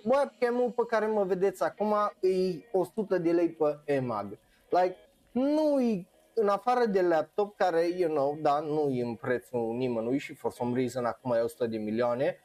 Webcam-ul 0.03 0.71
pe 0.71 0.83
care 0.87 1.05
mă 1.05 1.23
vedeți 1.23 1.63
acum 1.63 1.93
e 2.19 2.61
100 2.71 3.17
de 3.17 3.31
lei 3.31 3.49
pe 3.49 3.79
EMAG. 3.85 4.37
Like, 4.69 4.95
nu 5.31 5.81
e 5.81 6.07
în 6.33 6.47
afară 6.47 6.85
de 6.85 7.01
laptop 7.01 7.57
care, 7.57 7.87
you 7.97 8.09
know, 8.09 8.37
da, 8.41 8.59
nu 8.59 8.89
e 8.89 9.03
în 9.03 9.15
prețul 9.15 9.75
nimănui 9.77 10.17
și 10.17 10.33
for 10.33 10.51
some 10.51 10.77
reason 10.77 11.05
acum 11.05 11.31
e 11.31 11.39
100 11.39 11.67
de 11.67 11.77
milioane, 11.77 12.37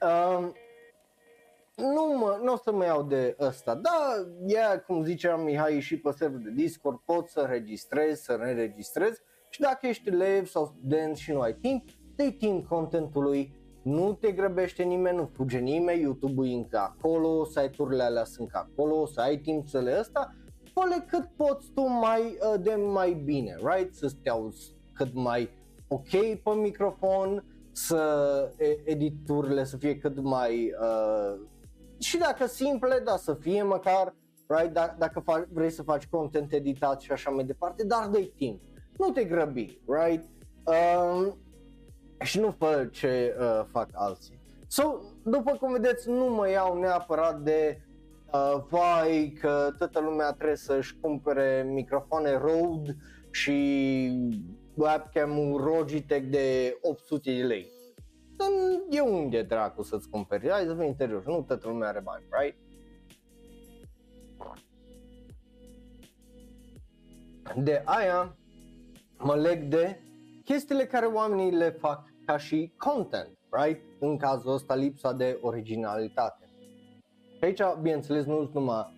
um, 0.00 0.54
nu, 1.80 2.18
mă, 2.18 2.40
nu 2.42 2.52
o 2.52 2.56
să 2.56 2.72
mă 2.72 2.84
iau 2.84 3.02
de 3.02 3.36
ăsta. 3.40 3.74
Da, 3.74 4.14
ea, 4.46 4.80
cum 4.80 5.04
ziceam 5.04 5.42
Mihai, 5.42 5.80
și 5.80 5.98
pe 5.98 6.10
server 6.10 6.40
de 6.40 6.50
Discord, 6.50 6.98
pot 7.04 7.28
să 7.28 7.46
registrezi, 7.48 8.24
să 8.24 8.32
înregistrezi 8.32 9.20
și 9.48 9.60
dacă 9.60 9.86
ești 9.86 10.08
elev 10.08 10.46
sau 10.46 10.66
student 10.66 11.16
și 11.16 11.32
nu 11.32 11.40
ai 11.40 11.54
timp, 11.54 11.84
dă 12.16 12.30
timp 12.38 12.66
contentului, 12.66 13.60
nu 13.82 14.12
te 14.12 14.32
grăbește 14.32 14.82
nimeni, 14.82 15.16
nu 15.16 15.30
fuge 15.32 15.58
nimeni, 15.58 16.00
YouTube-ul 16.00 16.48
e 16.48 16.54
încă 16.54 16.78
acolo, 16.78 17.44
site-urile 17.44 18.02
alea 18.02 18.24
sunt 18.24 18.50
acolo, 18.52 19.06
să 19.06 19.20
ai 19.20 19.36
timp 19.36 19.68
să 19.68 19.78
le 19.78 19.96
ăsta, 19.98 20.34
fă 20.72 21.04
cât 21.06 21.28
poți 21.36 21.70
tu 21.74 21.88
mai 21.88 22.20
uh, 22.20 22.60
de 22.62 22.74
mai 22.74 23.12
bine, 23.12 23.56
right? 23.62 23.94
Să 23.94 24.10
te 24.22 24.30
auzi 24.30 24.74
cât 24.94 25.14
mai 25.14 25.50
ok 25.88 26.08
pe 26.42 26.50
microfon, 26.54 27.44
să 27.72 28.52
editurile 28.84 29.64
să 29.64 29.76
fie 29.76 29.98
cât 29.98 30.20
mai 30.20 30.72
uh, 30.80 31.40
și 32.00 32.18
dacă 32.18 32.46
simple, 32.46 33.00
da, 33.04 33.16
să 33.16 33.34
fie 33.34 33.62
măcar, 33.62 34.14
right, 34.46 34.78
d- 34.78 34.98
dacă 34.98 35.20
faci, 35.20 35.46
vrei 35.52 35.70
să 35.70 35.82
faci 35.82 36.06
content 36.06 36.52
editat 36.52 37.00
și 37.00 37.12
așa 37.12 37.30
mai 37.30 37.44
departe, 37.44 37.84
dar 37.84 38.06
dă 38.06 38.18
timp. 38.36 38.60
Nu 38.98 39.10
te 39.10 39.24
grăbi, 39.24 39.80
right? 39.86 40.24
Um, 40.64 41.38
și 42.20 42.40
nu 42.40 42.50
fă 42.58 42.88
ce 42.92 43.36
uh, 43.38 43.64
fac 43.70 43.88
alții. 43.92 44.40
So, 44.66 44.82
după 45.24 45.56
cum 45.60 45.72
vedeți, 45.72 46.08
nu 46.08 46.24
mă 46.24 46.50
iau 46.50 46.78
neapărat 46.78 47.40
de 47.40 47.80
uh, 48.32 48.62
vai 48.68 49.36
că 49.40 49.68
toată 49.78 50.00
lumea 50.00 50.32
trebuie 50.32 50.56
să-și 50.56 50.96
cumpere 51.00 51.66
microfoane 51.68 52.38
Rode 52.38 52.96
și 53.30 54.38
webcam-ul 54.74 55.60
Logitech 55.62 56.26
de 56.30 56.78
800 56.82 57.32
de 57.32 57.42
lei 57.42 57.79
e 58.90 59.00
unde 59.00 59.42
dracu 59.42 59.82
să-ți 59.82 60.08
cumperi, 60.08 60.50
hai 60.50 60.64
să 60.64 60.74
fii 60.74 60.86
interior, 60.86 61.26
nu 61.26 61.42
toată 61.42 61.68
lumea 61.68 61.88
are 61.88 62.00
bani, 62.00 62.24
right? 62.40 62.56
De 67.56 67.82
aia 67.84 68.36
mă 69.18 69.34
leg 69.36 69.62
de 69.62 70.00
chestiile 70.44 70.86
care 70.86 71.06
oamenii 71.06 71.50
le 71.50 71.70
fac 71.70 72.08
ca 72.26 72.36
și 72.36 72.72
content, 72.76 73.38
right? 73.50 73.82
În 73.98 74.16
cazul 74.16 74.52
ăsta 74.52 74.74
lipsa 74.74 75.12
de 75.12 75.38
originalitate. 75.40 76.48
Și 77.36 77.44
aici, 77.44 77.60
bineînțeles, 77.80 78.24
nu 78.24 78.36
sunt 78.36 78.54
numai 78.54 78.94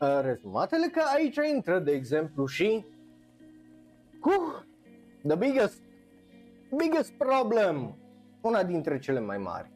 uh, 0.00 0.20
rezumatele 0.22 0.86
că 0.86 1.02
aici 1.14 1.38
intră, 1.54 1.78
de 1.78 1.92
exemplu, 1.92 2.46
și 2.46 2.84
uh, 4.24 4.62
the 5.26 5.36
biggest, 5.36 5.82
biggest 6.76 7.12
problem, 7.12 7.96
una 8.42 8.62
dintre 8.62 8.98
cele 8.98 9.20
mai 9.20 9.38
mari. 9.38 9.70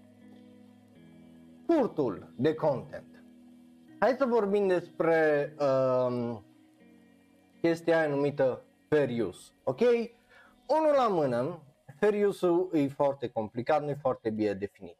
Furtul 1.66 2.32
de 2.36 2.54
content. 2.54 3.24
Hai 3.98 4.14
să 4.18 4.24
vorbim 4.24 4.66
despre 4.66 5.52
um, 5.58 6.44
chestia 7.60 7.98
aia 7.98 8.08
numită 8.08 8.62
fair 8.88 9.26
use, 9.26 9.52
ok? 9.64 9.80
Unul 10.66 10.92
la 10.96 11.08
mână, 11.08 11.62
fair 11.98 12.26
use-ul 12.26 12.70
e 12.72 12.88
foarte 12.88 13.28
complicat, 13.28 13.82
nu 13.82 13.88
e 13.88 13.94
foarte 13.94 14.30
bine 14.30 14.52
definit. 14.52 14.96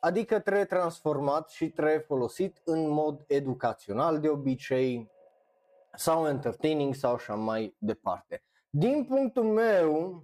Adică 0.00 0.40
trebuie 0.40 0.64
transformat 0.64 1.50
și 1.50 1.70
trebuie 1.70 1.98
folosit 1.98 2.60
în 2.64 2.88
mod 2.88 3.24
educațional 3.26 4.20
de 4.20 4.28
obicei 4.28 5.10
sau 5.94 6.28
entertaining 6.28 6.94
sau 6.94 7.14
așa 7.14 7.34
mai 7.34 7.74
departe. 7.78 8.42
Din 8.70 9.04
punctul 9.04 9.44
meu 9.44 10.22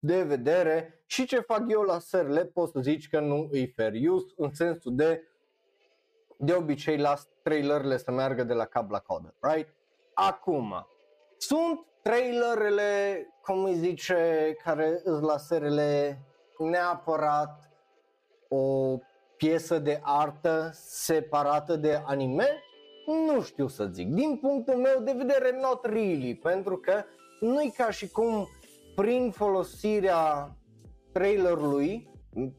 de 0.00 0.22
vedere 0.22 1.02
și 1.06 1.26
ce 1.26 1.40
fac 1.40 1.62
eu 1.68 1.82
la 1.82 1.98
serle 1.98 2.44
poți 2.44 2.72
să 2.72 2.80
zici 2.80 3.08
că 3.08 3.20
nu 3.20 3.48
e 3.52 3.72
fair 3.76 3.92
use 4.08 4.34
în 4.36 4.54
sensul 4.54 4.94
de 4.94 5.24
de 6.42 6.52
obicei 6.52 6.98
las 6.98 7.28
trailerele 7.42 7.96
să 7.96 8.10
meargă 8.10 8.44
de 8.44 8.52
la 8.52 8.64
cap 8.64 8.90
la 8.90 8.98
codă, 8.98 9.34
right? 9.40 9.74
Acum, 10.14 10.86
sunt 11.36 11.86
trailerele, 12.02 13.26
cum 13.42 13.64
îi 13.64 13.74
zice, 13.74 14.56
care 14.64 15.00
îți 15.04 15.22
la 15.22 15.36
serele 15.36 16.18
neapărat 16.58 17.70
o 18.48 18.96
piesă 19.36 19.78
de 19.78 20.00
artă 20.02 20.70
separată 20.72 21.76
de 21.76 22.02
anime? 22.06 22.48
Nu 23.06 23.42
știu 23.42 23.68
să 23.68 23.84
zic. 23.84 24.08
Din 24.08 24.38
punctul 24.40 24.74
meu 24.74 25.00
de 25.00 25.14
vedere, 25.16 25.58
not 25.60 25.84
really, 25.84 26.36
pentru 26.36 26.76
că 26.76 27.04
nu-i 27.40 27.72
ca 27.76 27.90
și 27.90 28.08
cum 28.08 28.48
prin 28.94 29.30
folosirea 29.30 30.56
trailerului 31.12 32.10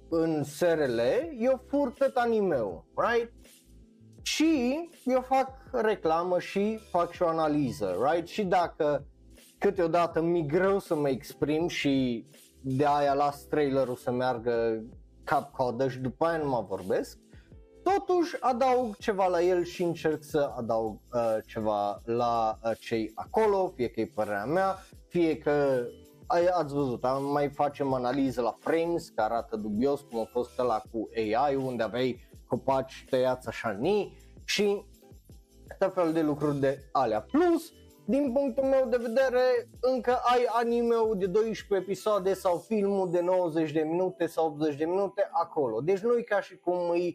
în 0.09 0.43
SRL, 0.43 0.99
eu 1.39 1.63
fur 1.67 1.91
tot 1.91 2.15
anime 2.15 2.57
right? 2.95 3.31
Și 4.21 4.79
eu 5.05 5.21
fac 5.21 5.49
reclamă 5.71 6.39
și 6.39 6.79
fac 6.89 7.11
și 7.11 7.21
o 7.21 7.27
analiză, 7.27 7.97
right? 8.11 8.27
Și 8.27 8.43
dacă 8.43 9.05
câteodată 9.57 10.21
mi 10.21 10.45
greu 10.45 10.79
să 10.79 10.95
mă 10.95 11.09
exprim 11.09 11.67
și 11.67 12.25
de 12.61 12.85
aia 12.85 13.13
las 13.13 13.43
trailerul 13.43 13.95
să 13.95 14.11
meargă 14.11 14.83
cap 15.23 15.51
codă 15.51 15.87
și 15.87 15.99
după 15.99 16.25
aia 16.25 16.37
nu 16.37 16.49
mă 16.49 16.65
vorbesc, 16.67 17.17
totuși 17.83 18.35
adaug 18.39 18.97
ceva 18.97 19.27
la 19.27 19.41
el 19.41 19.63
și 19.63 19.83
încerc 19.83 20.23
să 20.23 20.51
adaug 20.57 20.99
uh, 21.13 21.37
ceva 21.45 22.01
la 22.05 22.59
uh, 22.63 22.71
cei 22.79 23.11
acolo, 23.15 23.71
fie 23.75 23.89
că 23.89 23.99
e 23.99 24.11
părerea 24.15 24.45
mea, 24.45 24.75
fie 25.07 25.37
că 25.37 25.85
ai, 26.00 26.00
ați 26.53 26.73
văzut, 26.73 27.05
am, 27.05 27.23
mai 27.23 27.49
facem 27.49 27.93
analiză 27.93 28.41
la 28.41 28.55
frames, 28.59 29.09
care 29.09 29.33
arată 29.33 29.55
dubios, 29.55 30.01
cum 30.01 30.19
a 30.19 30.25
fost 30.31 30.59
ăla 30.59 30.81
cu 30.91 31.09
AI, 31.15 31.55
unde 31.55 31.83
aveai 31.83 32.19
copaci 32.47 33.05
tăiați 33.09 33.47
așa 33.47 33.71
ni 33.71 34.17
și 34.45 34.85
tot 35.79 35.93
fel 35.93 36.13
de 36.13 36.21
lucruri 36.21 36.59
de 36.59 36.79
alea. 36.91 37.21
Plus, 37.21 37.71
din 38.05 38.31
punctul 38.31 38.63
meu 38.63 38.85
de 38.89 38.97
vedere, 38.97 39.69
încă 39.81 40.19
ai 40.23 40.45
anime-ul 40.47 41.15
de 41.17 41.25
12 41.25 41.87
episoade 41.87 42.33
sau 42.33 42.57
filmul 42.57 43.11
de 43.11 43.21
90 43.21 43.71
de 43.71 43.81
minute 43.81 44.25
sau 44.25 44.45
80 44.45 44.75
de 44.75 44.85
minute 44.85 45.29
acolo. 45.31 45.81
Deci 45.81 45.99
nu 45.99 46.17
e 46.17 46.21
ca 46.21 46.41
și 46.41 46.57
cum 46.57 46.93
e 46.93 47.13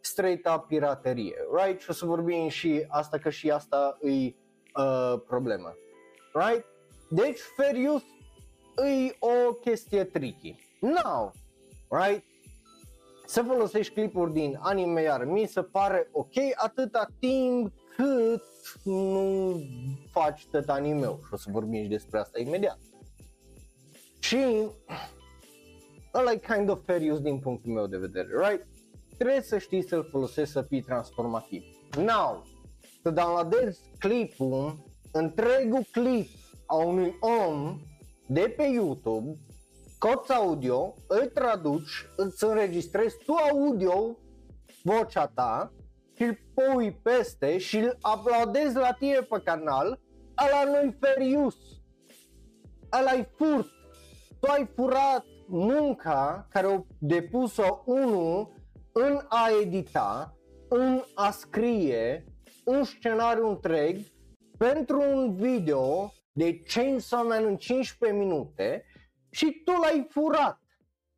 straight 0.00 0.48
up 0.48 0.66
piraterie, 0.66 1.36
right? 1.52 1.80
Și 1.80 1.90
o 1.90 1.92
să 1.92 2.06
vorbim 2.06 2.48
și 2.48 2.84
asta 2.88 3.18
că 3.18 3.30
și 3.30 3.50
asta 3.50 3.98
e 4.00 4.10
uh, 4.10 5.20
problema, 5.26 5.74
right? 6.32 6.64
Deci 7.10 7.40
fair 7.56 7.88
use 7.88 8.04
e 8.84 9.16
o 9.18 9.52
chestie 9.52 10.04
tricky. 10.04 10.54
Now, 10.80 11.32
right? 11.88 12.24
Să 13.26 13.42
folosești 13.42 13.92
clipuri 13.92 14.32
din 14.32 14.58
anime 14.60 15.02
iar 15.02 15.24
mi 15.24 15.46
se 15.46 15.62
pare 15.62 16.08
ok 16.12 16.34
atâta 16.54 17.06
timp 17.18 17.72
cât 17.96 18.42
nu 18.82 19.60
faci 20.10 20.46
tot 20.50 20.68
anime 20.68 21.06
și 21.06 21.32
o 21.32 21.36
să 21.36 21.48
vorbim 21.50 21.82
și 21.82 21.88
despre 21.88 22.18
asta 22.18 22.38
imediat. 22.38 22.78
Și 24.18 24.68
ăla 26.14 26.32
e 26.32 26.40
kind 26.54 26.68
of 26.70 26.84
fair 26.84 27.10
use 27.10 27.22
din 27.22 27.38
punctul 27.38 27.72
meu 27.72 27.86
de 27.86 27.96
vedere, 27.96 28.28
right? 28.48 28.66
Trebuie 29.18 29.42
să 29.42 29.58
știi 29.58 29.88
să-l 29.88 30.08
folosești 30.10 30.52
să 30.52 30.62
fii 30.62 30.82
transformativ. 30.82 31.62
Now, 31.96 32.46
să 33.02 33.10
downloadezi 33.10 33.80
clipul, 33.98 34.84
întregul 35.12 35.84
clip 35.92 36.28
a 36.66 36.74
unui 36.74 37.16
om 37.20 37.80
de 38.26 38.54
pe 38.56 38.62
YouTube, 38.62 39.38
coți 39.98 40.32
audio, 40.32 40.94
îl 41.06 41.26
traduci, 41.34 42.08
îți 42.16 42.44
înregistrezi 42.44 43.16
tu 43.24 43.32
audio, 43.32 44.16
vocea 44.82 45.26
ta 45.26 45.72
și 46.14 46.22
îl 46.22 46.38
pui 46.54 46.92
peste 46.92 47.58
și 47.58 47.76
îl 47.76 47.98
uploadezi 48.14 48.76
la 48.76 48.92
tine 48.92 49.18
pe 49.18 49.40
canal, 49.44 50.00
ăla 50.46 50.64
nu-i 50.64 50.96
fair 51.00 51.36
use. 51.36 51.58
ăla 52.98 53.14
e 53.14 53.28
furt. 53.36 53.66
Tu 54.40 54.50
ai 54.50 54.68
furat 54.74 55.24
munca 55.46 56.46
care 56.50 56.66
o 56.66 56.84
depus-o 56.98 57.82
unul 57.84 58.52
în 58.92 59.20
a 59.28 59.48
edita, 59.62 60.36
în 60.68 61.02
a 61.14 61.30
scrie 61.30 62.24
un 62.64 62.84
scenariu 62.84 63.48
întreg 63.48 64.00
pentru 64.58 65.00
un 65.00 65.34
video 65.34 66.12
de 66.36 66.62
Chainsaw 66.62 67.26
Man 67.26 67.44
în 67.44 67.56
15 67.56 68.18
minute 68.18 68.84
și 69.30 69.62
tu 69.64 69.72
l-ai 69.72 70.06
furat. 70.10 70.60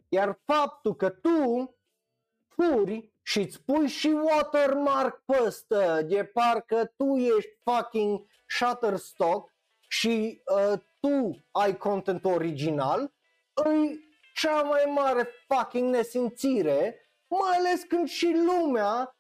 Iar 0.09 0.41
faptul 0.45 0.97
că 0.97 1.11
tu 1.11 1.75
furi 2.47 3.13
și 3.23 3.39
îți 3.39 3.63
pui 3.65 3.89
și 3.89 4.07
watermark 4.07 5.23
pe 5.25 5.39
ăsta, 5.45 6.03
de 6.03 6.25
parcă 6.25 6.93
tu 6.97 7.17
ești 7.17 7.51
fucking 7.63 8.27
Shutterstock 8.47 9.55
și 9.89 10.43
uh, 10.57 10.79
tu 11.01 11.45
ai 11.51 11.77
content 11.77 12.25
original, 12.25 13.13
îi 13.53 14.01
cea 14.35 14.63
mai 14.63 14.93
mare 14.95 15.29
fucking 15.47 15.95
nesimțire, 15.95 17.11
mai 17.27 17.57
ales 17.57 17.83
când 17.83 18.09
și 18.09 18.37
lumea 18.47 19.17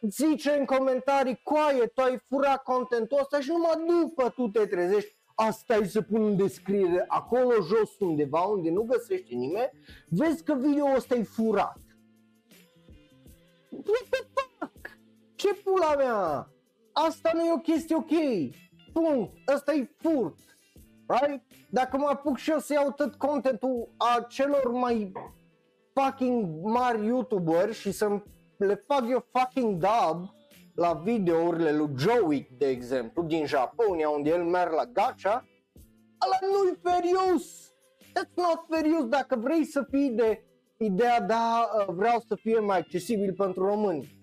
zice 0.00 0.50
în 0.50 0.64
comentarii, 0.64 1.40
coaie, 1.42 1.86
tu 1.86 2.00
ai 2.00 2.18
furat 2.18 2.62
contentul 2.62 3.18
ăsta 3.20 3.40
și 3.40 3.48
numai 3.48 3.84
după 3.86 4.30
tu 4.30 4.48
te 4.48 4.66
trezești 4.66 5.20
asta 5.46 5.74
e 5.74 5.86
să 5.86 6.02
pun 6.02 6.24
în 6.24 6.36
descriere, 6.36 7.04
acolo 7.08 7.50
jos 7.62 7.98
undeva 7.98 8.40
unde 8.40 8.70
nu 8.70 8.82
găsește 8.82 9.34
nimeni, 9.34 9.70
vezi 10.08 10.44
că 10.44 10.54
video 10.54 10.84
ăsta 10.96 11.14
e 11.14 11.22
furat. 11.22 11.80
What 13.70 14.08
the 14.10 14.24
fuck? 14.58 14.98
Ce 15.34 15.54
pula 15.64 15.94
mea? 15.94 16.48
Asta 16.92 17.30
nu 17.34 17.44
e 17.44 17.52
o 17.52 17.58
chestie 17.58 17.96
ok. 17.96 18.12
Punct. 18.92 19.48
Asta 19.48 19.72
e 19.72 19.90
furt. 19.96 20.38
Right? 21.06 21.42
Dacă 21.70 21.96
mă 21.96 22.06
apuc 22.06 22.36
și 22.36 22.50
eu 22.50 22.58
să 22.58 22.72
iau 22.72 22.92
tot 22.92 23.14
contentul 23.14 23.88
a 23.96 24.26
celor 24.28 24.70
mai 24.70 25.12
fucking 25.94 26.62
mari 26.62 27.06
YouTuberi 27.06 27.74
și 27.74 27.92
să 27.92 28.22
le 28.56 28.84
fac 28.86 29.04
eu 29.08 29.26
fucking 29.32 29.76
dub 29.76 30.30
la 30.74 30.92
videourile 30.92 31.72
lui 31.72 31.90
Joey, 31.96 32.48
de 32.58 32.68
exemplu, 32.68 33.22
din 33.22 33.46
Japonia, 33.46 34.08
unde 34.08 34.30
el 34.30 34.44
merge 34.44 34.74
la 34.74 34.84
gacha, 34.84 35.46
ăla 36.24 36.38
nu-i 36.52 36.78
ferios. 36.82 37.72
That's 38.12 38.34
not 38.34 38.66
ferios 38.68 39.04
dacă 39.04 39.36
vrei 39.36 39.64
să 39.64 39.86
fii 39.90 40.10
de 40.10 40.44
ideea, 40.76 41.20
da, 41.20 41.68
vreau 41.88 42.22
să 42.28 42.34
fie 42.34 42.58
mai 42.58 42.78
accesibil 42.78 43.34
pentru 43.34 43.66
români. 43.66 44.20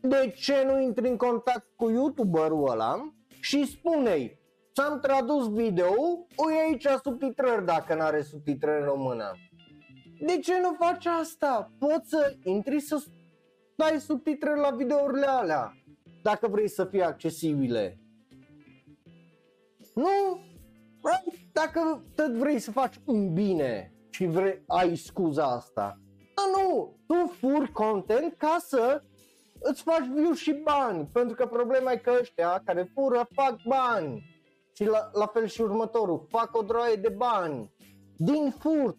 De 0.00 0.32
ce 0.36 0.62
nu 0.66 0.80
intri 0.80 1.08
în 1.08 1.16
contact 1.16 1.66
cu 1.76 1.90
youtuberul 1.90 2.70
ăla 2.70 3.12
și 3.40 3.66
spune-i, 3.66 4.38
ți-am 4.74 5.00
tradus 5.00 5.52
video, 5.52 5.94
o 6.36 6.50
iei 6.50 6.60
aici 6.60 6.86
subtitrări 7.02 7.64
dacă 7.64 7.94
n-are 7.94 8.22
subtitrări 8.22 8.80
în 8.80 8.86
română. 8.86 9.32
De 10.20 10.38
ce 10.38 10.60
nu 10.60 10.76
faci 10.78 11.06
asta? 11.06 11.72
Poți 11.78 12.08
să 12.08 12.34
intri 12.44 12.80
să 12.80 13.02
dai 13.88 14.00
subtitrări 14.00 14.60
la 14.60 14.70
videourile 14.70 15.26
alea, 15.26 15.76
dacă 16.22 16.48
vrei 16.48 16.68
să 16.68 16.84
fie 16.84 17.02
accesibile. 17.02 17.98
Nu? 19.94 20.40
Dacă 21.52 22.04
tot 22.14 22.32
vrei 22.32 22.58
să 22.58 22.70
faci 22.70 22.94
un 23.04 23.32
bine 23.32 23.94
și 24.10 24.26
vrei, 24.26 24.62
ai 24.66 24.96
scuza 24.96 25.44
asta. 25.44 26.00
Dar 26.34 26.62
nu, 26.62 26.96
tu 27.06 27.26
furi 27.26 27.72
content 27.72 28.34
ca 28.36 28.56
să 28.60 29.02
îți 29.60 29.82
faci 29.82 30.06
view 30.14 30.32
și 30.32 30.52
bani, 30.52 31.08
pentru 31.12 31.36
că 31.36 31.46
problema 31.46 31.92
e 31.92 31.96
că 31.96 32.16
ăștia 32.20 32.62
care 32.64 32.90
fură 32.94 33.28
fac 33.32 33.56
bani. 33.66 34.22
Și 34.74 34.84
la, 34.84 35.10
la 35.12 35.26
fel 35.26 35.46
și 35.46 35.60
următorul, 35.60 36.26
fac 36.28 36.56
o 36.56 36.62
droaie 36.62 36.96
de 36.96 37.08
bani 37.08 37.72
din 38.16 38.54
furt. 38.58 38.96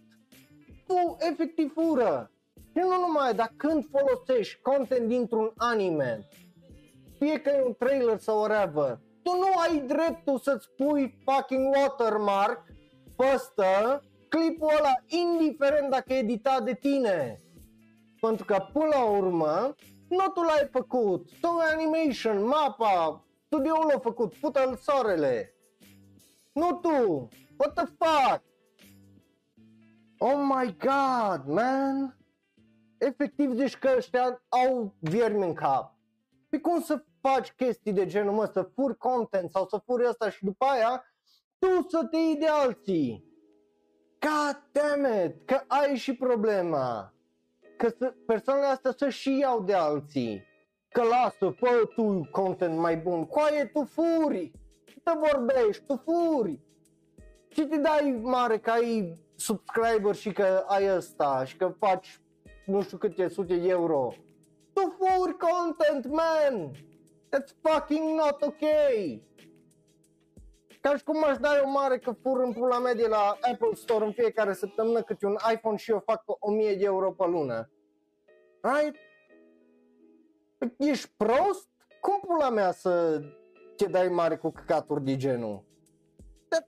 Tu 0.88 1.16
efectiv 1.30 1.74
fură. 1.74 2.33
Și 2.76 2.80
nu 2.80 3.00
numai, 3.00 3.36
dar 3.36 3.54
când 3.58 3.86
folosești 3.92 4.62
content 4.62 5.08
dintr-un 5.08 5.52
anime, 5.58 6.28
fie 7.18 7.42
că 7.42 7.50
e 7.50 7.64
un 7.66 7.74
trailer 7.74 8.20
sau 8.20 8.38
whatever, 8.38 9.00
tu 9.24 9.32
nu 9.36 9.48
ai 9.68 9.80
dreptul 9.80 10.40
să-ți 10.40 10.70
pui 10.78 11.16
fucking 11.26 11.76
watermark 11.76 12.66
păstă 13.16 14.02
clipul 14.30 14.70
ăla, 14.78 14.94
indiferent 15.06 15.90
dacă 15.90 16.14
e 16.14 16.18
editat 16.18 16.64
de 16.64 16.74
tine. 16.74 17.42
Pentru 18.20 18.46
că 18.46 18.68
până 18.74 18.86
la 18.86 19.04
urmă, 19.04 19.76
nu 20.10 20.28
tu 20.34 20.42
l-ai 20.42 20.68
făcut, 20.72 21.30
Story 21.38 21.66
Animation, 21.74 22.46
mapa, 22.46 23.26
studioul 23.46 23.90
l-a 23.94 24.00
făcut, 24.00 24.34
pută-l 24.34 24.76
soarele. 24.76 25.54
Nu 26.52 26.80
tu, 26.82 27.28
what 27.58 27.74
the 27.74 27.86
fuck? 27.86 28.44
Oh 30.18 30.38
my 30.38 30.78
god, 30.78 31.48
man! 31.48 32.18
Efectiv, 33.06 33.54
deci 33.54 33.78
că 33.78 33.94
ăștia 33.98 34.44
au 34.50 34.94
viermi 35.00 35.46
în 35.46 35.54
cap. 35.54 35.96
Pe 36.50 36.60
cum 36.60 36.82
să 36.82 37.04
faci 37.22 37.52
chestii 37.52 37.94
de 37.94 38.06
genul 38.06 38.42
ăsta, 38.42 38.62
să 38.62 38.70
furi 38.74 38.98
content 38.98 39.52
sau 39.52 39.68
să 39.68 39.82
furi 39.86 40.06
asta 40.06 40.30
și 40.30 40.44
după 40.44 40.66
aia 40.66 41.04
tu 41.60 41.88
să 41.88 42.06
te 42.06 42.18
iei 42.18 42.36
de 42.36 42.48
alții. 42.48 43.32
God 44.20 44.64
damn 44.72 45.26
it, 45.26 45.46
că 45.46 45.62
ai 45.68 45.96
și 45.96 46.16
problema. 46.16 47.14
Că 47.78 47.90
să, 47.98 48.14
persoanele 48.26 48.66
astea 48.66 48.92
să 48.98 49.10
și 49.10 49.38
iau 49.38 49.62
de 49.62 49.74
alții. 49.74 50.44
Că 50.90 51.04
lasă, 51.04 51.50
fă 51.50 51.90
tu 51.96 52.28
content 52.32 52.78
mai 52.78 52.98
bun. 52.98 53.26
Coaie, 53.26 53.66
tu 53.66 53.84
furi. 53.84 54.52
Te 55.04 55.12
vorbești, 55.32 55.84
tu 55.84 55.96
furi. 55.96 56.60
Și 57.48 57.62
te 57.62 57.78
dai 57.78 58.20
mare 58.22 58.60
că 58.60 58.70
ai 58.70 59.18
subscriber 59.36 60.16
și 60.16 60.32
că 60.32 60.64
ai 60.68 60.96
ăsta 60.96 61.44
și 61.46 61.58
că 61.58 61.76
faci 61.80 62.22
nu 62.66 62.82
știu 62.82 62.98
câte 62.98 63.28
sute 63.28 63.56
de 63.56 63.68
euro. 63.68 64.14
Tu 64.74 64.96
furi 64.98 65.38
content, 65.38 66.14
man! 66.14 66.72
That's 67.30 67.54
fucking 67.62 68.20
not 68.20 68.42
okay! 68.42 69.24
Ca 70.82 70.98
și 70.98 71.04
cum 71.04 71.24
aș 71.24 71.38
da 71.38 71.58
eu 71.58 71.72
mare 71.72 71.98
că 72.00 72.12
fur 72.12 72.40
în 72.40 72.54
pula 72.54 72.80
mea 72.80 72.94
de 72.94 73.08
la 73.08 73.38
Apple 73.52 73.74
Store 73.74 74.06
în 74.06 74.12
fiecare 74.12 74.54
săptămână 74.54 75.02
câte 75.02 75.26
un 75.26 75.36
iPhone 75.54 75.78
și 75.78 75.92
eu 75.92 76.04
fac 76.06 76.24
1000 76.26 76.76
de 76.76 76.84
euro 76.84 77.12
pe 77.12 77.26
lună. 77.26 77.70
Right? 78.62 78.96
Păi 80.58 80.74
ești 80.78 81.12
prost? 81.18 81.70
Cum 82.02 82.20
pula 82.20 82.50
mea 82.50 82.72
să 82.72 83.22
te 83.76 83.86
dai 83.86 84.08
mare 84.08 84.38
cu 84.38 84.50
căcaturi 84.52 85.04
de 85.04 85.16
genul? 85.16 85.64
That, 86.48 86.68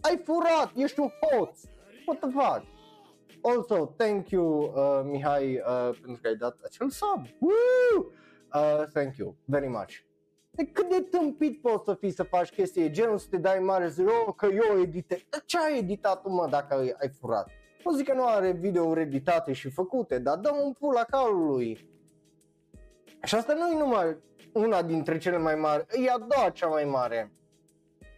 ai 0.00 0.16
furat, 0.24 0.70
ești 0.74 1.00
un 1.00 1.08
hoț. 1.08 1.60
What 2.06 2.18
the 2.18 2.30
fuck? 2.30 2.73
Also, 3.46 3.94
thank 3.96 4.30
you, 4.30 4.72
uh, 4.74 5.02
Mihai, 5.04 5.54
uh, 5.54 5.98
pentru 6.00 6.22
că 6.22 6.28
ai 6.28 6.34
dat 6.34 6.56
acel 6.64 6.90
sub. 6.90 7.26
Woo! 7.38 8.12
Uh, 8.54 8.86
thank 8.92 9.16
you 9.16 9.36
very 9.44 9.68
much. 9.68 9.92
De 10.50 10.64
cât 10.64 10.88
de 10.88 11.00
tâmpit 11.10 11.60
poți 11.60 11.84
să 11.84 11.94
fii 11.94 12.10
să 12.10 12.22
faci 12.22 12.48
chestii 12.48 12.90
genul 12.90 13.18
să 13.18 13.26
te 13.30 13.36
dai 13.36 13.58
mare 13.58 13.88
zi, 13.88 14.00
oh, 14.00 14.34
că 14.36 14.46
eu 14.46 14.80
editez. 14.80 15.18
Dar 15.28 15.42
ce 15.44 15.58
ai 15.58 15.78
editat 15.78 16.22
tu, 16.22 16.30
mă, 16.30 16.46
dacă 16.50 16.74
ai, 16.74 16.94
ai 17.00 17.08
furat? 17.08 17.50
Nu 17.84 17.92
zic 17.92 18.06
că 18.06 18.14
nu 18.14 18.26
are 18.26 18.50
video 18.50 18.98
editate 18.98 19.52
și 19.52 19.70
făcute, 19.70 20.18
dar 20.18 20.36
dă 20.36 20.50
un 20.64 20.72
pul 20.72 20.92
la 20.92 21.04
calului. 21.04 21.88
Și 23.22 23.34
asta 23.34 23.54
nu 23.54 23.68
e 23.68 23.78
numai 23.78 24.16
una 24.52 24.82
dintre 24.82 25.18
cele 25.18 25.38
mai 25.38 25.54
mari, 25.54 25.86
e 26.04 26.10
a 26.10 26.18
doua 26.18 26.50
cea 26.50 26.66
mai 26.66 26.84
mare 26.84 27.32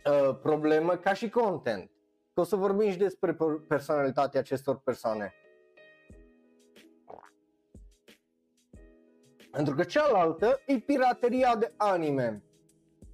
uh, 0.04 0.38
problemă 0.42 0.96
ca 0.96 1.12
și 1.12 1.28
content. 1.28 1.90
Că 2.37 2.42
o 2.42 2.44
să 2.44 2.57
vorbim 2.57 2.90
și 2.90 2.96
despre 2.96 3.37
personalitatea 3.68 4.40
acestor 4.40 4.79
persoane. 4.79 5.35
Pentru 9.51 9.75
că 9.75 9.85
cealaltă 9.85 10.61
e 10.66 10.79
pirateria 10.79 11.57
de 11.57 11.72
anime. 11.77 12.42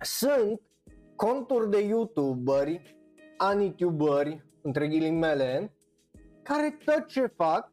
Sunt 0.01 0.61
conturi 1.17 1.71
de 1.71 1.81
youtuberi, 1.81 2.97
anituberi, 3.37 4.45
între 4.63 4.89
ghilimele, 4.89 5.77
care 6.43 6.79
tot 6.85 7.07
ce 7.07 7.27
fac 7.27 7.73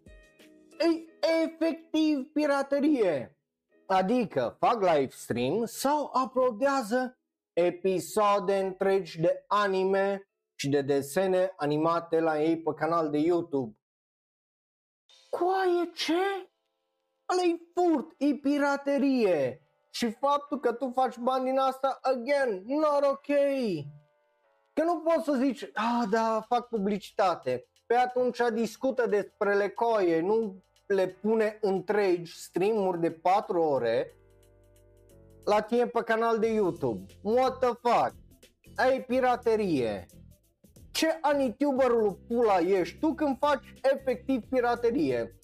e 0.78 1.06
efectiv 1.44 2.32
piraterie. 2.34 3.38
Adică 3.86 4.56
fac 4.60 4.82
live 4.82 5.10
stream 5.10 5.66
sau 5.66 6.12
uploadează 6.26 7.18
episoade 7.54 8.56
întregi 8.56 9.20
de 9.20 9.44
anime 9.48 10.29
și 10.60 10.70
de 10.70 10.82
desene 10.82 11.54
animate 11.56 12.20
la 12.20 12.42
ei 12.42 12.62
pe 12.62 12.74
canal 12.74 13.10
de 13.10 13.18
YouTube. 13.18 13.78
Coaie 15.30 15.92
ce? 15.94 16.50
Ăla 17.32 17.42
e 17.44 17.60
furt, 17.74 18.14
e 18.18 18.36
piraterie. 18.36 19.64
Și 19.90 20.12
faptul 20.12 20.60
că 20.60 20.74
tu 20.74 20.92
faci 20.96 21.18
bani 21.18 21.46
din 21.46 21.58
asta, 21.58 22.00
again, 22.02 22.64
not 22.66 23.04
ok. 23.04 23.28
Că 24.74 24.84
nu 24.84 25.00
poți 25.00 25.26
să 25.26 25.34
zici, 25.34 25.64
ah, 25.74 26.08
da, 26.10 26.46
fac 26.48 26.68
publicitate. 26.68 27.68
Pe 27.86 27.96
atunci 27.96 28.40
discută 28.54 29.08
despre 29.08 29.56
lecoie, 29.56 30.22
nu 30.22 30.64
le 30.86 31.08
pune 31.08 31.58
întregi 31.62 32.40
streamuri 32.40 33.00
de 33.00 33.12
4 33.12 33.62
ore 33.62 34.18
la 35.46 35.62
tine 35.62 35.88
pe 35.88 36.04
canal 36.04 36.40
de 36.40 36.48
YouTube. 36.48 37.14
What 37.22 37.60
the 37.60 37.68
fuck? 37.68 38.14
Ai 38.76 39.04
piraterie. 39.04 40.06
Ce 41.00 41.18
anituberul 41.22 42.20
pula 42.28 42.60
ești 42.60 43.00
tu 43.00 43.14
când 43.14 43.38
faci 43.38 43.74
efectiv 43.94 44.42
piraterie? 44.50 45.38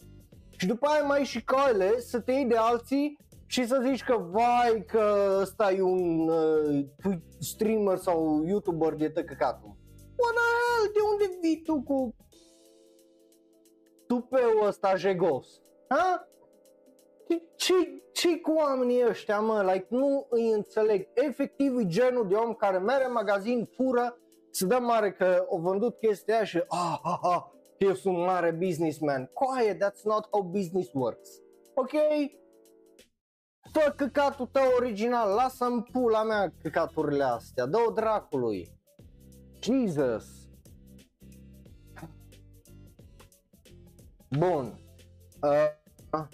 Și 0.58 0.68
după 0.68 0.88
aia 0.88 1.04
mai 1.04 1.24
și 1.24 1.44
cale 1.44 2.00
să 2.00 2.20
te 2.20 2.32
iei 2.32 2.46
de 2.46 2.56
alții 2.56 3.18
și 3.46 3.68
să 3.68 3.82
zici 3.86 4.04
că 4.04 4.18
vai 4.32 4.86
că 4.88 5.38
ăsta 5.42 5.72
e 5.72 5.82
un 5.82 6.28
uh, 6.28 6.86
streamer 7.40 7.98
sau 7.98 8.44
youtuber 8.46 8.94
de 8.94 9.10
tăcăcatul. 9.10 9.76
What 10.18 10.34
the 10.34 10.44
hell? 10.56 10.92
De 10.94 11.00
unde 11.12 11.38
vii 11.42 11.62
tu 11.62 11.82
cu 11.82 12.16
tupeul 14.08 14.68
ăsta 14.68 14.96
jegos? 14.96 15.62
Ha? 15.88 16.28
ce, 17.56 17.74
ce 18.12 18.40
cu 18.40 18.52
oamenii 18.52 19.08
ăștia, 19.08 19.40
mă? 19.40 19.72
Like, 19.74 19.88
nu 19.90 20.26
îi 20.30 20.50
înțeleg. 20.50 21.08
Efectiv 21.14 21.78
e 21.78 21.86
genul 21.86 22.28
de 22.28 22.36
om 22.36 22.54
care 22.54 22.78
merge 22.78 23.06
în 23.06 23.12
magazin, 23.12 23.70
fură, 23.76 24.20
se 24.56 24.66
dă 24.66 24.78
mare 24.80 25.12
că 25.12 25.46
au 25.50 25.60
vândut 25.60 25.98
chestia 26.00 26.44
și 26.44 26.64
ah, 26.68 27.00
ah, 27.04 27.20
ah, 27.22 27.44
eu 27.78 27.94
sunt 27.94 28.18
mare 28.18 28.52
businessman. 28.52 29.32
Quiet, 29.34 29.84
that's 29.84 30.02
not 30.04 30.28
how 30.32 30.42
business 30.42 30.90
works. 30.94 31.30
Ok? 31.74 31.92
Fă 33.72 33.94
căcatul 33.96 34.46
tău 34.46 34.64
original, 34.76 35.34
lasă-mi 35.34 35.84
pula 35.84 36.24
mea 36.24 36.54
căcaturile 36.62 37.24
astea, 37.24 37.66
dă-o 37.66 37.92
dracului. 37.92 38.80
Jesus. 39.62 40.26
Bun. 44.30 44.80
Uh. 45.42 45.72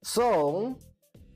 So, 0.00 0.22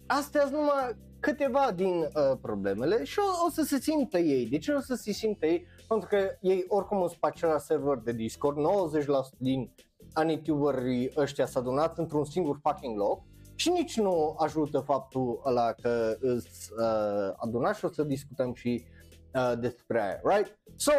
astea 0.07 0.41
sunt 0.41 0.53
numai 0.53 0.97
câteva 1.21 1.73
din 1.75 1.95
uh, 1.99 2.39
problemele 2.41 3.05
și 3.05 3.19
o, 3.19 3.47
o 3.47 3.51
să 3.51 3.63
se 3.63 3.81
simtă 3.81 4.19
ei. 4.19 4.47
De 4.47 4.59
ce 4.59 4.73
o 4.73 4.81
să 4.81 4.95
se 4.95 5.13
simtă 5.13 5.47
ei? 5.47 5.67
pentru 5.89 6.09
că 6.09 6.17
ei 6.41 6.65
oricum 6.69 6.99
sunt 6.99 7.21
pe 7.21 7.27
același 7.27 7.65
server 7.65 7.97
de 7.97 8.13
Discord, 8.13 8.57
90% 8.57 8.61
din 9.39 9.75
anituberii 10.13 11.13
ăștia 11.17 11.47
s-a 11.47 11.61
adunat 11.61 11.99
într-un 11.99 12.25
singur 12.25 12.59
fucking 12.63 12.97
loc 12.97 13.23
și 13.55 13.71
nici 13.71 13.97
nu 13.97 14.35
ajută 14.39 14.79
faptul 14.79 15.41
ăla 15.45 15.73
că 15.73 16.17
îți 16.21 16.71
uh, 16.79 17.33
adunat 17.37 17.77
și 17.77 17.85
o 17.85 17.91
să 17.91 18.03
discutăm 18.03 18.55
și 18.55 18.85
uh, 19.35 19.59
despre 19.59 20.03
aia, 20.03 20.21
right? 20.23 20.59
So, 20.77 20.93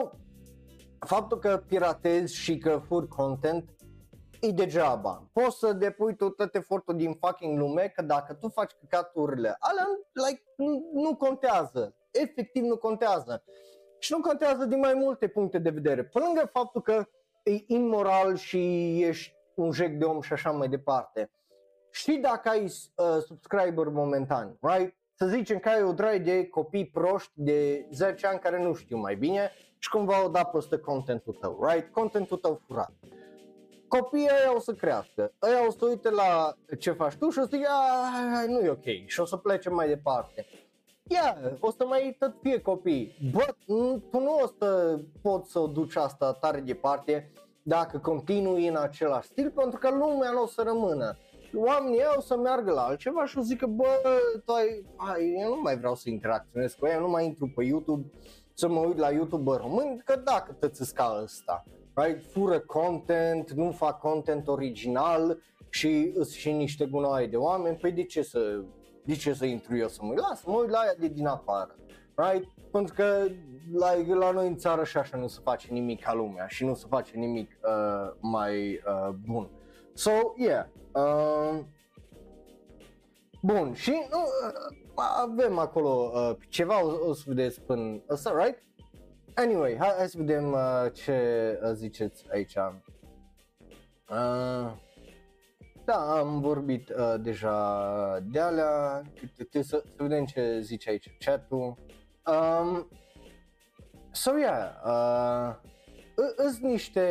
faptul 1.00 1.40
că 1.40 1.64
piratezi 1.68 2.36
și 2.36 2.58
că 2.58 2.82
fur 2.88 3.08
content 3.08 3.76
e 4.40 4.52
degeaba. 4.52 5.30
Poți 5.34 5.58
să 5.58 5.74
depui 5.74 6.16
tot 6.16 6.56
efortul 6.56 6.96
din 6.96 7.14
fucking 7.14 7.58
lume 7.58 7.92
că 7.96 8.02
dacă 8.02 8.34
tu 8.34 8.48
faci 8.48 8.72
căcaturile 8.80 9.56
alea, 9.60 9.86
like, 10.28 10.44
nu, 10.56 10.90
nu 10.94 11.16
contează. 11.16 11.96
Efectiv 12.12 12.64
nu 12.64 12.78
contează. 12.78 13.44
Și 14.00 14.12
nu 14.12 14.22
contează 14.22 14.66
din 14.66 14.80
mai 14.80 14.94
multe 14.94 15.28
puncte 15.28 15.58
de 15.58 15.70
vedere. 15.70 16.04
Pe 16.04 16.20
lângă 16.20 16.50
faptul 16.52 16.82
că 16.82 17.08
e 17.44 17.64
imoral 17.68 18.36
și 18.36 18.60
ești 19.04 19.36
un 19.56 19.72
jec 19.72 19.98
de 19.98 20.06
om 20.06 20.22
și 20.22 20.34
așa 20.34 20.52
mai 20.52 20.70
departe. 20.70 21.32
Și 21.92 22.12
dacă 22.12 22.50
ai 22.50 22.64
uh, 22.64 23.18
subscriber 23.26 23.88
momentan, 23.88 24.58
right? 24.62 24.96
Să 25.14 25.28
zicem 25.28 25.60
că 25.60 25.70
ai 25.70 25.84
o 25.84 25.92
drag 25.92 26.22
de 26.22 26.48
copii 26.48 26.88
proști 26.88 27.32
de 27.34 27.88
10 27.92 28.28
ani 28.28 28.40
care 28.40 28.64
nu 28.64 28.74
știu 28.74 28.98
mai 28.98 29.16
bine 29.16 29.52
și 29.78 29.90
cumva 29.90 30.26
o 30.26 30.28
da 30.28 30.44
prostă 30.44 30.80
contentul 30.80 31.34
tău, 31.34 31.68
right? 31.68 31.92
Contentul 31.92 32.38
tău 32.38 32.62
furat. 32.68 32.92
Copiii 33.90 34.30
ăia 34.42 34.56
o 34.56 34.60
să 34.60 34.74
crească, 34.74 35.34
ăia 35.42 35.68
o 35.68 35.72
să 35.72 35.86
uite 35.86 36.10
la 36.10 36.54
ce 36.80 36.92
faci 36.92 37.16
tu 37.16 37.30
și 37.30 37.40
o 37.40 37.42
să 37.42 37.50
zic, 37.52 37.68
nu 38.48 38.60
e 38.60 38.70
ok 38.70 39.06
și 39.06 39.20
o 39.20 39.26
să 39.26 39.38
plece 39.38 39.70
mai 39.70 39.88
departe 39.88 40.46
yeah, 41.10 41.54
o 41.60 41.72
să 41.72 41.86
mai 41.86 42.16
tot 42.20 42.34
fie 42.42 42.62
copii. 42.62 43.16
Bă, 43.32 43.56
tu 44.12 44.20
nu 44.20 44.40
o 44.44 44.48
să 44.60 45.00
poți 45.22 45.52
să 45.52 45.60
o 45.60 45.68
duci 45.68 45.96
asta 45.96 46.34
tare 46.34 46.60
departe 46.60 47.32
dacă 47.64 47.98
continui 47.98 48.68
în 48.68 48.76
același 48.76 49.28
stil, 49.28 49.52
pentru 49.52 49.80
că 49.80 49.90
lumea 49.90 50.32
nu 50.32 50.42
o 50.42 50.48
să 50.48 50.62
rămână. 50.66 51.18
oamenii 51.54 52.04
au 52.04 52.22
să 52.22 52.38
meargă 52.38 52.72
la 52.72 52.82
altceva 52.82 53.26
și 53.26 53.38
o 53.38 53.42
zică, 53.42 53.66
bă, 53.66 54.02
tu 54.46 54.52
ai, 54.52 54.86
ai, 54.96 55.36
eu 55.42 55.50
nu 55.50 55.62
mai 55.62 55.78
vreau 55.78 55.96
să 55.96 56.10
interacționez 56.10 56.74
cu 56.74 56.86
ei, 56.86 56.94
eu 56.94 57.00
nu 57.00 57.10
mai 57.10 57.26
intru 57.26 57.52
pe 57.56 57.64
YouTube 57.64 58.12
să 58.54 58.68
mă 58.68 58.80
uit 58.80 58.98
la 58.98 59.12
YouTube 59.12 59.52
român, 59.58 60.02
că 60.06 60.16
dacă 60.16 60.52
te 60.60 60.70
ca 60.94 61.20
ăsta, 61.24 61.64
right? 62.04 62.32
fură 62.32 62.60
content, 62.60 63.52
nu 63.52 63.72
fac 63.72 64.00
content 64.00 64.48
original 64.48 65.38
și 65.70 66.12
îs 66.16 66.34
și 66.34 66.52
niște 66.52 66.86
gunoaie 66.86 67.28
de 67.28 67.38
oameni, 67.38 67.78
păi 67.78 67.92
de 67.92 68.04
ce 68.04 68.22
să, 68.22 68.64
de 69.04 69.16
ce 69.16 69.34
să 69.34 69.46
intru 69.46 69.78
eu 69.78 69.88
să 69.88 70.00
mă 70.02 70.10
uit? 70.10 70.20
Lasă, 70.20 70.44
mă 70.46 70.58
uit 70.58 70.70
la 70.70 70.78
aia 70.78 70.94
de 71.00 71.08
din 71.08 71.28
afară, 71.28 71.76
right? 72.16 72.50
Pentru 72.72 72.94
că 72.94 73.26
la, 73.74 74.16
la 74.16 74.32
noi 74.32 74.48
în 74.48 74.58
țară 74.58 74.84
și 74.84 74.98
așa 74.98 75.18
nu 75.18 75.28
se 75.28 75.40
face 75.44 75.68
nimic 75.72 76.04
ca 76.04 76.14
lumea 76.14 76.48
și 76.48 76.66
nu 76.66 76.74
se 76.74 76.86
face 76.90 77.18
nimic 77.18 77.60
uh, 77.64 78.12
mai 78.20 78.82
uh, 78.88 79.10
bun. 79.26 79.50
So, 79.94 80.12
yeah. 80.38 80.66
Uh, 80.94 81.60
bun, 83.42 83.74
și 83.74 83.92
uh, 83.92 85.02
avem 85.24 85.58
acolo 85.58 86.12
uh, 86.14 86.36
ceva, 86.50 86.86
o, 86.86 87.10
o 87.10 87.14
să 87.14 87.24
vedeți 87.26 87.62
până 87.62 88.02
ăsta, 88.10 88.44
right? 88.44 88.64
Anyway, 89.40 89.76
hai, 89.78 89.94
hai 89.98 90.08
să 90.08 90.18
vedem 90.18 90.52
uh, 90.52 90.86
ce 90.94 91.60
uh, 91.64 91.72
ziceți 91.74 92.26
aici. 92.32 92.56
Uh, 94.10 94.72
da, 95.86 96.18
am 96.18 96.40
vorbit 96.42 96.90
uh, 96.90 97.16
deja 97.22 98.20
de 98.32 98.40
alea, 98.40 99.02
să, 99.50 99.62
să 99.62 99.84
vedem 99.98 100.26
ce 100.26 100.60
zice 100.62 100.90
aici 100.90 101.18
chat-ul. 101.20 101.78
Um, 102.26 102.90
so, 104.12 104.38
yeah, 104.38 104.70
uh, 104.86 105.56
sunt 106.38 106.62
niște 106.62 107.08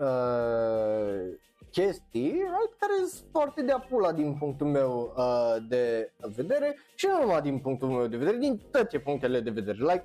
uh, 0.00 1.34
chestii 1.70 2.30
right, 2.30 2.74
care 2.78 2.92
sunt 3.06 3.28
foarte 3.32 3.62
de 3.62 3.72
apula 3.72 4.12
din 4.12 4.34
punctul 4.38 4.66
meu 4.66 5.14
uh, 5.16 5.56
de 5.68 6.12
vedere 6.36 6.76
și 6.94 7.06
nu 7.06 7.20
numai 7.20 7.42
din 7.42 7.58
punctul 7.58 7.88
meu 7.88 8.06
de 8.06 8.16
vedere, 8.16 8.36
din 8.36 8.60
toate 8.70 8.98
punctele 8.98 9.40
de 9.40 9.50
vedere. 9.50 9.78
Like, 9.78 10.04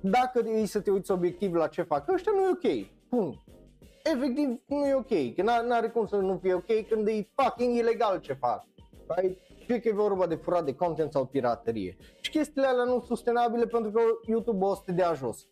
dacă 0.00 0.48
e 0.48 0.66
să 0.66 0.80
te 0.80 0.90
uiți 0.90 1.10
obiectiv 1.10 1.54
la 1.54 1.66
ce 1.66 1.82
fac 1.82 2.12
ăștia, 2.12 2.32
nu 2.32 2.40
e 2.40 2.50
ok. 2.50 2.86
Pun. 3.08 3.42
Efectiv, 4.02 4.60
nu 4.66 4.86
e 4.86 4.94
ok. 4.94 5.34
Că 5.34 5.42
n-are 5.42 5.88
cum 5.88 6.06
să 6.06 6.16
nu 6.16 6.38
fie 6.42 6.54
ok 6.54 6.86
când 6.88 7.08
e 7.08 7.28
fucking 7.34 7.76
ilegal 7.76 8.20
ce 8.20 8.32
fac. 8.32 8.64
Right? 9.06 9.38
Fie 9.66 9.80
că 9.80 9.88
e 9.88 9.92
vorba 9.92 10.26
de 10.26 10.34
furat 10.34 10.64
de 10.64 10.74
content 10.74 11.12
sau 11.12 11.26
piraterie. 11.26 11.96
Și 12.20 12.30
chestiile 12.30 12.66
alea 12.66 12.84
nu 12.84 12.90
sunt 12.90 13.04
sustenabile 13.04 13.66
pentru 13.66 13.90
că 13.90 14.00
YouTube 14.26 14.64
o 14.64 14.74
să 14.74 14.82
te 14.84 14.92
dea 14.92 15.12
jos 15.12 15.48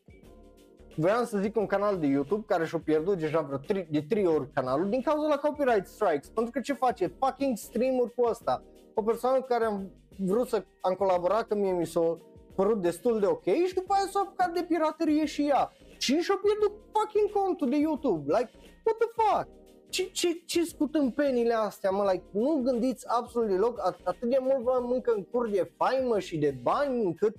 vreau 1.01 1.25
să 1.25 1.39
zic 1.39 1.57
un 1.57 1.67
canal 1.67 1.99
de 1.99 2.07
YouTube 2.07 2.45
care 2.47 2.65
și-a 2.65 2.81
pierdut 2.85 3.19
deja 3.19 3.41
vreo 3.41 3.59
tri, 3.59 3.87
de 3.91 4.01
3 4.09 4.27
ori 4.27 4.51
canalul 4.53 4.89
din 4.89 5.03
cauza 5.03 5.29
la 5.29 5.37
copyright 5.37 5.87
strikes. 5.87 6.29
Pentru 6.29 6.53
că 6.53 6.61
ce 6.61 6.73
face? 6.73 7.15
Fucking 7.19 7.57
stream-uri 7.57 8.15
cu 8.15 8.25
asta. 8.25 8.63
O 8.95 9.03
persoană 9.03 9.41
cu 9.41 9.47
care 9.47 9.65
am 9.65 9.91
vrut 10.17 10.49
să 10.49 10.65
am 10.81 10.95
colaborat, 10.95 11.47
că 11.47 11.55
mie 11.55 11.73
mi 11.73 11.87
s-a 11.87 12.19
părut 12.59 12.81
destul 12.83 13.21
de 13.21 13.27
ok 13.27 13.45
și 13.67 13.75
după 13.75 13.93
aia 13.95 14.07
s-a 14.11 14.21
apucat 14.21 14.53
de 14.53 14.65
piraterie 14.69 15.25
și 15.27 15.43
ea. 15.47 15.73
Și 15.99 16.19
și-a 16.19 16.41
pierdut 16.43 16.73
fucking 16.93 17.31
contul 17.31 17.69
de 17.69 17.77
YouTube. 17.77 18.37
Like, 18.37 18.51
what 18.85 18.97
the 18.99 19.09
fuck? 19.17 19.49
Ce, 19.89 20.03
ce, 20.11 20.43
ce 20.47 20.65
scutâmpenile 20.65 21.55
astea, 21.55 21.91
mă, 21.91 22.11
like, 22.11 22.25
nu 22.31 22.61
gândiți 22.63 23.05
absolut 23.09 23.49
deloc, 23.49 23.81
at- 23.81 24.03
atât 24.05 24.31
de 24.31 24.39
mult 24.41 24.63
vă 24.63 24.79
mâncă 24.83 25.13
în 25.17 25.25
cur 25.25 25.49
de 25.49 25.73
faimă 25.77 26.19
și 26.19 26.39
de 26.39 26.59
bani 26.63 27.05
încât 27.05 27.35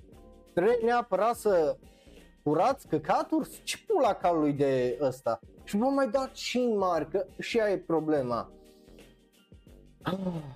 trebuie 0.54 0.78
neapărat 0.82 1.34
să 1.36 1.76
furați 2.42 2.88
căcaturi? 2.88 3.60
Ce 3.62 3.76
pula 3.86 4.14
calului 4.14 4.52
de 4.52 4.98
ăsta? 5.00 5.40
Și 5.64 5.76
vă 5.76 5.84
mai 5.84 6.08
dați 6.08 6.42
și 6.42 6.66
mari, 6.66 7.08
că 7.10 7.26
și 7.38 7.60
aia 7.60 7.72
e 7.72 7.78
problema. 7.78 8.52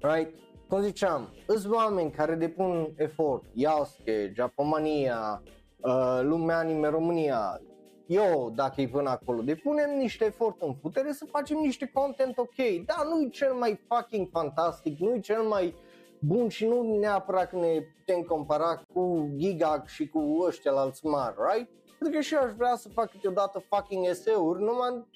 Right? 0.00 0.34
Cum 0.70 0.80
ziceam, 0.80 1.28
îți 1.46 1.70
oameni 1.70 2.10
care 2.10 2.34
depun 2.34 2.92
efort, 2.96 3.44
Iasche, 3.52 4.32
Japomania, 4.34 5.42
uh, 5.76 6.20
Lumea 6.22 6.58
Anime 6.58 6.88
România, 6.88 7.60
eu, 8.06 8.52
dacă 8.54 8.80
e 8.80 8.88
până 8.88 9.10
acolo, 9.10 9.42
depunem 9.42 9.90
niște 9.98 10.24
efort 10.24 10.62
în 10.62 10.72
putere 10.72 11.12
să 11.12 11.24
facem 11.30 11.56
niște 11.56 11.90
content 11.94 12.38
ok, 12.38 12.84
da, 12.86 13.02
nu 13.04 13.22
e 13.22 13.28
cel 13.28 13.52
mai 13.52 13.80
fucking 13.88 14.28
fantastic, 14.32 14.98
nu 14.98 15.14
e 15.14 15.20
cel 15.20 15.42
mai 15.42 15.66
uh, 15.66 15.72
bun 16.20 16.48
și 16.48 16.66
nu 16.66 16.98
neapărat 16.98 17.48
că 17.50 17.56
ne 17.56 17.80
putem 17.96 18.22
compara 18.22 18.82
cu 18.94 19.30
Gigag 19.36 19.86
și 19.86 20.08
cu 20.08 20.38
ăștia 20.46 20.72
la 20.72 20.80
alți 20.80 21.06
mari, 21.06 21.34
right? 21.52 21.68
Pentru 21.98 22.18
că 22.18 22.20
și 22.24 22.34
eu 22.34 22.40
aș 22.40 22.52
vrea 22.52 22.76
să 22.76 22.88
fac 22.88 23.10
câteodată 23.10 23.58
fucking 23.68 24.06
eseuri, 24.06 24.62
numai 24.62 25.06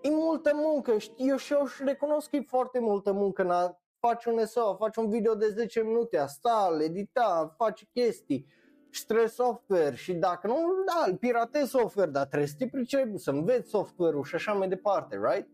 e 0.00 0.08
multă 0.10 0.50
muncă, 0.54 0.98
știu, 0.98 1.26
eu 1.26 1.36
și 1.36 1.52
eu 1.52 1.66
și 1.66 1.82
recunosc 1.84 2.30
că 2.30 2.36
e 2.36 2.44
foarte 2.46 2.78
multă 2.78 3.12
muncă 3.12 3.42
în 3.42 3.50
a 3.50 3.80
face 3.98 4.30
un 4.30 4.38
eseu, 4.38 4.76
faci 4.78 4.96
un 4.96 5.10
video 5.10 5.34
de 5.34 5.48
10 5.48 5.82
minute, 5.82 6.18
a 6.18 6.26
sta, 6.26 6.78
edita, 6.80 7.54
face 7.56 7.84
chestii 7.92 8.46
și 8.90 9.06
trebuie 9.06 9.28
software 9.28 9.94
și 9.94 10.12
dacă 10.12 10.46
nu, 10.46 10.54
da, 10.86 11.10
îl 11.10 11.16
piratezi 11.16 11.70
software, 11.70 12.10
dar 12.10 12.26
trebuie 12.26 12.48
să 12.48 12.54
te 12.58 12.68
pricepi, 12.68 13.18
să 13.18 13.30
înveți 13.30 13.68
software-ul 13.68 14.24
și 14.24 14.34
așa 14.34 14.52
mai 14.52 14.68
departe, 14.68 15.20
right? 15.22 15.48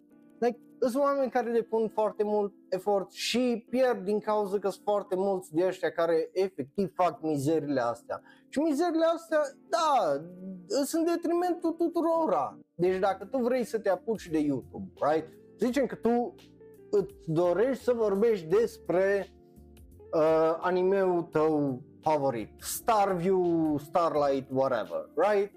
Like, 0.81 0.93
sunt 0.93 1.03
oameni 1.03 1.31
care 1.31 1.51
depun 1.51 1.89
foarte 1.89 2.23
mult 2.25 2.53
efort 2.69 3.13
și 3.13 3.67
pierd 3.71 4.05
din 4.05 4.19
cauza 4.19 4.59
că 4.59 4.69
sunt 4.69 4.83
foarte 4.85 5.15
mulți 5.17 5.55
de 5.55 5.67
ăștia 5.67 5.91
care 5.91 6.31
efectiv 6.33 6.93
fac 6.95 7.23
mizerile 7.23 7.81
astea. 7.81 8.23
Și 8.49 8.59
mizerile 8.59 9.05
astea, 9.15 9.41
da, 9.69 10.21
sunt 10.85 11.07
detrimentul 11.07 11.71
tuturora. 11.71 12.59
Deci 12.75 12.99
dacă 12.99 13.25
tu 13.25 13.39
vrei 13.39 13.65
să 13.65 13.79
te 13.79 13.89
apuci 13.89 14.29
de 14.29 14.39
YouTube, 14.39 14.91
right? 14.95 15.29
Zicem 15.59 15.87
că 15.87 15.95
tu 15.95 16.35
îți 16.91 17.15
dorești 17.27 17.85
să 17.85 17.93
vorbești 17.93 18.47
despre 18.47 19.33
uh, 20.13 20.57
animeul 20.61 21.23
tău 21.23 21.83
favorit, 22.01 22.51
Starview, 22.59 23.79
Starlight, 23.79 24.49
whatever, 24.51 25.11
right? 25.15 25.53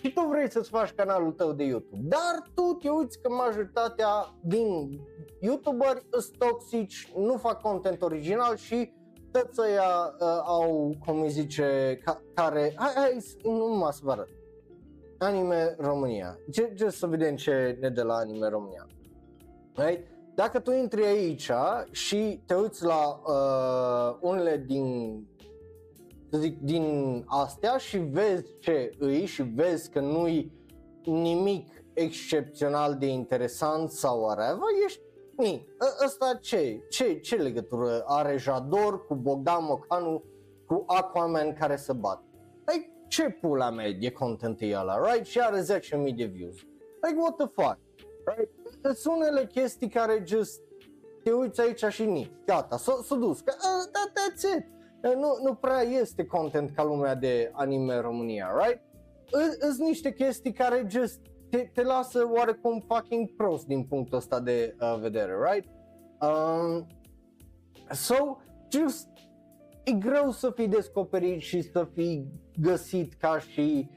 Și 0.00 0.12
tu 0.12 0.20
vrei 0.20 0.50
să-ți 0.50 0.70
faci 0.70 0.92
canalul 0.92 1.32
tău 1.32 1.52
de 1.52 1.64
YouTube, 1.64 2.02
dar 2.08 2.50
tu 2.54 2.62
te 2.62 2.88
uiți 2.88 3.20
că 3.20 3.28
majoritatea 3.30 4.34
din 4.42 5.00
YouTuberi 5.40 6.06
sunt 6.10 6.36
toxici, 6.38 7.12
nu 7.16 7.36
fac 7.36 7.60
content 7.60 8.02
original 8.02 8.56
și 8.56 8.92
toți 9.30 9.60
ăia 9.60 10.14
uh, 10.20 10.42
au, 10.44 10.94
cum 11.04 11.20
îi 11.20 11.30
zice, 11.30 11.98
ca, 12.04 12.22
care, 12.34 12.72
hai, 12.76 12.92
hai, 12.94 13.18
nu 13.42 13.76
mă 13.76 13.88
să 13.92 14.00
vă 14.02 14.10
arăt. 14.10 14.28
Anime 15.18 15.74
România. 15.78 16.38
Ce, 16.50 16.74
ce 16.76 16.90
să 16.90 17.06
vedem 17.06 17.36
ce 17.36 17.76
ne 17.80 17.88
de 17.88 18.02
la 18.02 18.14
Anime 18.14 18.48
România. 18.48 18.86
Right? 19.74 20.06
Dacă 20.34 20.58
tu 20.58 20.72
intri 20.72 21.04
aici 21.04 21.50
și 21.90 22.42
te 22.46 22.54
uiți 22.54 22.84
la 22.84 23.20
uh, 23.26 24.18
unele 24.20 24.64
din 24.66 25.16
să 26.36 26.42
zic, 26.42 26.60
din 26.60 27.24
astea 27.26 27.76
și 27.76 27.98
vezi 27.98 28.58
ce 28.58 28.90
îi 28.98 29.24
și 29.24 29.42
vezi 29.42 29.90
că 29.90 30.00
nu-i 30.00 30.52
nimic 31.04 31.68
excepțional 31.92 32.96
de 32.96 33.06
interesant 33.06 33.90
sau 33.90 34.20
whatever, 34.20 34.62
ești 34.84 35.00
ni, 35.36 35.66
ă, 35.80 36.04
ăsta 36.04 36.38
ce, 36.40 36.82
ce, 36.90 37.18
ce 37.18 37.36
legătură 37.36 38.02
are 38.06 38.36
Jador 38.38 39.06
cu 39.06 39.14
Bogdan 39.14 39.64
Mocanu 39.64 40.22
cu 40.66 40.84
Aquaman 40.86 41.52
care 41.52 41.76
se 41.76 41.92
bat? 41.92 42.22
Like, 42.66 42.90
ce 43.08 43.28
pula 43.28 43.70
mea 43.70 43.92
de 44.00 44.10
content 44.10 44.60
e 44.60 44.76
ăla, 44.76 45.12
right? 45.12 45.26
Și 45.26 45.40
are 45.40 45.60
10.000 45.60 46.14
de 46.16 46.24
views. 46.24 46.56
Like, 47.02 47.18
what 47.18 47.36
the 47.36 47.46
fuck? 47.46 47.78
Right? 48.24 48.50
Sunt 48.96 49.16
unele 49.16 49.46
chestii 49.46 49.88
care 49.88 50.22
just 50.26 50.60
te 51.22 51.32
uiți 51.32 51.60
aici 51.60 51.84
și 51.84 52.04
ni, 52.04 52.32
gata, 52.46 52.76
s-a, 52.76 53.00
s-a 53.02 53.14
dus, 53.14 53.40
că, 53.40 53.54
uh, 53.56 53.90
that, 53.92 54.10
that's 54.10 54.58
it 54.58 54.75
nu, 55.14 55.38
nu 55.42 55.54
prea 55.54 55.80
este 55.80 56.24
content 56.24 56.70
ca 56.70 56.84
lumea 56.84 57.14
de 57.14 57.50
anime 57.52 57.94
în 57.94 58.00
România, 58.00 58.50
right? 58.62 58.80
Sunt 59.60 59.88
niște 59.88 60.12
chestii 60.12 60.52
care 60.52 60.86
just 60.90 61.20
te, 61.50 61.70
te 61.74 61.82
lasă 61.82 62.30
oarecum 62.32 62.84
fucking 62.86 63.30
prost 63.36 63.66
din 63.66 63.84
punctul 63.84 64.18
ăsta 64.18 64.40
de 64.40 64.76
uh, 64.80 64.98
vedere, 65.00 65.32
right? 65.50 65.68
Um, 66.20 66.86
so, 67.90 68.36
just 68.70 69.08
e 69.84 69.92
greu 69.92 70.30
să 70.30 70.50
fii 70.50 70.68
descoperit 70.68 71.40
și 71.40 71.62
să 71.62 71.88
fii 71.94 72.32
găsit 72.60 73.14
ca 73.14 73.38
și 73.38 73.90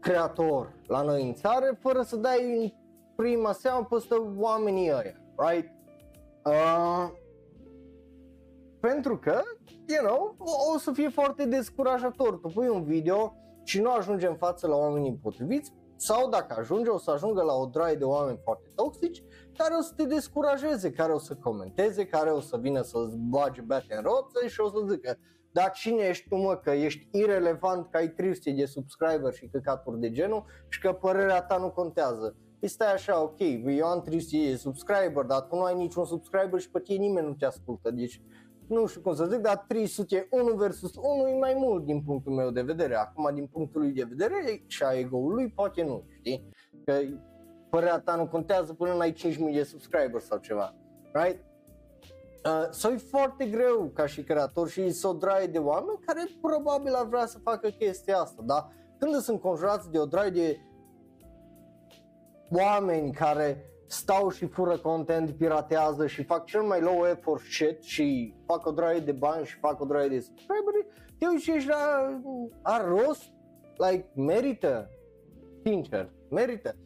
creator 0.00 0.72
la 0.86 1.02
noi 1.02 1.26
în 1.26 1.34
țară 1.34 1.76
fără 1.80 2.02
să 2.02 2.16
dai 2.16 2.62
în 2.62 2.72
prima 3.16 3.52
seamă 3.52 3.86
peste 3.90 4.14
oamenii 4.36 4.90
ăia, 4.90 5.20
right? 5.36 5.72
Uh, 6.44 7.10
pentru 8.88 9.18
că, 9.18 9.40
you 9.86 10.06
know, 10.06 10.36
o 10.74 10.78
să 10.78 10.92
fie 10.92 11.08
foarte 11.08 11.44
descurajator. 11.44 12.38
Tu 12.38 12.48
pui 12.48 12.68
un 12.68 12.84
video 12.84 13.36
și 13.62 13.80
nu 13.80 13.90
ajunge 13.90 14.26
în 14.26 14.36
față 14.36 14.66
la 14.66 14.76
oamenii 14.76 15.18
potriviți 15.22 15.72
sau 15.96 16.28
dacă 16.28 16.54
ajunge, 16.58 16.90
o 16.90 16.98
să 16.98 17.10
ajungă 17.10 17.42
la 17.42 17.52
o 17.52 17.66
draie 17.66 17.94
de 17.94 18.04
oameni 18.04 18.40
foarte 18.42 18.70
toxici 18.74 19.22
care 19.56 19.74
o 19.74 19.80
să 19.80 19.92
te 19.96 20.04
descurajeze, 20.04 20.90
care 20.90 21.12
o 21.12 21.18
să 21.18 21.34
comenteze, 21.34 22.06
care 22.06 22.30
o 22.30 22.40
să 22.40 22.56
vină 22.56 22.82
să-ți 22.82 23.16
bage 23.16 23.60
bate 23.60 23.94
în 23.94 24.02
roță 24.02 24.46
și 24.46 24.60
o 24.60 24.68
să 24.68 24.86
zică 24.90 25.18
dar 25.54 25.70
cine 25.70 26.02
ești 26.02 26.28
tu 26.28 26.36
mă, 26.36 26.56
că 26.56 26.70
ești 26.70 27.08
irelevant, 27.12 27.90
că 27.90 27.96
ai 27.96 28.08
300 28.08 28.50
de 28.50 28.64
subscriber 28.64 29.32
și 29.32 29.46
căcaturi 29.46 30.00
de 30.00 30.10
genul 30.10 30.44
și 30.68 30.80
că 30.80 30.92
părerea 30.92 31.42
ta 31.42 31.56
nu 31.56 31.70
contează. 31.70 32.36
Păi 32.58 32.68
stai 32.68 32.92
așa, 32.92 33.22
ok, 33.22 33.38
eu 33.66 33.86
am 33.86 34.02
300 34.02 34.48
de 34.50 34.56
subscriber, 34.56 35.24
dar 35.24 35.40
tu 35.40 35.56
nu 35.56 35.62
ai 35.62 35.74
niciun 35.74 36.04
subscriber 36.04 36.60
și 36.60 36.70
pe 36.70 36.80
tine 36.80 36.98
nimeni 36.98 37.26
nu 37.26 37.34
te 37.34 37.44
ascultă, 37.44 37.90
deci 37.90 38.22
nu 38.74 38.86
știu 38.86 39.00
cum 39.00 39.14
să 39.14 39.24
zic, 39.24 39.38
dar 39.38 39.64
301 39.68 40.54
versus 40.54 40.96
1 40.96 41.28
e 41.28 41.38
mai 41.38 41.54
mult 41.56 41.84
din 41.84 42.02
punctul 42.02 42.32
meu 42.32 42.50
de 42.50 42.62
vedere. 42.62 42.94
Acum, 42.94 43.30
din 43.34 43.46
punctul 43.46 43.80
lui 43.80 43.92
de 43.92 44.06
vedere 44.08 44.64
și 44.66 44.82
a 44.82 44.92
ego-ului, 44.92 45.52
poate 45.54 45.82
nu, 45.82 46.04
știi? 46.18 46.48
Că 46.84 46.94
părerea 47.70 48.00
ta 48.00 48.14
nu 48.14 48.26
contează 48.26 48.72
până 48.74 48.94
n-ai 48.94 49.12
5.000 49.12 49.52
de 49.52 49.62
subscribers 49.62 50.24
sau 50.24 50.38
ceva, 50.38 50.74
right? 51.12 51.44
Uh, 52.44 52.66
so 52.70 52.90
e 52.90 52.96
foarte 52.96 53.46
greu 53.46 53.90
ca 53.94 54.06
și 54.06 54.22
creator 54.22 54.68
și 54.68 54.90
să 54.90 55.08
o 55.08 55.12
draie 55.12 55.46
de 55.46 55.58
oameni 55.58 55.98
care 56.06 56.24
probabil 56.40 56.94
ar 56.94 57.06
vrea 57.06 57.26
să 57.26 57.38
facă 57.38 57.68
chestia 57.68 58.16
asta, 58.16 58.42
dar 58.46 58.72
când 58.98 59.14
sunt 59.14 59.40
conjurați 59.40 59.90
de 59.90 59.98
o 59.98 60.04
draie 60.04 60.30
de 60.30 60.58
oameni 62.50 63.12
care 63.12 63.73
stau 63.86 64.30
și 64.30 64.46
fură 64.46 64.78
content, 64.78 65.30
piratează 65.30 66.06
și 66.06 66.24
fac 66.24 66.44
cel 66.44 66.62
mai 66.62 66.80
low 66.80 67.06
effort 67.06 67.42
shit 67.42 67.82
și 67.82 68.34
fac 68.46 68.66
o 68.66 68.70
draie 68.70 69.00
de 69.00 69.12
bani 69.12 69.46
și 69.46 69.58
fac 69.58 69.80
o 69.80 69.84
draie 69.84 70.08
de 70.08 70.20
subscriberi, 70.20 70.86
eu 71.18 71.36
și 71.36 71.50
ești 71.50 71.68
la, 71.68 72.20
ar 72.62 72.84
rost, 72.84 73.22
like, 73.76 74.10
merită, 74.14 74.90
sincer, 75.64 76.12
merită. 76.30 76.76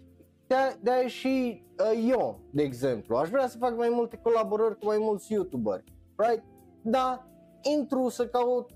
De-aia 0.81 1.07
și 1.07 1.65
uh, 1.79 2.09
eu, 2.11 2.41
de 2.51 2.63
exemplu, 2.63 3.17
aș 3.17 3.29
vrea 3.29 3.49
să 3.49 3.59
fac 3.59 3.77
mai 3.77 3.89
multe 3.89 4.21
colaborări 4.23 4.79
cu 4.79 4.87
mai 4.87 4.99
mulți 5.01 5.33
youtuberi, 5.33 5.85
right? 6.17 6.45
Da, 6.83 7.27
intru 7.63 8.09
să 8.09 8.27
caut 8.27 8.71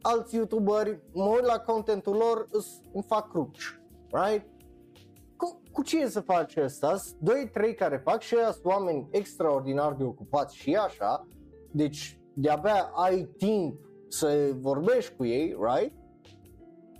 alți 0.00 0.36
youtuberi, 0.36 1.00
mă 1.12 1.24
uit 1.24 1.44
la 1.44 1.58
contentul 1.58 2.16
lor, 2.16 2.48
îmi 2.92 3.04
fac 3.06 3.30
cruci, 3.30 3.80
right? 4.10 4.46
Cu, 5.44 5.62
cu 5.72 5.82
ce 5.82 6.08
să 6.08 6.20
faci 6.20 6.56
asta? 6.56 6.96
Doi, 7.20 7.50
trei 7.52 7.74
care 7.74 7.96
fac 7.96 8.20
și 8.20 8.36
ăia 8.36 8.50
sunt 8.50 8.64
oameni 8.64 9.08
extraordinar 9.10 9.92
de 9.92 10.04
ocupați 10.04 10.56
și 10.56 10.74
așa, 10.74 11.26
deci 11.70 12.18
de-abia 12.34 12.90
ai 12.94 13.28
timp 13.36 13.78
să 14.08 14.50
vorbești 14.54 15.14
cu 15.16 15.24
ei, 15.24 15.56
right? 15.60 15.92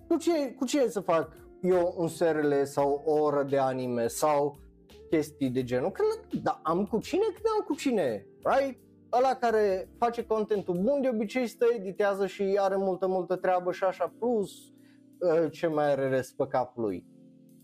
Cu 0.09 0.17
ce, 0.17 0.53
cu 0.59 0.65
ce 0.65 0.89
să 0.89 1.01
fac 1.01 1.37
eu 1.63 1.95
un 1.97 2.09
SRL 2.09 2.53
sau 2.63 3.03
o 3.05 3.13
oră 3.13 3.43
de 3.43 3.59
anime 3.59 4.07
sau 4.07 4.59
chestii 5.11 5.51
de 5.51 5.65
genul, 5.65 5.91
că 5.91 6.03
da, 6.43 6.61
am 6.63 6.87
cu 6.87 6.99
cine, 6.99 7.25
că 7.35 7.41
am 7.59 7.65
cu 7.67 7.75
cine, 7.75 8.27
right? 8.43 8.79
Ăla 9.13 9.35
care 9.35 9.89
face 9.99 10.27
contentul 10.27 10.75
bun 10.75 11.01
de 11.01 11.09
obicei 11.09 11.47
stă, 11.47 11.67
editează 11.77 12.27
și 12.27 12.57
are 12.61 12.77
multă, 12.77 13.07
multă 13.07 13.37
treabă 13.37 13.73
și 13.73 13.85
așa, 13.85 14.15
plus 14.19 14.51
uh, 15.19 15.51
ce 15.51 15.67
mai 15.67 15.91
are 15.91 16.09
rest 16.09 16.37
pe 16.37 16.47
capul 16.47 16.83
lui. 16.83 17.14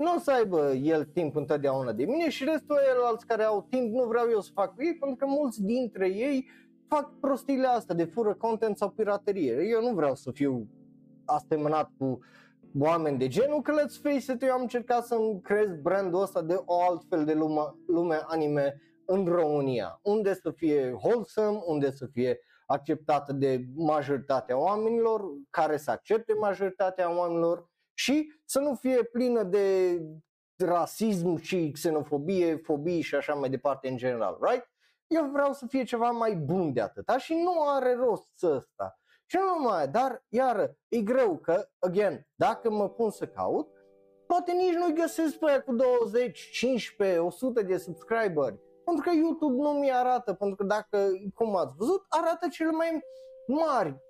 Nu 0.01 0.15
o 0.15 0.19
să 0.19 0.31
aibă 0.31 0.73
el 0.73 1.05
timp 1.05 1.37
întotdeauna 1.37 1.93
de 1.93 2.05
mine 2.05 2.29
și 2.31 2.45
restul 2.45 2.77
alți 3.05 3.27
care 3.27 3.43
au 3.43 3.67
timp 3.71 3.95
nu 3.95 4.05
vreau 4.05 4.29
eu 4.31 4.41
să 4.41 4.51
fac 4.55 4.75
cu 4.75 4.83
ei 4.83 4.97
pentru 4.97 5.17
că 5.17 5.27
mulți 5.27 5.63
dintre 5.63 6.09
ei 6.09 6.49
fac 6.89 7.19
prostiile 7.21 7.67
astea 7.67 7.95
de 7.95 8.05
fură 8.05 8.35
content 8.35 8.77
sau 8.77 8.91
piraterie. 8.91 9.67
Eu 9.71 9.83
nu 9.83 9.95
vreau 9.95 10.15
să 10.15 10.31
fiu 10.31 10.69
asemănat 11.25 11.91
cu 11.99 12.19
oameni 12.79 13.19
de 13.19 13.29
genul, 13.29 13.63
că 13.63 13.73
let's 13.73 14.03
face 14.03 14.33
it, 14.33 14.43
eu 14.43 14.53
am 14.53 14.61
încercat 14.61 15.07
să-mi 15.07 15.41
creez 15.41 15.77
brandul 15.83 16.23
ăsta 16.23 16.43
de 16.43 16.63
o 16.65 16.83
altfel 16.83 17.25
de 17.25 17.35
lume, 17.35 17.61
lume 17.87 18.21
anime 18.27 18.81
în 19.07 19.25
România, 19.25 20.01
unde 20.03 20.35
să 20.35 20.51
fie 20.51 20.99
wholesome, 21.03 21.59
unde 21.67 21.91
să 21.91 22.07
fie 22.13 22.39
acceptată 22.67 23.33
de 23.33 23.65
majoritatea 23.75 24.59
oamenilor, 24.59 25.23
care 25.51 25.77
să 25.77 25.91
accepte 25.91 26.33
majoritatea 26.35 27.17
oamenilor 27.19 27.69
și 27.95 28.40
să 28.51 28.59
nu 28.59 28.75
fie 28.75 29.03
plină 29.03 29.43
de 29.43 30.01
rasism 30.57 31.37
și 31.37 31.71
xenofobie, 31.71 32.57
fobii 32.57 33.01
și 33.01 33.15
așa 33.15 33.35
mai 33.35 33.51
departe 33.51 33.89
în 33.89 33.97
general, 33.97 34.39
right? 34.41 34.71
Eu 35.07 35.31
vreau 35.33 35.53
să 35.53 35.67
fie 35.67 35.85
ceva 35.85 36.11
mai 36.11 36.35
bun 36.35 36.73
de 36.73 36.81
atâta 36.81 37.19
și 37.19 37.35
nu 37.35 37.69
are 37.69 37.95
rost 37.95 38.43
ăsta. 38.43 38.99
Și 39.27 39.37
nu 39.37 39.59
numai, 39.59 39.89
dar 39.89 40.25
iară, 40.29 40.77
e 40.89 41.01
greu 41.01 41.37
că, 41.37 41.69
again, 41.79 42.27
dacă 42.35 42.71
mă 42.71 42.89
pun 42.89 43.11
să 43.11 43.27
caut, 43.27 43.69
poate 44.27 44.53
nici 44.53 44.75
nu-i 44.75 44.95
găsesc 44.95 45.39
pe 45.39 45.47
aia 45.49 45.63
cu 45.63 45.73
20, 45.73 46.51
15, 46.51 47.19
100 47.19 47.63
de 47.63 47.77
subscriberi. 47.77 48.59
Pentru 48.85 49.05
că 49.05 49.17
YouTube 49.17 49.63
nu 49.63 49.71
mi 49.71 49.93
arată, 49.93 50.35
pentru 50.35 50.57
că 50.57 50.65
dacă, 50.65 51.09
cum 51.35 51.57
ați 51.57 51.75
văzut, 51.77 52.05
arată 52.09 52.49
cele 52.49 52.71
mai 52.71 53.01
mari 53.47 54.01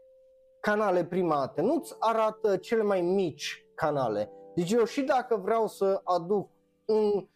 canale 0.60 1.04
primate, 1.04 1.60
nu-ți 1.60 1.96
arată 1.98 2.56
cele 2.56 2.82
mai 2.82 3.00
mici 3.00 3.64
canale. 3.80 4.30
Deci 4.54 4.72
eu 4.72 4.84
și 4.84 5.02
dacă 5.02 5.36
vreau 5.36 5.66
să 5.66 6.00
aduc 6.04 6.50
un 6.86 7.28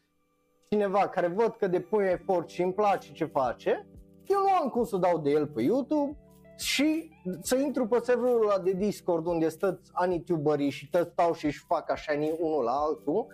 cineva 0.69 1.09
care 1.09 1.27
văd 1.27 1.57
că 1.57 1.67
depune 1.67 2.11
efort 2.11 2.49
și 2.49 2.63
îmi 2.63 2.73
place 2.73 3.13
ce 3.13 3.25
face, 3.25 3.89
eu 4.27 4.39
nu 4.39 4.49
am 4.63 4.69
cum 4.69 4.85
să 4.85 4.97
dau 4.97 5.19
de 5.19 5.31
el 5.31 5.47
pe 5.47 5.63
YouTube, 5.63 6.19
și 6.57 7.11
să 7.41 7.57
intru 7.57 7.87
pe 7.87 7.99
serverul 8.03 8.43
ăla 8.43 8.59
de 8.59 8.73
Discord 8.73 9.27
unde 9.27 9.49
stă 9.49 9.81
anituberii 9.93 10.71
și 10.71 10.91
tot 10.91 11.11
stau 11.13 11.33
și 11.33 11.47
își 11.47 11.65
fac 11.67 11.91
așa 11.91 12.13
unul 12.39 12.65
la 12.65 12.73
altul, 12.73 13.27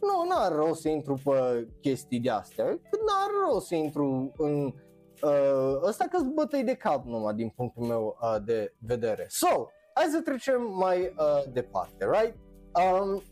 nu, 0.00 0.28
n-ar 0.28 0.52
rost 0.52 0.80
să 0.80 0.88
intru 0.88 1.20
pe 1.24 1.68
chestii 1.80 2.20
de 2.20 2.30
astea, 2.30 2.64
n-ar 2.64 3.48
rost 3.48 3.66
să 3.66 3.74
intru 3.74 4.32
în 4.36 4.64
uh, 5.22 5.80
ăsta 5.82 6.04
că 6.10 6.18
bătăi 6.34 6.64
de 6.64 6.74
cap 6.74 7.04
numai 7.04 7.34
din 7.34 7.48
punctul 7.48 7.84
meu 7.84 8.16
uh, 8.20 8.36
de 8.44 8.74
vedere. 8.78 9.26
So, 9.28 9.66
hai 9.94 10.04
să 10.04 10.20
trecem 10.20 10.72
mai 10.76 11.00
uh, 11.00 11.52
departe, 11.52 12.04
right? 12.12 12.36
Um, 12.74 13.22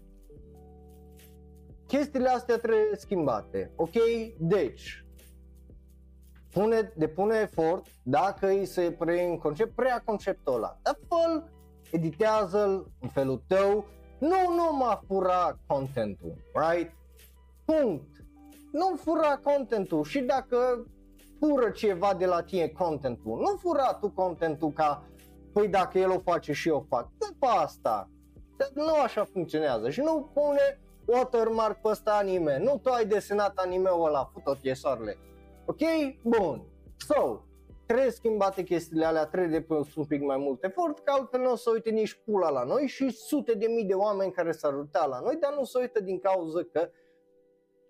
chestiile 1.87 2.29
astea 2.29 2.57
trebuie 2.57 2.97
schimbate, 2.97 3.73
ok? 3.77 3.93
Deci, 4.39 5.05
pune, 6.53 6.93
depune 6.97 7.37
efort, 7.43 7.87
dacă 8.03 8.47
îi 8.47 8.67
se 8.67 8.95
preiei 8.99 9.31
un 9.31 9.39
concept, 9.39 9.75
prea 9.75 10.03
conceptul 10.05 10.55
ăla. 10.55 10.79
Dar 10.83 10.99
fă 11.09 11.43
editează-l 11.91 12.91
în 13.01 13.09
felul 13.09 13.43
tău, 13.47 13.87
nu 14.19 14.37
numai 14.57 15.01
fura 15.07 15.59
contentul, 15.67 16.35
right? 16.53 16.93
Punct. 17.65 18.25
Nu 18.73 18.97
fura 18.97 19.41
contentul 19.43 20.05
și 20.05 20.21
dacă 20.21 20.87
fură 21.41 21.71
ceva 21.71 22.15
de 22.15 22.27
la 22.27 22.43
tine 22.43 22.69
contentul, 22.69 23.39
nu 23.39 23.57
fura 23.57 23.95
tu 23.95 24.11
contentul 24.11 24.73
ca, 24.73 25.09
păi 25.53 25.69
dacă 25.69 25.99
el 25.99 26.11
o 26.11 26.19
face 26.19 26.53
și 26.53 26.69
eu 26.69 26.87
fac, 26.89 27.09
după 27.19 27.47
asta. 27.47 28.11
Nu 28.75 28.95
așa 29.03 29.25
funcționează 29.25 29.91
și 29.91 30.01
nu 30.01 30.31
pune 30.35 30.81
watermark 31.07 31.81
pe 31.81 31.89
ăsta 31.89 32.17
anime, 32.17 32.59
nu 32.59 32.79
tu 32.83 32.91
ai 32.91 33.07
desenat 33.07 33.57
anime-ul 33.57 34.07
ăla, 34.07 34.31
fut-o 34.33 34.55
Ok? 35.67 35.81
Bun. 36.23 36.67
So, 36.97 37.41
trebuie 37.87 38.11
schimbate 38.11 38.63
chestiile 38.63 39.05
alea, 39.05 39.27
trebuie 39.27 39.59
depus 39.59 39.95
un 39.95 40.05
pic 40.05 40.23
mai 40.23 40.37
mult 40.37 40.65
efort, 40.65 40.99
că 40.99 41.13
altfel 41.13 41.41
nu 41.41 41.53
o 41.53 41.57
să 41.57 41.71
uite 41.71 41.91
nici 41.91 42.21
pula 42.25 42.51
la 42.51 42.65
noi 42.65 42.87
și 42.87 43.11
sute 43.11 43.55
de 43.55 43.67
mii 43.67 43.85
de 43.85 43.95
oameni 43.95 44.33
care 44.33 44.53
s-ar 44.53 44.75
uita 44.75 45.07
la 45.07 45.21
noi, 45.21 45.37
dar 45.37 45.55
nu 45.55 45.65
se 45.65 45.79
uită 45.79 46.01
din 46.01 46.19
cauza 46.19 46.61
că 46.73 46.91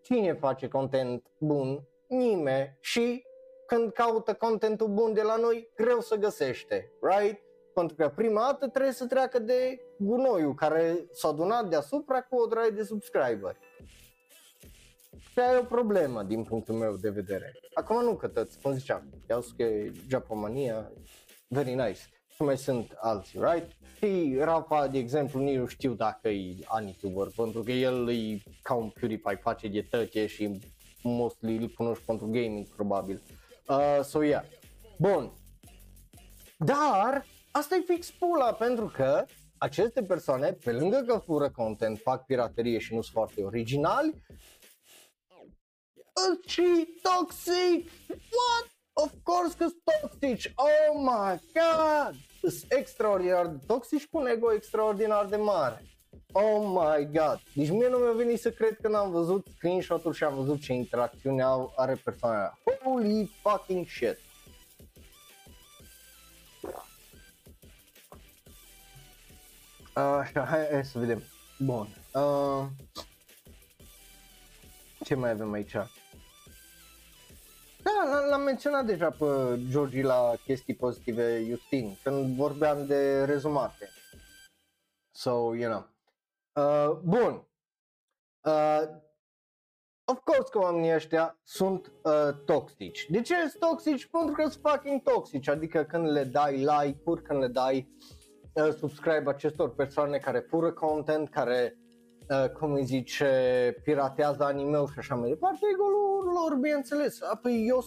cine 0.01 0.35
face 0.35 0.69
content 0.69 1.27
bun? 1.39 1.87
Nimeni. 2.09 2.77
Și 2.81 3.25
când 3.67 3.93
caută 3.93 4.35
contentul 4.35 4.89
bun 4.89 5.13
de 5.13 5.23
la 5.23 5.37
noi, 5.37 5.71
greu 5.77 6.01
să 6.01 6.17
găsește, 6.17 6.93
right? 7.01 7.46
Pentru 7.81 7.97
că 7.97 8.13
prima 8.15 8.41
dată 8.41 8.69
trebuie 8.69 8.93
să 8.93 9.07
treacă 9.07 9.39
de 9.39 9.81
gunoiul 9.99 10.55
care 10.55 11.07
s-a 11.13 11.29
adunat 11.29 11.69
deasupra 11.69 12.23
cu 12.23 12.37
o 12.37 12.47
draie 12.47 12.71
de 12.71 12.83
subscriberi. 12.83 13.59
Și 15.31 15.39
ai 15.39 15.59
o 15.61 15.65
problemă 15.65 16.23
din 16.23 16.45
punctul 16.45 16.75
meu 16.75 16.97
de 16.97 17.11
vedere. 17.11 17.53
Acum 17.75 18.05
nu 18.05 18.17
că 18.17 18.29
tăți, 18.29 18.61
cum 18.61 18.73
ziceam, 18.73 19.09
iau 19.29 19.45
că 19.57 19.63
e 19.63 19.93
Japomania, 20.09 20.93
very 21.49 21.75
nice. 21.75 22.01
Și 22.35 22.43
mai 22.43 22.59
sunt 22.59 22.93
alții, 23.01 23.41
right? 23.43 23.71
Și 23.97 24.37
Rafa, 24.39 24.87
de 24.87 24.99
exemplu, 24.99 25.41
nici 25.41 25.57
nu 25.57 25.67
știu 25.67 25.95
dacă 25.95 26.29
e 26.29 26.57
anituber, 26.65 27.27
pentru 27.37 27.63
că 27.63 27.71
el 27.71 28.11
e 28.11 28.43
ca 28.63 28.75
un 28.75 28.89
PewDiePie, 28.89 29.39
face 29.43 29.69
dietate 29.69 30.27
și 30.27 30.61
mostly 31.03 31.57
îl 31.57 31.69
cunoști 31.69 32.05
pentru 32.05 32.27
gaming, 32.27 32.67
probabil. 32.67 33.23
Uh, 33.69 34.01
so, 34.03 34.23
yeah. 34.23 34.45
Bun. 34.99 35.33
Dar, 36.59 37.27
asta 37.57 37.75
e 37.75 37.93
fix 37.95 38.11
pula, 38.11 38.53
pentru 38.53 38.93
că 38.95 39.25
aceste 39.59 40.03
persoane, 40.03 40.53
pe 40.53 40.73
lângă 40.73 41.05
că 41.07 41.23
fură 41.25 41.51
content, 41.51 41.99
fac 41.99 42.25
piraterie 42.25 42.79
și 42.79 42.95
nu 42.95 43.01
sunt 43.01 43.13
foarte 43.13 43.43
originali, 43.43 44.25
și 46.47 46.89
toxic! 47.03 47.91
What? 48.09 48.67
Of 48.93 49.13
course 49.23 49.57
că 49.59 49.67
toxic! 49.85 50.53
Oh 50.55 51.01
my 51.01 51.41
god! 51.53 52.15
Sunt 52.41 52.73
extraordinar 52.73 53.47
de 53.47 53.65
toxic 53.67 54.11
cu 54.11 54.19
un 54.19 54.27
ego 54.27 54.53
extraordinar 54.53 55.27
de 55.27 55.37
mare. 55.37 55.85
Oh 56.33 56.65
my 56.65 57.09
god! 57.13 57.41
Deci 57.55 57.71
mie 57.71 57.89
nu 57.89 57.99
mi-a 57.99 58.13
venit 58.13 58.41
să 58.41 58.51
cred 58.51 58.79
că 58.83 58.89
n-am 58.89 59.11
văzut 59.11 59.47
screenshot-ul 59.57 60.13
și 60.13 60.25
am 60.25 60.35
văzut 60.35 60.61
ce 60.61 60.73
interacțiune 60.73 61.43
au, 61.43 61.73
are 61.77 62.01
persoana 62.05 62.39
aia. 62.39 62.59
Holy 62.85 63.31
fucking 63.43 63.87
shit! 63.87 64.19
Așa, 69.97 70.45
hai, 70.45 70.69
hai 70.71 70.85
să 70.85 70.99
vedem. 70.99 71.23
Bun. 71.59 71.89
Uh, 72.15 72.67
Ce 75.05 75.15
mai 75.15 75.31
avem 75.31 75.53
aici? 75.53 75.73
Da, 77.83 78.27
l-am 78.31 78.43
menționat 78.43 78.87
deja 78.87 79.11
pe 79.11 79.25
Georgi 79.71 80.03
la 80.03 80.33
chestii 80.45 80.75
pozitive 80.75 81.45
Justin, 81.49 81.97
când 82.03 82.37
vorbeam 82.37 82.87
de 82.87 83.25
rezumate. 83.25 83.89
So, 85.11 85.55
you 85.55 85.71
know. 85.71 85.87
Uh, 86.53 86.99
bun. 87.05 87.47
Uh, 88.45 88.83
of 90.05 90.19
course 90.25 90.51
că 90.51 90.59
oamenii 90.59 90.95
ăștia 90.95 91.39
sunt 91.43 91.93
uh, 92.03 92.29
toxici. 92.45 93.07
De 93.11 93.21
ce 93.21 93.35
sunt 93.35 93.59
toxici? 93.59 94.07
Pentru 94.07 94.35
că 94.35 94.49
sunt 94.49 94.63
fucking 94.63 95.03
toxici, 95.03 95.49
adică 95.49 95.85
când 95.85 96.11
le 96.11 96.25
dai 96.25 96.57
like-uri, 96.57 97.23
când 97.23 97.41
le 97.41 97.49
dai 97.49 97.77
uh, 97.77 98.16
subscribe 98.79 99.25
acestor 99.27 99.75
persoane 99.75 100.19
care 100.19 100.39
fură 100.39 100.73
content, 100.73 101.29
care 101.29 101.79
uh, 102.29 102.51
cum 102.51 102.73
îi 102.73 102.85
zice, 102.85 103.31
piratează 103.83 104.45
anime 104.45 104.85
și 104.93 104.99
așa 104.99 105.15
mai 105.15 105.29
departe, 105.29 105.59
ego 105.73 105.85
lor, 106.33 106.59
bineînțeles. 106.61 107.23
Apoi 107.23 107.67
eu 107.69 107.79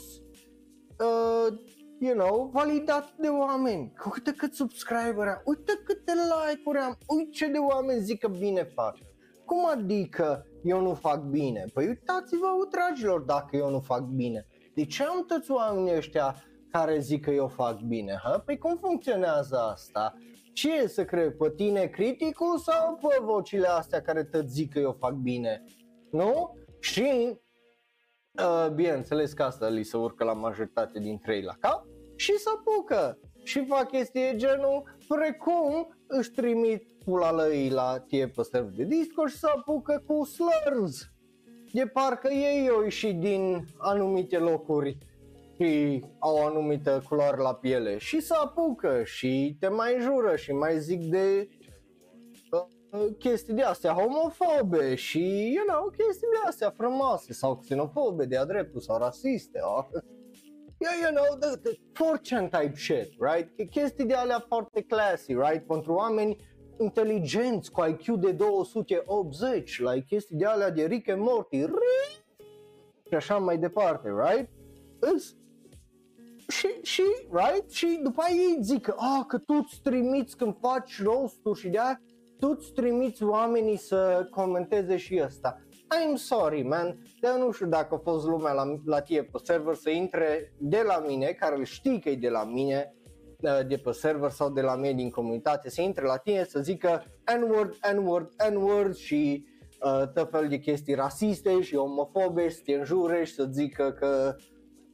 uh, 0.99 1.59
you 1.99 2.13
know, 2.13 2.49
validat 2.53 3.13
de 3.17 3.27
oameni. 3.27 3.93
Uite 4.13 4.33
cât 4.33 4.53
subscriber 4.53 5.27
am, 5.27 5.41
uite 5.45 5.73
câte 5.85 6.13
like-uri 6.13 6.77
am, 6.77 6.97
uite 7.07 7.29
ce 7.31 7.47
de 7.47 7.57
oameni 7.57 8.01
zic 8.01 8.19
că 8.19 8.27
bine 8.27 8.63
fac. 8.63 8.97
Cum 9.45 9.65
adică 9.65 10.45
eu 10.63 10.81
nu 10.81 10.93
fac 10.93 11.21
bine? 11.21 11.65
Păi 11.73 11.87
uitați-vă, 11.87 12.47
dragilor, 12.71 13.21
dacă 13.21 13.55
eu 13.55 13.69
nu 13.69 13.79
fac 13.79 14.01
bine. 14.01 14.45
De 14.75 14.85
ce 14.85 15.03
am 15.03 15.25
toți 15.25 15.51
oamenii 15.51 15.95
ăștia 15.95 16.35
care 16.71 16.99
zic 16.99 17.23
că 17.23 17.31
eu 17.31 17.47
fac 17.47 17.79
bine? 17.79 18.19
Ha? 18.23 18.39
Păi 18.45 18.57
cum 18.57 18.77
funcționează 18.77 19.57
asta? 19.57 20.13
Ce 20.53 20.73
e 20.73 20.87
să 20.87 21.05
cred? 21.05 21.37
Pe 21.37 21.53
tine 21.55 21.85
criticul 21.85 22.57
sau 22.57 22.95
pe 22.95 23.17
vocile 23.21 23.67
astea 23.67 24.01
care 24.01 24.23
te 24.23 24.41
zic 24.45 24.73
că 24.73 24.79
eu 24.79 24.95
fac 24.99 25.13
bine? 25.13 25.63
Nu? 26.11 26.57
Și 26.79 27.37
Uh, 28.43 28.71
bineînțeles 28.73 29.33
că 29.33 29.43
asta 29.43 29.67
li 29.67 29.83
se 29.83 29.97
urcă 29.97 30.23
la 30.23 30.33
majoritate 30.33 30.99
dintre 30.99 31.35
ei 31.35 31.41
la 31.41 31.53
cap 31.59 31.85
și 32.15 32.37
se 32.37 32.49
apucă 32.57 33.19
și 33.43 33.65
fac 33.65 33.87
chestii 33.87 34.33
genul 34.35 34.97
precum 35.07 35.95
își 36.07 36.31
trimit 36.31 36.87
pula 37.05 37.31
lăii 37.31 37.71
la 37.71 38.03
tie 38.07 38.27
pe 38.27 38.41
server 38.41 38.73
de 38.75 38.83
Discord 38.83 39.31
și 39.31 39.37
se 39.37 39.47
apucă 39.47 40.03
cu 40.07 40.23
slurs. 40.23 41.09
De 41.71 41.85
parcă 41.85 42.27
ei 42.27 42.69
au 42.69 42.83
ieșit 42.83 43.19
din 43.19 43.65
anumite 43.77 44.37
locuri 44.37 44.97
și 45.59 46.03
au 46.19 46.35
o 46.35 46.45
anumită 46.45 47.03
culoare 47.07 47.37
la 47.37 47.53
piele 47.53 47.97
și 47.97 48.19
se 48.19 48.33
apucă 48.33 49.03
și 49.03 49.55
te 49.59 49.67
mai 49.67 49.97
jură 49.99 50.35
și 50.35 50.51
mai 50.51 50.79
zic 50.79 51.01
de 51.09 51.49
chestii 53.17 53.53
de 53.53 53.61
astea 53.61 53.93
homofobe 53.93 54.95
și, 54.95 55.53
you 55.55 55.65
know, 55.67 55.89
chestii 55.97 56.27
de 56.31 56.47
astea 56.47 56.69
frumoase 56.77 57.33
sau 57.33 57.55
xenofobe 57.55 58.25
de-a 58.25 58.45
dreptul 58.45 58.81
sau 58.81 58.97
rasiste. 58.97 59.59
Oh. 59.61 59.85
Yeah, 60.81 60.95
you 61.01 61.11
know, 61.11 61.37
the, 61.39 61.69
the 61.69 61.79
fortune 61.93 62.47
type 62.47 62.75
shit, 62.75 63.09
right? 63.19 63.69
Chestii 63.69 64.05
de 64.05 64.13
alea 64.13 64.45
foarte 64.47 64.81
classy, 64.81 65.33
right? 65.33 65.67
Pentru 65.67 65.93
oameni 65.93 66.37
inteligenți 66.79 67.71
cu 67.71 67.85
IQ 67.85 68.19
de 68.19 68.31
280, 68.31 69.79
like 69.79 70.05
chestii 70.07 70.37
de 70.37 70.45
alea 70.45 70.71
de 70.71 70.85
Rick 70.85 71.09
and 71.09 71.21
Morty, 71.21 71.65
și 73.07 73.15
așa 73.15 73.37
mai 73.37 73.57
departe, 73.57 74.09
right? 74.09 74.49
Îs 74.99 75.35
și, 76.49 76.67
și, 76.81 77.03
right? 77.31 77.71
Și 77.71 77.99
după 78.03 78.21
aia 78.21 78.35
ei 78.35 78.57
zic 78.61 78.81
că, 78.81 78.95
ah, 78.97 79.25
că 79.27 79.37
tu 79.37 79.53
îți 79.53 79.79
trimiți 79.83 80.37
când 80.37 80.55
faci 80.59 81.01
roast 81.03 81.39
și 81.55 81.69
de 81.69 81.79
aia 81.79 82.01
tu 82.39 82.55
îți 82.57 82.71
trimiți 82.71 83.23
oamenii 83.23 83.77
să 83.77 84.27
comenteze 84.31 84.97
și 84.97 85.21
ăsta. 85.23 85.61
I'm 85.71 86.15
sorry, 86.15 86.61
man, 86.61 86.97
dar 87.21 87.37
nu 87.37 87.51
știu 87.51 87.67
dacă 87.67 87.95
a 87.95 88.01
fost 88.03 88.25
lumea 88.25 88.53
la, 88.53 88.63
la 88.85 89.01
tine 89.01 89.21
pe 89.21 89.39
server 89.43 89.75
să 89.75 89.89
intre 89.89 90.53
de 90.57 90.81
la 90.87 91.03
mine, 91.07 91.25
care 91.25 91.55
îl 91.57 91.63
știi 91.63 91.99
că 91.99 92.09
e 92.09 92.15
de 92.15 92.29
la 92.29 92.43
mine, 92.43 92.95
uh, 93.41 93.59
de 93.67 93.77
pe 93.77 93.91
server 93.91 94.29
sau 94.29 94.49
de 94.49 94.61
la 94.61 94.75
mine 94.75 94.93
din 94.93 95.09
comunitate, 95.09 95.69
să 95.69 95.81
intre 95.81 96.05
la 96.05 96.17
tine 96.17 96.43
să 96.43 96.59
zică 96.59 97.03
N-word, 97.39 97.75
N-word, 97.95 98.29
N-word 98.51 98.95
și 98.95 99.45
uh, 99.83 100.07
tot 100.13 100.29
fel 100.29 100.47
de 100.47 100.57
chestii 100.57 100.93
rasiste 100.93 101.61
și 101.61 101.75
omofobe, 101.75 102.49
să 102.49 102.59
te 102.63 102.73
înjure 102.73 103.23
și 103.23 103.33
să 103.33 103.47
zică 103.51 103.91
că 103.91 104.35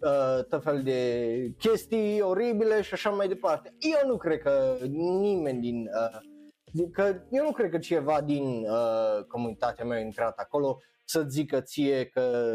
uh, 0.05 0.43
tot 0.49 0.63
fel 0.63 0.83
de 0.83 1.51
chestii 1.57 2.21
oribile 2.21 2.81
și 2.81 2.93
așa 2.93 3.09
mai 3.09 3.27
departe. 3.27 3.73
Eu 3.79 4.09
nu 4.09 4.17
cred 4.17 4.39
că 4.39 4.77
nimeni 4.91 5.59
din 5.59 5.89
uh, 5.93 6.19
că 6.91 7.21
eu 7.29 7.43
nu 7.43 7.51
cred 7.51 7.69
că 7.69 7.77
ceva 7.77 8.21
din 8.21 8.43
uh, 8.43 9.25
comunitatea 9.27 9.85
mea 9.85 9.97
a 9.97 10.01
intrat 10.01 10.37
acolo 10.37 10.79
să 11.03 11.25
zică 11.27 11.61
ție 11.61 12.05
că, 12.05 12.53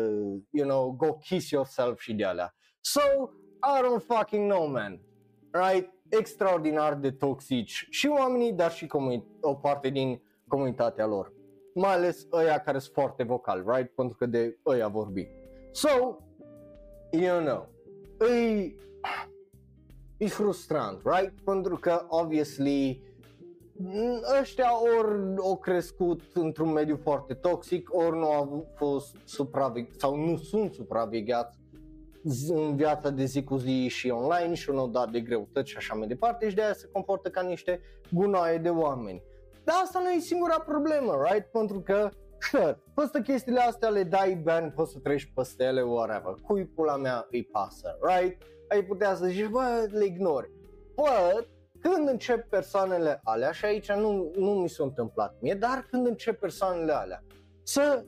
you 0.50 0.68
know, 0.68 0.90
go 0.90 1.12
kiss 1.12 1.50
yourself 1.50 2.00
și 2.00 2.14
de 2.14 2.24
alea. 2.24 2.54
So, 2.80 3.00
I 3.62 3.82
don't 3.82 4.16
fucking 4.16 4.50
know, 4.50 4.66
man. 4.66 5.00
Right? 5.50 5.90
Extraordinar 6.08 6.94
de 6.94 7.10
toxici 7.10 7.86
și 7.90 8.06
oamenii, 8.06 8.52
dar 8.52 8.72
și 8.72 8.86
comuni- 8.86 9.26
o 9.40 9.54
parte 9.54 9.88
din 9.88 10.22
comunitatea 10.48 11.06
lor. 11.06 11.32
Mai 11.74 11.92
ales 11.92 12.26
ăia 12.32 12.58
care 12.58 12.78
sunt 12.78 12.94
foarte 12.94 13.22
vocali, 13.22 13.64
right? 13.66 13.94
Pentru 13.94 14.16
că 14.16 14.26
de 14.26 14.58
ăia 14.66 14.88
vorbi. 14.88 15.28
So, 15.72 15.88
you 17.10 17.40
know, 17.40 17.68
e, 18.28 18.74
e 20.16 20.28
frustrant, 20.28 21.00
right? 21.04 21.32
Pentru 21.44 21.76
că, 21.76 22.04
obviously, 22.08 23.02
ăștia 24.40 24.70
ori 24.98 25.36
au 25.38 25.56
crescut 25.56 26.20
într-un 26.34 26.72
mediu 26.72 26.96
foarte 26.96 27.34
toxic, 27.34 27.94
ori 27.94 28.18
nu 28.18 28.32
au 28.32 28.66
fost 28.76 29.16
supravegheați 29.24 30.00
sau 30.00 30.16
nu 30.16 30.36
sunt 30.36 30.74
supravegheați 30.74 31.58
în 32.48 32.76
viața 32.76 33.10
de 33.10 33.24
zi 33.24 33.44
cu 33.44 33.56
zi 33.56 33.88
și 33.88 34.08
online 34.08 34.54
și 34.54 34.70
nu 34.70 34.78
au 34.78 34.88
dat 34.88 35.10
de 35.10 35.20
greutăți 35.20 35.70
și 35.70 35.76
așa 35.76 35.94
mai 35.94 36.06
departe 36.06 36.48
și 36.48 36.54
de 36.54 36.62
aia 36.62 36.72
se 36.72 36.88
comportă 36.92 37.30
ca 37.30 37.40
niște 37.40 37.80
gunoaie 38.10 38.58
de 38.58 38.68
oameni. 38.68 39.22
Dar 39.64 39.76
asta 39.82 40.00
nu 40.00 40.10
e 40.10 40.18
singura 40.18 40.60
problemă, 40.60 41.22
right? 41.28 41.46
Pentru 41.46 41.80
că, 41.80 42.10
sure, 42.40 42.82
peste 42.94 43.22
chestiile 43.22 43.60
astea 43.60 43.88
le 43.88 44.02
dai 44.02 44.34
bani, 44.34 44.70
poți 44.70 44.92
să 44.92 44.98
treci 44.98 45.32
peste 45.34 45.64
ele, 45.64 45.82
whatever. 45.82 46.34
Cui 46.46 46.66
pula 46.66 46.96
mea 46.96 47.26
îi 47.30 47.44
pasă, 47.44 47.98
right? 48.00 48.42
Ai 48.68 48.82
putea 48.84 49.14
să 49.14 49.26
zici, 49.26 49.46
bă, 49.46 49.86
le 49.90 50.04
ignori. 50.04 50.50
But, 50.94 51.48
când 51.80 52.08
încep 52.08 52.48
persoanele 52.48 53.20
alea, 53.24 53.52
și 53.52 53.64
aici 53.64 53.92
nu, 53.92 54.32
nu 54.36 54.50
mi 54.50 54.68
s-a 54.68 54.84
întâmplat 54.84 55.36
mie, 55.40 55.54
dar 55.54 55.86
când 55.90 56.06
încep 56.06 56.40
persoanele 56.40 56.92
alea 56.92 57.24
să 57.62 58.04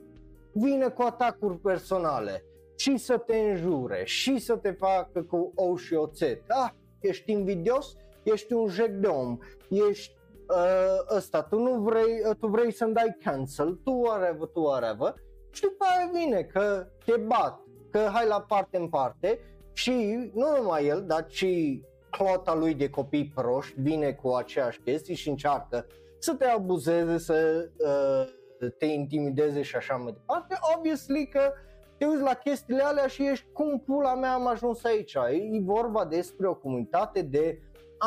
vină 0.53 0.89
cu 0.89 1.01
atacuri 1.01 1.57
personale 1.57 2.43
și 2.75 2.97
să 2.97 3.17
te 3.17 3.37
înjure 3.37 4.03
și 4.05 4.37
să 4.37 4.55
te 4.55 4.71
facă 4.71 5.21
cu 5.21 5.51
ou 5.55 5.75
și 5.75 5.93
oțet. 5.93 6.41
Ah, 6.47 6.71
ești 7.01 7.31
invidios, 7.31 7.95
ești 8.23 8.53
un 8.53 8.67
jec 8.67 8.89
de 8.89 9.07
om, 9.07 9.37
ești 9.69 10.15
uh, 10.49 11.15
ăsta, 11.15 11.41
tu 11.43 11.59
nu 11.59 11.79
vrei, 11.79 12.21
uh, 12.29 12.35
tu 12.39 12.47
vrei 12.47 12.71
să-mi 12.71 12.93
dai 12.93 13.17
cancel, 13.23 13.79
tu 13.83 13.91
whatever, 13.91 14.47
tu 14.47 14.59
whatever 14.59 15.13
și 15.51 15.61
după 15.61 15.85
aia 15.89 16.09
vine 16.13 16.43
că 16.43 16.87
te 17.05 17.17
bat, 17.17 17.59
că 17.91 18.09
hai 18.13 18.27
la 18.27 18.41
parte 18.41 18.77
în 18.77 18.89
parte 18.89 19.39
și 19.73 19.91
nu 20.33 20.57
numai 20.57 20.85
el, 20.85 21.03
dar 21.07 21.25
și 21.27 21.83
clota 22.09 22.55
lui 22.55 22.73
de 22.73 22.89
copii 22.89 23.31
proști 23.35 23.81
vine 23.81 24.13
cu 24.13 24.29
aceeași 24.29 24.79
chestii 24.79 25.15
și 25.15 25.29
încearcă 25.29 25.85
să 26.19 26.33
te 26.33 26.45
abuzeze, 26.45 27.17
să 27.17 27.67
uh, 27.77 28.69
te 28.77 28.85
intimideze 28.85 29.61
și 29.61 29.75
așa 29.75 29.95
mai 29.95 30.11
departe, 30.11 30.57
obviously 30.75 31.27
că 31.27 31.53
te 31.97 32.05
uiți 32.05 32.21
la 32.21 32.33
chestiile 32.33 32.83
alea 32.83 33.07
și 33.07 33.27
ești 33.27 33.45
cum 33.53 33.79
pula 33.79 34.15
mea 34.15 34.33
am 34.33 34.47
ajuns 34.47 34.83
aici. 34.83 35.13
E 35.13 35.59
vorba 35.61 36.05
despre 36.05 36.47
o 36.47 36.55
comunitate 36.55 37.21
de 37.21 37.61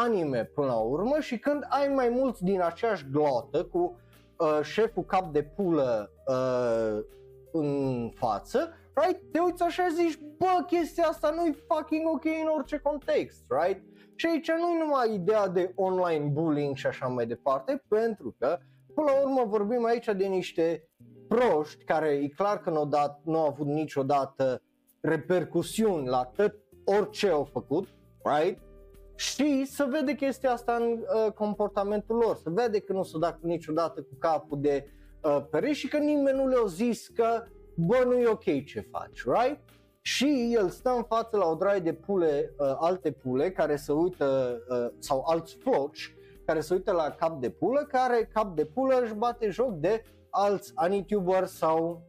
anime 0.04 0.44
până 0.44 0.66
la 0.66 0.78
urmă 0.78 1.20
și 1.20 1.38
când 1.38 1.66
ai 1.68 1.88
mai 1.88 2.08
mulți 2.08 2.44
din 2.44 2.60
aceeași 2.60 3.06
glotă 3.10 3.64
cu 3.64 4.00
uh, 4.36 4.58
șeful 4.62 5.04
cap 5.04 5.32
de 5.32 5.42
pulă 5.42 6.10
uh, 6.26 7.04
în 7.52 8.10
față, 8.14 8.72
right? 8.94 9.32
Te 9.32 9.38
uiți 9.38 9.62
așa 9.62 9.84
și 9.84 9.94
zici, 9.94 10.20
bă, 10.38 10.64
chestia 10.66 11.04
asta 11.04 11.30
nu-i 11.36 11.56
fucking 11.68 12.06
ok 12.06 12.24
în 12.24 12.48
orice 12.56 12.78
context, 12.78 13.44
right? 13.48 13.82
Și 14.14 14.26
aici 14.26 14.50
nu 14.50 14.70
e 14.70 14.78
numai 14.78 15.14
ideea 15.14 15.48
de 15.48 15.72
online 15.74 16.24
bullying 16.24 16.76
și 16.76 16.86
așa 16.86 17.06
mai 17.06 17.26
departe, 17.26 17.82
pentru 17.88 18.34
că 18.38 18.58
până 18.94 19.10
la 19.10 19.20
urmă 19.20 19.44
vorbim 19.46 19.84
aici 19.84 20.06
de 20.16 20.26
niște 20.26 20.88
proști 21.28 21.84
care 21.84 22.08
e 22.08 22.28
clar 22.28 22.60
că 22.60 22.70
nu 22.70 22.78
au, 22.78 22.86
dat, 22.86 23.20
nu 23.24 23.38
au 23.38 23.46
avut 23.46 23.66
niciodată 23.66 24.62
repercusiuni 25.00 26.06
la 26.06 26.24
tot 26.24 26.54
orice 26.84 27.28
au 27.28 27.44
făcut, 27.44 27.88
right? 28.22 28.58
Și 29.16 29.64
să 29.64 29.88
vede 29.90 30.14
chestia 30.14 30.52
asta 30.52 30.74
în 30.74 30.98
uh, 30.98 31.32
comportamentul 31.32 32.16
lor, 32.16 32.36
să 32.36 32.50
vede 32.50 32.80
că 32.80 32.92
nu 32.92 33.02
s-au 33.02 33.20
dat 33.20 33.38
niciodată 33.40 34.00
cu 34.00 34.14
capul 34.18 34.60
de 34.60 34.86
uh, 35.22 35.44
pereți 35.50 35.78
și 35.78 35.88
că 35.88 35.96
nimeni 35.96 36.36
nu 36.36 36.46
le-a 36.46 36.66
zis 36.66 37.08
că 37.08 37.42
bă, 37.74 38.02
nu 38.06 38.14
e 38.14 38.26
ok 38.26 38.64
ce 38.64 38.88
faci, 38.90 39.22
right? 39.24 39.60
și 40.06 40.52
el 40.54 40.68
stă 40.68 40.90
în 40.96 41.02
față 41.02 41.36
la 41.36 41.46
o 41.46 41.54
draie 41.54 41.80
de 41.80 41.92
pule, 41.92 42.54
uh, 42.58 42.76
alte 42.78 43.10
pule 43.10 43.50
care 43.50 43.76
se 43.76 43.92
uită, 43.92 44.58
uh, 44.68 44.86
sau 44.98 45.24
alți 45.26 45.54
floci 45.54 46.14
care 46.44 46.60
se 46.60 46.74
uită 46.74 46.92
la 46.92 47.10
cap 47.10 47.40
de 47.40 47.50
pulă, 47.50 47.80
care 47.80 48.30
cap 48.32 48.56
de 48.56 48.64
pulă 48.64 49.00
își 49.02 49.14
bate 49.14 49.50
joc 49.50 49.72
de 49.72 50.02
alți 50.30 50.72
anituber 50.74 51.46
sau 51.46 52.02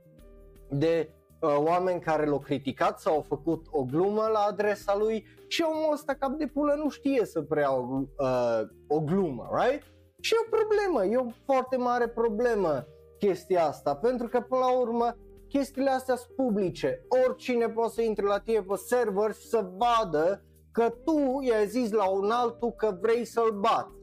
de 0.69 1.09
uh, 1.09 1.16
oameni 1.39 1.99
care 1.99 2.25
l-au 2.25 2.39
criticat 2.39 2.99
sau 2.99 3.13
au 3.13 3.21
făcut 3.21 3.65
o 3.71 3.83
glumă 3.83 4.29
la 4.33 4.39
adresa 4.39 4.97
lui 4.97 5.25
și 5.47 5.65
omul 5.67 5.93
ăsta 5.93 6.13
cap 6.13 6.31
de 6.31 6.47
pulă 6.47 6.73
nu 6.73 6.89
știe 6.89 7.25
să 7.25 7.41
preia 7.41 7.73
o, 7.75 8.01
uh, 8.17 8.61
o 8.87 8.99
glumă, 8.99 9.49
right? 9.51 9.83
Și 10.19 10.33
e 10.33 10.37
o 10.45 10.57
problemă, 10.57 11.05
e 11.05 11.17
o 11.17 11.31
foarte 11.45 11.77
mare 11.77 12.07
problemă 12.07 12.85
chestia 13.19 13.65
asta, 13.65 13.95
pentru 13.95 14.27
că 14.27 14.39
până 14.39 14.61
la 14.61 14.79
urmă 14.79 15.17
chestiile 15.47 15.89
astea 15.89 16.15
sunt 16.15 16.35
publice. 16.35 17.05
Oricine 17.25 17.69
poate 17.69 17.93
să 17.93 18.01
intre 18.01 18.25
la 18.25 18.39
tine 18.39 18.61
pe 18.61 18.75
server 18.75 19.33
și 19.33 19.47
să 19.47 19.69
vadă 19.77 20.41
că 20.71 20.89
tu 21.05 21.39
i-ai 21.41 21.67
zis 21.67 21.91
la 21.91 22.09
un 22.09 22.29
altul 22.29 22.71
că 22.71 22.97
vrei 23.01 23.25
să-l 23.25 23.59
bați. 23.59 23.95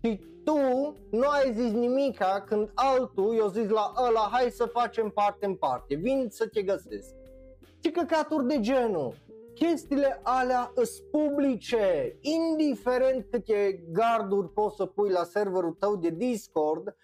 Și 0.00 0.20
tu 0.48 0.96
nu 1.10 1.28
ai 1.28 1.52
zis 1.52 1.72
nimica 1.72 2.44
când 2.46 2.70
altul 2.74 3.34
i-a 3.34 3.46
zis 3.46 3.68
la 3.68 3.92
ăla 4.06 4.28
hai 4.32 4.50
să 4.50 4.64
facem 4.64 5.10
parte 5.10 5.46
în 5.46 5.54
parte, 5.54 5.94
vin 5.94 6.26
să 6.30 6.48
te 6.48 6.62
găsesc. 6.62 7.14
Ce 7.80 7.90
căcaturi 7.90 8.46
de 8.46 8.60
genul. 8.60 9.14
Chestiile 9.54 10.20
alea 10.22 10.72
sunt 10.74 11.10
publice, 11.10 12.18
indiferent 12.20 13.26
câte 13.30 13.84
garduri 13.90 14.52
poți 14.52 14.76
să 14.76 14.86
pui 14.86 15.10
la 15.10 15.24
serverul 15.24 15.72
tău 15.72 15.96
de 15.96 16.10
Discord, 16.10 16.96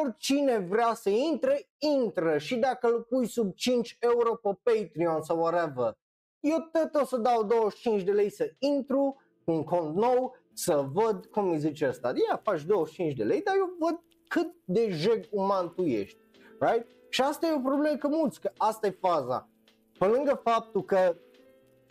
oricine 0.00 0.58
vrea 0.58 0.94
să 0.94 1.08
intre, 1.10 1.68
intră 1.78 2.38
și 2.38 2.56
dacă 2.56 2.86
îl 2.86 3.06
pui 3.08 3.26
sub 3.26 3.54
5 3.54 3.96
euro 4.00 4.34
pe 4.34 4.58
Patreon 4.62 5.22
sau 5.22 5.38
whatever, 5.38 5.96
eu 6.40 6.58
tot 6.72 7.02
o 7.02 7.04
să 7.04 7.16
dau 7.16 7.42
25 7.42 8.02
de 8.02 8.12
lei 8.12 8.30
să 8.30 8.52
intru 8.58 9.16
cu 9.44 9.50
un 9.50 9.64
cont 9.64 9.94
nou, 9.94 10.36
să 10.52 10.88
văd 10.92 11.26
cum 11.26 11.50
îi 11.50 11.58
zice 11.58 11.86
asta. 11.86 12.12
Ia, 12.28 12.40
faci 12.42 12.62
25 12.62 13.14
de 13.14 13.24
lei, 13.24 13.42
dar 13.42 13.54
eu 13.56 13.76
văd 13.78 14.00
cât 14.28 14.54
de 14.64 14.88
jeg 14.90 15.28
uman 15.30 15.72
tu 15.74 15.82
ești. 15.82 16.18
Right? 16.58 16.86
Și 17.08 17.20
asta 17.20 17.46
e 17.46 17.54
o 17.54 17.68
problemă 17.68 17.96
că 17.96 18.08
mulți, 18.08 18.40
că 18.40 18.50
asta 18.56 18.86
e 18.86 18.98
faza. 19.00 19.48
Pe 19.98 20.06
lângă 20.06 20.40
faptul 20.44 20.84
că 20.84 21.16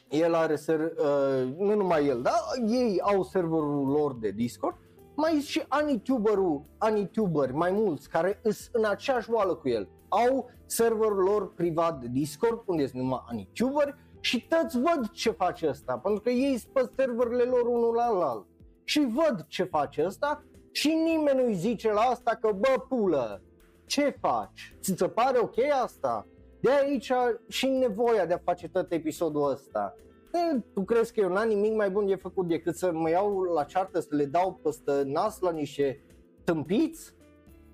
el 0.10 0.34
are, 0.34 0.56
ser, 0.56 0.80
uh, 0.80 1.54
nu 1.58 1.76
numai 1.76 2.08
el, 2.08 2.22
dar 2.22 2.34
ei 2.68 3.02
au 3.02 3.24
serverul 3.24 3.88
lor 3.88 4.16
de 4.16 4.30
Discord, 4.30 4.78
mai 5.16 5.32
și 5.32 5.64
Anituberul, 5.68 6.64
Anituber, 6.78 7.52
mai 7.52 7.72
mulți, 7.72 8.10
care 8.10 8.40
sunt 8.44 8.70
în 8.72 8.86
aceeași 8.86 9.32
oală 9.32 9.56
cu 9.56 9.70
el. 9.70 9.90
Au 10.08 10.50
serverul 10.66 11.24
lor 11.24 11.54
privat 11.54 12.00
de 12.00 12.08
Discord, 12.08 12.62
unde 12.66 12.88
sunt 12.88 13.02
numai 13.02 13.24
Anituber 13.28 13.96
și 14.20 14.48
toți 14.48 14.80
văd 14.80 15.10
ce 15.12 15.32
face 15.32 15.68
ăsta, 15.68 15.98
pentru 15.98 16.22
că 16.22 16.30
ei 16.30 16.58
sunt 16.58 16.74
pe 16.74 16.90
serverele 16.96 17.44
lor 17.44 17.66
unul 17.66 17.94
la 17.94 18.04
alt. 18.04 18.46
Și 18.84 19.08
văd 19.14 19.46
ce 19.48 19.64
face 19.64 20.06
ăsta 20.06 20.44
și 20.72 20.88
nimeni 20.88 21.42
nu-i 21.44 21.54
zice 21.54 21.92
la 21.92 22.02
asta 22.02 22.38
că 22.42 22.52
bă 22.52 22.86
pulă, 22.88 23.42
ce 23.86 24.18
faci? 24.20 24.76
Ți 24.82 24.94
se 24.98 25.08
pare 25.08 25.40
ok 25.40 25.56
asta? 25.84 26.28
De 26.60 26.72
aici 26.72 27.12
și 27.48 27.68
nevoia 27.68 28.26
de 28.26 28.34
a 28.34 28.38
face 28.38 28.70
tot 28.70 28.92
episodul 28.92 29.52
ăsta. 29.52 29.96
E, 30.34 30.60
tu 30.74 30.84
crezi 30.84 31.14
că 31.14 31.20
eu 31.20 31.30
n-am 31.30 31.48
nimic 31.48 31.74
mai 31.74 31.90
bun 31.90 32.06
de 32.06 32.16
făcut 32.16 32.48
decât 32.48 32.76
să 32.76 32.92
mă 32.92 33.10
iau 33.10 33.42
la 33.42 33.64
ceartă 33.64 34.00
să 34.00 34.16
le 34.16 34.26
dau 34.26 34.60
peste 34.64 35.02
nas 35.06 35.40
la 35.40 35.52
niște 35.52 36.04
tâmpiți? 36.44 37.16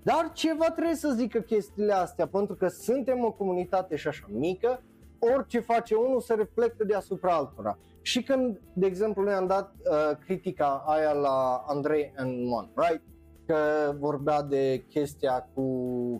Dar 0.03 0.31
ceva 0.33 0.71
trebuie 0.71 0.95
să 0.95 1.13
zică 1.15 1.39
chestiile 1.39 1.93
astea, 1.93 2.27
pentru 2.27 2.55
că 2.55 2.67
suntem 2.67 3.23
o 3.23 3.31
comunitate 3.31 3.95
și 3.95 4.07
așa 4.07 4.25
mică, 4.29 4.83
orice 5.19 5.59
face 5.59 5.95
unul 5.95 6.21
se 6.21 6.33
reflectă 6.33 6.83
deasupra 6.83 7.33
altora. 7.33 7.77
Și 8.07 8.23
când, 8.23 8.61
de 8.73 8.85
exemplu, 8.85 9.23
noi 9.23 9.33
am 9.33 9.47
dat 9.47 9.75
uh, 9.91 10.17
critica 10.25 10.83
aia 10.85 11.11
la 11.13 11.63
Andrei 11.67 12.13
and 12.15 12.51
One, 12.51 12.71
right? 12.75 13.03
Că 13.45 13.55
vorbea 13.99 14.41
de 14.41 14.85
chestia 14.89 15.49
cu 15.53 15.63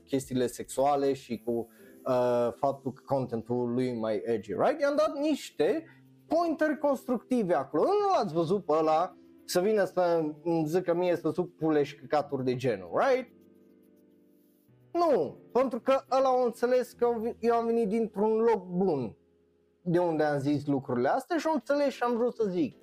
chestiile 0.06 0.48
sexuale 0.48 1.14
și 1.14 1.42
cu 1.46 1.52
uh, 1.52 2.54
faptul 2.56 2.94
că 2.94 3.02
contentul 3.06 3.74
lui 3.74 3.94
mai 3.94 4.22
edgy, 4.26 4.54
right? 4.54 4.82
I-am 4.82 4.96
dat 4.96 5.18
niște 5.18 5.86
pointeri 6.26 6.78
constructive 6.78 7.54
acolo. 7.54 7.84
Nu 7.84 8.16
l-ați 8.18 8.34
văzut 8.34 8.66
pe 8.66 8.74
ăla 8.80 9.18
să 9.46 9.60
vină 9.60 9.84
să 9.84 10.24
zică 10.66 10.94
mie 10.94 11.16
să 11.16 11.32
suc 11.34 11.56
pule 11.56 11.84
și 11.84 11.96
căcaturi 11.96 12.44
de 12.44 12.56
genul, 12.56 12.90
right? 12.94 13.32
Nu, 14.92 15.38
pentru 15.52 15.80
că 15.80 16.02
ăla 16.12 16.28
au 16.28 16.44
înțeles 16.44 16.92
că 16.92 17.08
eu 17.40 17.54
am 17.54 17.66
venit 17.66 17.88
dintr-un 17.88 18.38
loc 18.38 18.66
bun 18.66 19.16
de 19.88 20.00
unde 20.00 20.24
am 20.24 20.40
zis 20.40 20.66
lucrurile 20.66 21.10
astea 21.10 21.38
și 21.38 21.48
am 21.48 21.54
înțeles 21.54 21.94
și 21.94 22.04
am 22.04 22.18
vrut 22.18 22.36
să 22.36 22.44
zic. 22.50 22.78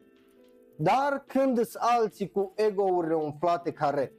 Dar 0.76 1.24
când 1.26 1.56
sunt 1.56 1.82
alții 1.98 2.30
cu 2.30 2.52
ego-urile 2.56 3.14
umflate 3.14 3.72
care 3.72 4.12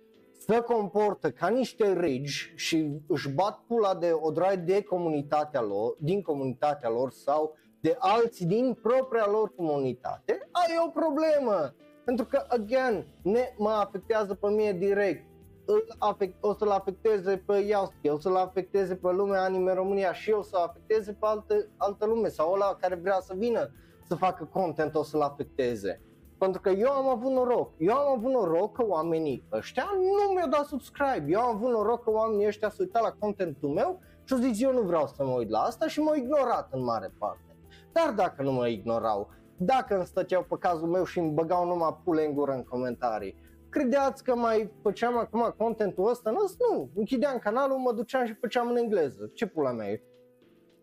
se 0.47 0.59
comportă 0.59 1.31
ca 1.31 1.47
niște 1.47 1.93
regi 1.93 2.53
și 2.55 3.01
își 3.07 3.29
bat 3.29 3.59
pula 3.67 3.95
de 3.95 4.11
o 4.13 4.31
drag 4.31 4.59
de 4.59 4.83
comunitatea 4.83 5.61
lor, 5.61 5.95
din 5.99 6.21
comunitatea 6.21 6.89
lor 6.89 7.11
sau 7.11 7.55
de 7.81 7.95
alții 7.99 8.45
din 8.45 8.77
propria 8.81 9.27
lor 9.29 9.55
comunitate, 9.55 10.49
ai 10.51 10.75
o 10.85 10.89
problemă. 10.89 11.75
Pentru 12.05 12.25
că, 12.25 12.45
again, 12.47 13.07
ne, 13.23 13.53
mă 13.57 13.69
afectează 13.69 14.33
pe 14.33 14.47
mine 14.47 14.71
direct. 14.71 15.25
Îl 15.65 15.85
afect, 15.97 16.43
o 16.43 16.53
să-l 16.53 16.69
afecteze 16.69 17.43
pe 17.45 17.57
Iauski, 17.57 18.09
o 18.09 18.19
să-l 18.19 18.35
afecteze 18.35 18.95
pe 18.95 19.11
lumea 19.11 19.43
Anime 19.43 19.73
România 19.73 20.13
și 20.13 20.31
o 20.31 20.41
să 20.41 20.57
afecteze 20.57 21.11
pe 21.11 21.25
altă, 21.25 21.67
altă 21.77 22.05
lume 22.05 22.27
sau 22.27 22.53
ăla 22.53 22.77
care 22.79 22.95
vrea 22.95 23.19
să 23.19 23.33
vină 23.37 23.71
să 24.07 24.15
facă 24.15 24.49
content 24.53 24.95
o 24.95 25.03
să-l 25.03 25.21
afecteze. 25.21 26.01
Pentru 26.37 26.61
că 26.61 26.69
eu 26.69 26.89
am 26.89 27.07
avut 27.07 27.31
noroc. 27.31 27.71
Eu 27.77 27.93
am 27.93 28.17
avut 28.17 28.31
noroc 28.31 28.75
că 28.75 28.85
oamenii 28.87 29.43
ăștia 29.51 29.87
nu 29.95 30.33
mi-au 30.33 30.49
dat 30.49 30.65
subscribe. 30.65 31.25
Eu 31.27 31.39
am 31.39 31.55
avut 31.55 31.69
noroc 31.69 32.03
că 32.03 32.11
oamenii 32.11 32.47
ăștia 32.47 32.69
s-au 32.69 32.85
uitat 32.85 33.01
la 33.01 33.15
contentul 33.19 33.69
meu 33.69 33.99
și 34.23 34.33
au 34.33 34.39
zis 34.39 34.61
eu 34.61 34.71
nu 34.71 34.81
vreau 34.81 35.07
să 35.07 35.25
mă 35.25 35.31
uit 35.31 35.49
la 35.49 35.59
asta 35.59 35.87
și 35.87 35.99
m-au 35.99 36.15
ignorat 36.15 36.67
în 36.71 36.83
mare 36.83 37.13
parte. 37.19 37.57
Dar 37.91 38.13
dacă 38.13 38.41
nu 38.41 38.51
mă 38.51 38.67
ignorau, 38.67 39.29
dacă 39.57 39.95
îmi 39.95 40.05
stăteau 40.05 40.45
pe 40.49 40.55
cazul 40.59 40.87
meu 40.87 41.03
și 41.03 41.19
îmi 41.19 41.31
băgau 41.31 41.65
numai 41.65 41.97
pule 42.03 42.25
în 42.25 42.33
gură 42.33 42.51
în 42.51 42.63
comentarii, 42.63 43.35
credeați 43.75 44.23
că 44.23 44.35
mai 44.35 44.71
făceam 44.81 45.17
acum 45.17 45.53
contentul 45.57 46.09
ăsta? 46.09 46.29
Nu, 46.29 46.39
nu, 46.69 46.89
închideam 46.95 47.37
canalul, 47.37 47.77
mă 47.77 47.93
duceam 47.93 48.25
și 48.25 48.33
făceam 48.33 48.69
în 48.69 48.75
engleză. 48.75 49.31
Ce 49.33 49.45
pula 49.45 49.71
mea 49.71 49.89
e? 49.89 50.03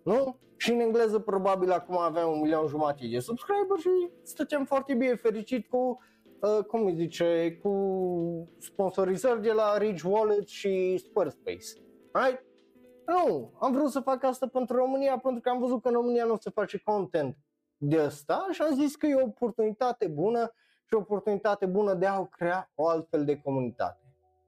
Nu? 0.05 0.39
Și 0.57 0.73
în 0.73 0.81
engleză 0.81 1.19
probabil 1.19 1.71
acum 1.71 1.99
aveam 1.99 2.31
un 2.31 2.41
milion 2.41 2.67
jumate 2.67 3.07
de 3.11 3.19
subscriber 3.19 3.79
și 3.79 3.89
stăteam 4.23 4.65
foarte 4.65 4.95
bine 4.95 5.15
fericit 5.15 5.67
cu, 5.69 5.99
uh, 6.41 6.65
cum 6.65 6.85
îi 6.85 6.95
zice, 6.95 7.59
cu 7.63 7.73
sponsorizări 8.59 9.43
de 9.43 9.53
la 9.53 9.79
Ridge 9.79 10.09
Wallet 10.09 10.47
și 10.47 11.03
Squarespace. 11.09 11.67
Right? 12.13 12.45
Nu, 13.07 13.53
am 13.61 13.73
vrut 13.73 13.91
să 13.91 14.01
fac 14.01 14.25
asta 14.25 14.47
pentru 14.47 14.77
România 14.77 15.19
pentru 15.19 15.41
că 15.41 15.49
am 15.49 15.59
văzut 15.59 15.83
că 15.83 15.89
în 15.89 15.95
România 15.95 16.25
nu 16.25 16.37
se 16.41 16.51
face 16.51 16.81
content 16.85 17.37
de 17.77 17.99
asta 17.99 18.47
și 18.51 18.63
am 18.63 18.75
zis 18.75 18.97
că 18.97 19.07
e 19.07 19.15
o 19.15 19.25
oportunitate 19.25 20.07
bună 20.07 20.55
și 20.93 20.99
o 20.99 21.01
oportunitate 21.01 21.67
bună 21.67 21.95
de 21.95 22.07
a 22.07 22.25
crea 22.25 22.71
o 22.75 22.89
altfel 22.89 23.25
de 23.25 23.41
comunitate. 23.41 24.01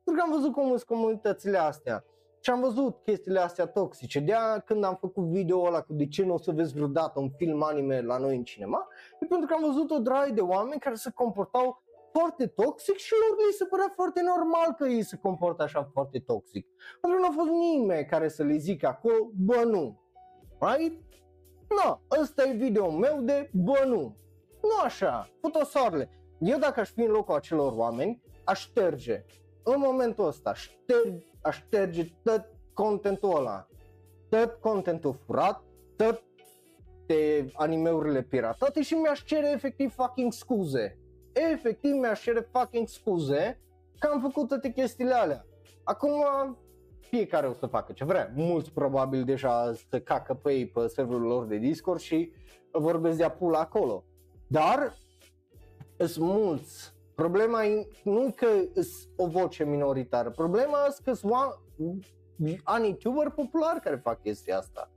Pentru 0.05 0.25
că 0.25 0.31
am 0.31 0.41
văzut 0.41 0.53
cum 0.53 0.67
sunt 0.69 0.83
comunitățile 0.83 1.59
astea 1.59 2.05
și 2.41 2.51
am 2.51 2.61
văzut 2.61 3.03
chestiile 3.03 3.41
astea 3.41 3.67
toxice. 3.67 4.21
De 4.21 4.33
aia 4.33 4.59
când 4.59 4.85
am 4.85 4.97
făcut 5.01 5.25
video 5.25 5.65
ăla 5.65 5.81
cu 5.81 5.93
de 5.93 6.07
ce 6.07 6.25
nu 6.25 6.35
o 6.35 6.39
să 6.39 6.53
vezi 6.53 6.75
vreodată 6.75 7.21
un 7.21 7.31
film 7.31 7.63
anime 7.63 8.01
la 8.01 8.19
noi 8.19 8.37
în 8.37 8.45
cinema, 8.45 8.89
e 9.21 9.27
pentru 9.27 9.47
că 9.47 9.55
am 9.55 9.63
văzut 9.73 9.91
o 9.91 9.99
draie 9.99 10.33
de 10.33 10.41
oameni 10.41 10.81
care 10.81 10.95
se 10.95 11.11
comportau 11.15 11.83
foarte 12.13 12.47
toxic 12.47 12.97
și 12.97 13.13
lor 13.13 13.47
li 13.47 13.53
se 13.53 13.65
părea 13.65 13.93
foarte 13.95 14.23
normal 14.23 14.75
că 14.79 14.87
ei 14.87 15.03
se 15.03 15.17
comportă 15.17 15.63
așa 15.63 15.89
foarte 15.93 16.19
toxic. 16.19 16.67
Pentru 17.01 17.21
că 17.21 17.27
nu 17.27 17.31
a 17.31 17.43
fost 17.43 17.51
nimeni 17.51 18.07
care 18.07 18.29
să 18.29 18.43
le 18.43 18.57
zică 18.57 18.87
acolo, 18.87 19.31
bă 19.35 19.63
nu. 19.65 20.01
Right? 20.61 21.03
No, 21.69 21.99
ăsta 22.21 22.43
e 22.49 22.53
video 22.53 22.91
meu 22.91 23.21
de 23.21 23.51
bă 23.53 23.85
nu. 23.87 24.17
Nu 24.63 24.83
așa, 24.85 25.31
fotosoarele. 25.41 26.24
Eu 26.39 26.59
dacă 26.59 26.81
aș 26.81 26.91
fi 26.91 27.01
în 27.01 27.11
locul 27.11 27.35
acelor 27.35 27.73
oameni, 27.77 28.23
aș 28.45 28.61
șterge. 28.61 29.25
În 29.63 29.75
momentul 29.79 30.27
ăsta, 30.27 30.51
aș 30.51 30.63
șterge, 30.63 31.27
aș 31.43 31.57
șterge 31.57 32.13
tot 32.23 32.45
contentul 32.73 33.37
ăla. 33.37 33.69
Tot 34.29 34.53
contentul 34.61 35.17
furat, 35.27 35.63
tot 35.97 36.23
de 37.07 37.51
animeurile 37.53 38.23
piratate 38.23 38.83
și 38.83 38.95
mi-aș 38.95 39.25
cere 39.25 39.51
efectiv 39.51 39.95
fucking 39.95 40.33
scuze 40.33 40.99
efectiv 41.35 41.93
mi-aș 41.93 42.23
cere 42.23 42.49
fucking 42.53 42.89
scuze 42.89 43.61
că 43.99 44.11
am 44.13 44.21
făcut 44.21 44.49
toate 44.49 44.73
chestiile 44.73 45.15
alea. 45.15 45.47
Acum 45.85 46.25
fiecare 47.01 47.47
o 47.47 47.53
să 47.53 47.67
facă 47.67 47.93
ce 47.93 48.05
vrea. 48.05 48.33
Mulți 48.35 48.73
probabil 48.73 49.25
deja 49.25 49.73
să 49.91 50.01
cacă 50.01 50.35
pe 50.35 50.53
ei 50.53 50.67
pe 50.67 50.87
serverul 50.87 51.23
lor 51.23 51.47
de 51.47 51.57
Discord 51.57 52.01
și 52.01 52.33
vorbesc 52.73 53.17
de 53.19 53.35
pula 53.39 53.59
acolo. 53.59 54.05
Dar 54.47 54.97
sunt 55.99 56.25
mulți. 56.25 56.93
Problema 57.15 57.65
e 57.65 57.89
nu 58.05 58.33
că 58.37 58.47
sunt 58.73 59.09
o 59.17 59.27
voce 59.27 59.65
minoritară, 59.65 60.31
problema 60.31 60.79
e 60.89 61.03
că 61.05 61.13
sunt 61.13 61.33
ani 62.63 62.87
youtuber 62.87 63.31
populari 63.31 63.81
care 63.81 63.97
fac 63.97 64.23
chestia 64.23 64.59
asta. 64.59 64.91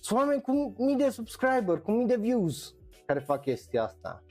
Sunt 0.00 0.18
oameni 0.18 0.40
cu 0.40 0.74
mii 0.78 0.96
de 0.96 1.08
subscriber, 1.08 1.80
cu 1.80 1.90
mii 1.90 2.06
de 2.06 2.16
views 2.16 2.74
care 3.06 3.18
fac 3.18 3.42
chestia 3.42 3.82
asta. 3.82 4.22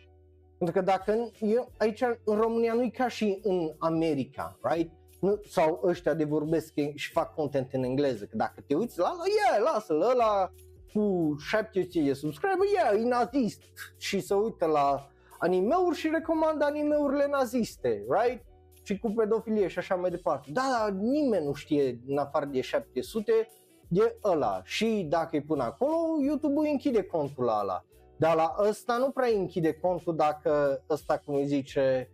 Pentru 0.58 0.80
că 0.80 0.86
dacă 0.86 1.32
eu, 1.40 1.72
aici 1.78 2.02
în 2.24 2.36
România 2.36 2.74
nu 2.74 2.84
e 2.84 2.90
ca 2.90 3.08
și 3.08 3.40
în 3.44 3.74
America, 3.78 4.58
right? 4.62 4.92
nu, 5.22 5.42
sau 5.50 5.82
ăștia 5.84 6.14
de 6.14 6.24
vorbesc 6.24 6.74
și 6.96 7.12
fac 7.12 7.34
content 7.34 7.74
în 7.74 7.84
engleză, 7.84 8.26
că 8.26 8.36
dacă 8.36 8.64
te 8.68 8.76
uiți 8.76 9.00
la 9.00 9.12
ăla, 9.14 9.24
yeah, 9.28 9.72
lasă-l, 9.74 10.02
ăla 10.02 10.52
cu 10.94 11.36
700 11.40 12.02
de 12.02 12.14
subscriber, 12.14 12.68
yeah, 12.74 13.04
e 13.04 13.08
nazist 13.08 13.62
și 13.98 14.20
se 14.20 14.34
uită 14.34 14.66
la 14.66 15.08
animeuri 15.42 15.96
și 15.96 16.10
recomandă 16.10 16.66
animeurile 16.66 17.28
naziste, 17.28 18.06
right? 18.10 18.44
Și 18.84 19.00
cu 19.00 19.12
pedofilie 19.12 19.68
și 19.68 19.78
așa 19.78 19.96
mai 19.96 20.10
departe. 20.10 20.52
Da, 20.52 20.62
dar 20.80 20.92
nimeni 20.92 21.46
nu 21.46 21.54
știe 21.54 22.00
în 22.08 22.18
afară 22.18 22.46
de 22.46 22.62
700 22.62 23.48
de 23.88 24.18
ăla 24.24 24.62
și 24.64 25.06
dacă 25.10 25.30
îi 25.32 25.42
pun 25.42 25.60
acolo, 25.60 25.96
YouTube 26.26 26.60
îi 26.60 26.72
închide 26.72 27.04
contul 27.04 27.44
la 27.44 27.60
ăla. 27.62 27.86
Dar 28.18 28.36
la 28.36 28.56
ăsta 28.60 28.98
nu 28.98 29.12
prea 29.12 29.28
închide 29.28 29.74
contul 29.74 30.16
dacă 30.16 30.84
ăsta, 30.90 31.22
cum 31.26 31.36
îi 31.36 31.46
zice, 31.46 32.12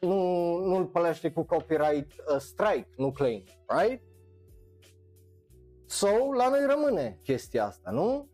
nu, 0.00 0.56
nu-l 0.56 0.86
pălește 0.86 1.30
cu 1.30 1.42
copyright 1.42 2.10
uh, 2.10 2.36
strike, 2.38 2.88
nu 2.96 3.10
claim, 3.10 3.44
right? 3.66 4.02
So, 5.86 6.08
la 6.36 6.48
noi 6.48 6.66
rămâne 6.68 7.18
chestia 7.22 7.66
asta, 7.66 7.90
nu? 7.90 8.28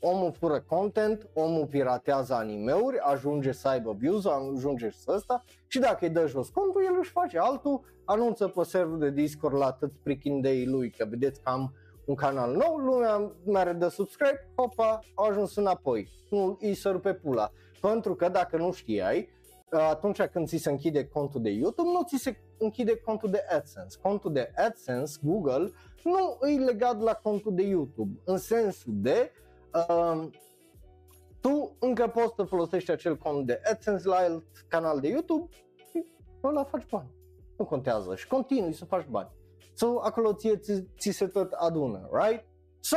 Omul 0.00 0.32
fură 0.32 0.60
content, 0.60 1.28
omul 1.34 1.66
piratează 1.66 2.34
animeuri, 2.34 2.98
ajunge 2.98 3.52
să 3.52 3.68
aibă 3.68 3.92
views, 3.98 4.24
ajunge 4.26 4.90
să 4.90 5.12
ăsta 5.14 5.44
și 5.66 5.78
dacă 5.78 5.98
îi 6.00 6.10
dă 6.10 6.26
jos 6.26 6.48
contul, 6.48 6.84
el 6.84 6.96
își 7.00 7.10
face 7.10 7.38
altul, 7.38 7.80
anunță 8.04 8.48
pe 8.48 8.62
serverul 8.62 8.98
de 8.98 9.10
Discord 9.10 9.56
la 9.56 9.66
atât 9.66 9.92
freaking 10.02 10.42
day 10.42 10.66
lui, 10.66 10.90
că 10.90 11.06
vedeți 11.10 11.40
că 11.42 11.50
am 11.50 11.74
un 12.04 12.14
canal 12.14 12.56
nou, 12.56 12.76
lumea 12.76 13.32
mere 13.44 13.72
de 13.72 13.88
subscribe, 13.88 14.48
hopa, 14.56 15.00
a 15.14 15.26
ajuns 15.28 15.56
înapoi, 15.56 16.08
nu 16.30 16.58
îi 16.60 16.74
săru 16.74 17.00
pe 17.00 17.14
pula. 17.14 17.52
Pentru 17.80 18.14
că 18.14 18.28
dacă 18.28 18.56
nu 18.56 18.72
știai, 18.72 19.28
atunci 19.70 20.22
când 20.22 20.46
ți 20.46 20.56
se 20.56 20.70
închide 20.70 21.06
contul 21.06 21.42
de 21.42 21.50
YouTube, 21.50 21.88
nu 21.88 22.02
ți 22.02 22.22
se 22.22 22.36
închide 22.58 22.96
contul 22.96 23.30
de 23.30 23.44
AdSense. 23.50 23.98
Contul 24.02 24.32
de 24.32 24.52
AdSense, 24.56 25.18
Google, 25.22 25.70
nu 26.04 26.48
e 26.48 26.58
legat 26.58 27.00
la 27.00 27.12
contul 27.12 27.54
de 27.54 27.62
YouTube, 27.62 28.20
în 28.24 28.36
sensul 28.36 28.92
de 28.96 29.30
uh, 29.32 29.47
tu 31.40 31.76
încă 31.80 32.08
poți 32.08 32.34
să 32.34 32.42
folosești 32.42 32.90
acel 32.90 33.16
cont 33.16 33.46
de 33.46 33.60
AdSense 33.70 34.08
la 34.08 34.16
alt 34.16 34.44
canal 34.68 35.00
de 35.00 35.08
YouTube 35.08 35.56
și 35.90 36.04
ăla 36.42 36.64
faci 36.64 36.86
bani. 36.90 37.10
Nu 37.58 37.64
contează 37.64 38.14
și 38.14 38.26
continui 38.26 38.72
să 38.72 38.84
faci 38.84 39.06
bani. 39.06 39.30
So, 39.74 40.00
acolo 40.00 40.32
ție 40.32 40.56
ți, 40.56 40.88
ți 40.98 41.10
se 41.10 41.26
tot 41.26 41.52
adună, 41.52 42.08
right? 42.12 42.44
So, 42.80 42.96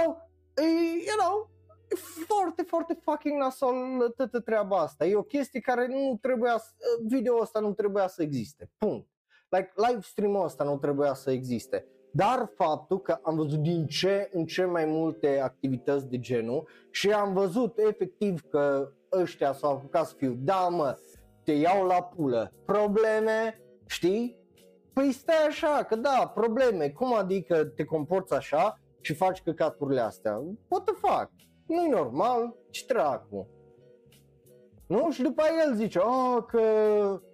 e, 0.56 0.62
you 1.08 1.18
know, 1.20 1.50
e 1.90 1.96
foarte, 2.28 2.62
foarte 2.62 2.94
fucking 3.02 3.40
nasol 3.40 4.14
toată 4.16 4.40
treaba 4.40 4.78
asta. 4.78 5.06
E 5.06 5.16
o 5.16 5.24
chestie 5.24 5.60
care 5.60 5.88
nu 5.88 6.18
trebuia, 6.22 6.62
video 7.08 7.38
ăsta 7.42 7.60
nu 7.60 7.74
trebuia 7.74 8.08
să 8.08 8.22
existe. 8.22 8.72
Punct. 8.78 9.10
Like, 9.50 9.72
live 9.76 10.02
stream-ul 10.02 10.44
ăsta 10.44 10.64
nu 10.64 10.78
trebuia 10.78 11.14
să 11.14 11.32
existe. 11.32 11.88
Dar 12.12 12.52
faptul 12.56 13.00
că 13.02 13.20
am 13.22 13.36
văzut 13.36 13.60
din 13.60 13.86
ce 13.86 14.30
în 14.34 14.46
ce 14.46 14.66
mai 14.66 14.86
multe 14.86 15.40
activități 15.40 16.10
de 16.10 16.20
genul 16.20 16.68
și 16.90 17.12
am 17.12 17.34
văzut 17.34 17.78
efectiv 17.78 18.42
că 18.50 18.92
ăștia 19.12 19.54
s-au 19.54 19.72
apucat 19.72 20.06
să 20.06 20.14
fiu, 20.18 20.34
da 20.40 20.68
mă, 20.68 20.98
te 21.44 21.52
iau 21.52 21.86
la 21.86 22.04
pulă, 22.04 22.54
probleme, 22.66 23.62
știi? 23.86 24.40
Păi 24.94 25.12
stai 25.12 25.46
așa, 25.48 25.84
că 25.88 25.96
da, 25.96 26.32
probleme, 26.36 26.90
cum 26.90 27.14
adică 27.14 27.64
te 27.66 27.84
comporți 27.84 28.34
așa 28.34 28.80
și 29.02 29.14
faci 29.14 29.42
căcaturile 29.42 30.02
astea? 30.02 30.42
What 30.68 30.84
the 30.84 30.94
fuck? 30.94 31.30
Nu-i 31.68 31.90
normal, 31.90 32.56
ce 32.70 32.84
dracu? 32.88 33.48
Nu? 34.88 35.12
Și 35.12 35.22
după 35.22 35.44
el 35.66 35.76
zice, 35.76 36.00
oh, 36.00 36.44
că 36.48 36.62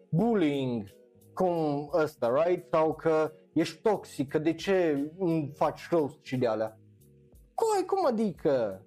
bullying, 0.10 0.96
cum 1.34 1.90
ăsta, 1.94 2.44
right? 2.44 2.68
Sau 2.72 2.94
că 2.94 3.32
ești 3.60 3.82
toxic, 3.82 4.30
că 4.30 4.38
de 4.38 4.54
ce 4.54 5.08
îmi 5.18 5.52
faci 5.56 5.90
roast 5.90 6.18
și 6.22 6.38
de 6.38 6.48
alea? 6.48 6.80
Coi, 7.54 7.86
cum 7.86 8.06
adică? 8.06 8.86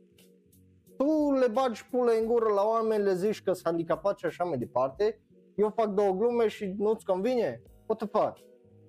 Tu 0.97 1.33
le 1.33 1.49
bagi 1.49 1.89
pule 1.91 2.19
în 2.19 2.27
gură 2.27 2.53
la 2.53 2.63
oameni, 2.63 3.03
le 3.03 3.15
zici 3.15 3.43
că 3.43 3.53
sunt 3.53 3.67
handicapați 3.67 4.21
și 4.21 4.27
așa 4.27 4.45
mai 4.45 4.59
departe, 4.59 5.21
eu 5.55 5.71
fac 5.71 5.89
două 5.89 6.13
glume 6.13 6.49
și 6.49 6.75
nu-ți 6.79 7.05
convine? 7.05 7.63
What 7.87 7.99
the 7.99 8.07
fuck? 8.07 8.37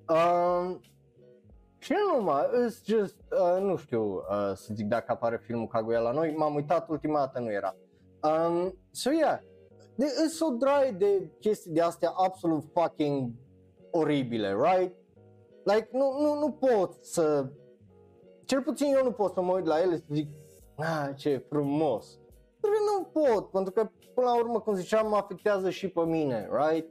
Uh, 0.10 0.78
și 1.78 1.92
nu 1.92 2.18
numai, 2.18 2.44
it's 2.44 2.86
just, 2.86 3.16
uh, 3.32 3.62
nu 3.62 3.76
știu 3.76 4.14
uh, 4.14 4.52
să 4.54 4.74
zic 4.74 4.88
dacă 4.88 5.12
apare 5.12 5.38
filmul 5.44 5.68
Kaguya 5.68 6.00
la 6.00 6.12
noi, 6.12 6.36
m-am 6.38 6.56
uitat 6.56 6.90
ultima 6.90 7.20
dată, 7.20 7.40
nu 7.40 7.52
era. 7.52 7.76
Um, 8.24 8.78
so 8.92 9.12
yeah, 9.12 9.40
de, 9.96 10.06
e 10.06 10.28
so 10.28 10.50
dry 10.50 10.98
de 10.98 11.32
chestii 11.40 11.72
de 11.72 11.82
astea 11.82 12.10
absolut 12.10 12.64
fucking 12.74 13.32
oribile, 13.92 14.54
right? 14.54 14.96
Like, 15.64 15.90
nu, 15.92 16.20
nu, 16.20 16.40
nu 16.40 16.52
pot 16.52 16.98
să, 17.02 17.50
cel 18.46 18.62
puțin 18.62 18.94
eu 18.94 19.04
nu 19.04 19.12
pot 19.12 19.34
să 19.34 19.42
mă 19.42 19.54
uit 19.54 19.66
la 19.66 19.82
ele 19.82 19.96
și 19.96 20.02
să 20.02 20.14
zic, 20.14 20.30
ah, 20.76 21.10
ce 21.16 21.46
frumos. 21.50 22.20
Pentru 22.60 22.80
că 22.80 22.92
nu 22.98 23.22
pot, 23.22 23.50
pentru 23.50 23.74
că 23.74 23.90
până 24.14 24.28
la 24.28 24.38
urmă, 24.38 24.60
cum 24.60 24.74
ziceam, 24.74 25.10
mă 25.10 25.16
afectează 25.16 25.70
și 25.70 25.88
pe 25.88 26.02
mine, 26.02 26.50
right? 26.52 26.88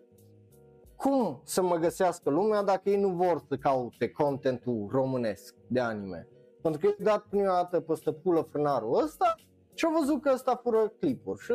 cum 1.01 1.41
să 1.45 1.62
mă 1.62 1.77
găsească 1.77 2.31
lumea 2.31 2.62
dacă 2.62 2.91
ei 2.91 3.01
nu 3.01 3.09
vor 3.09 3.43
să 3.49 3.57
caute 3.57 4.09
contentul 4.09 4.89
românesc 4.91 5.55
de 5.66 5.81
anime. 5.81 6.29
Pentru 6.62 6.81
că 6.81 6.87
eu 6.87 7.05
dat 7.05 7.23
prima 7.23 7.53
dată 7.53 7.81
peste 7.81 8.12
pulă 8.12 8.41
frânarul 8.41 9.03
ăsta 9.03 9.35
și 9.75 9.85
au 9.85 9.93
văzut 9.93 10.23
că 10.23 10.31
ăsta 10.35 10.61
fură 10.62 10.93
clipuri 10.99 11.41
și 11.43 11.53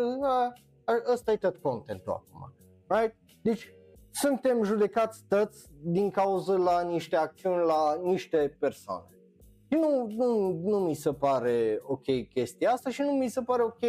ăsta 1.14 1.32
e 1.32 1.38
tot 1.38 1.58
contentul 1.58 2.12
acum. 2.12 2.54
Right? 2.88 3.16
Deci 3.42 3.75
suntem 4.16 4.64
judecați 4.64 5.24
tăți 5.28 5.68
din 5.82 6.10
cauza 6.10 6.54
la 6.54 6.82
niște 6.82 7.16
acțiuni 7.16 7.66
la 7.66 8.00
niște 8.04 8.56
persoane. 8.60 9.06
Și 9.68 9.78
nu, 9.78 10.08
nu, 10.08 10.60
nu 10.64 10.80
mi 10.80 10.94
se 10.94 11.14
pare 11.14 11.80
ok 11.82 12.30
chestia 12.34 12.72
asta 12.72 12.90
și 12.90 13.02
nu 13.02 13.12
mi 13.12 13.28
se 13.28 13.42
pare 13.42 13.64
ok 13.64 13.82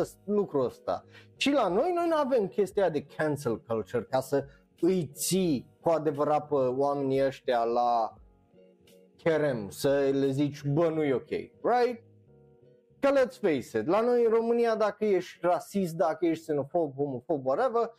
ăst, 0.00 0.18
lucrul 0.24 0.64
ăsta. 0.64 1.04
Și 1.36 1.50
la 1.50 1.68
noi, 1.68 1.92
noi 1.94 2.06
nu 2.08 2.16
avem 2.16 2.46
chestia 2.46 2.90
de 2.90 3.06
cancel 3.16 3.60
culture 3.60 4.06
ca 4.10 4.20
să 4.20 4.44
îi 4.80 5.10
ții 5.14 5.66
cu 5.80 5.88
adevărat 5.88 6.48
pe 6.48 6.54
oamenii 6.54 7.24
ăștia 7.24 7.64
la 7.64 8.14
cherem, 9.16 9.70
să 9.70 10.08
le 10.12 10.30
zici, 10.30 10.62
bă, 10.62 10.88
nu 10.88 11.04
e 11.04 11.14
ok, 11.14 11.28
right? 11.28 12.02
Că 13.00 13.08
let's 13.08 13.40
face 13.40 13.78
it, 13.78 13.86
la 13.86 14.00
noi 14.00 14.24
în 14.24 14.30
România 14.30 14.74
dacă 14.74 15.04
ești 15.04 15.38
rasist, 15.40 15.94
dacă 15.94 16.26
ești 16.26 16.42
xenofob, 16.42 16.94
homofob, 16.94 17.46
whatever, 17.46 17.90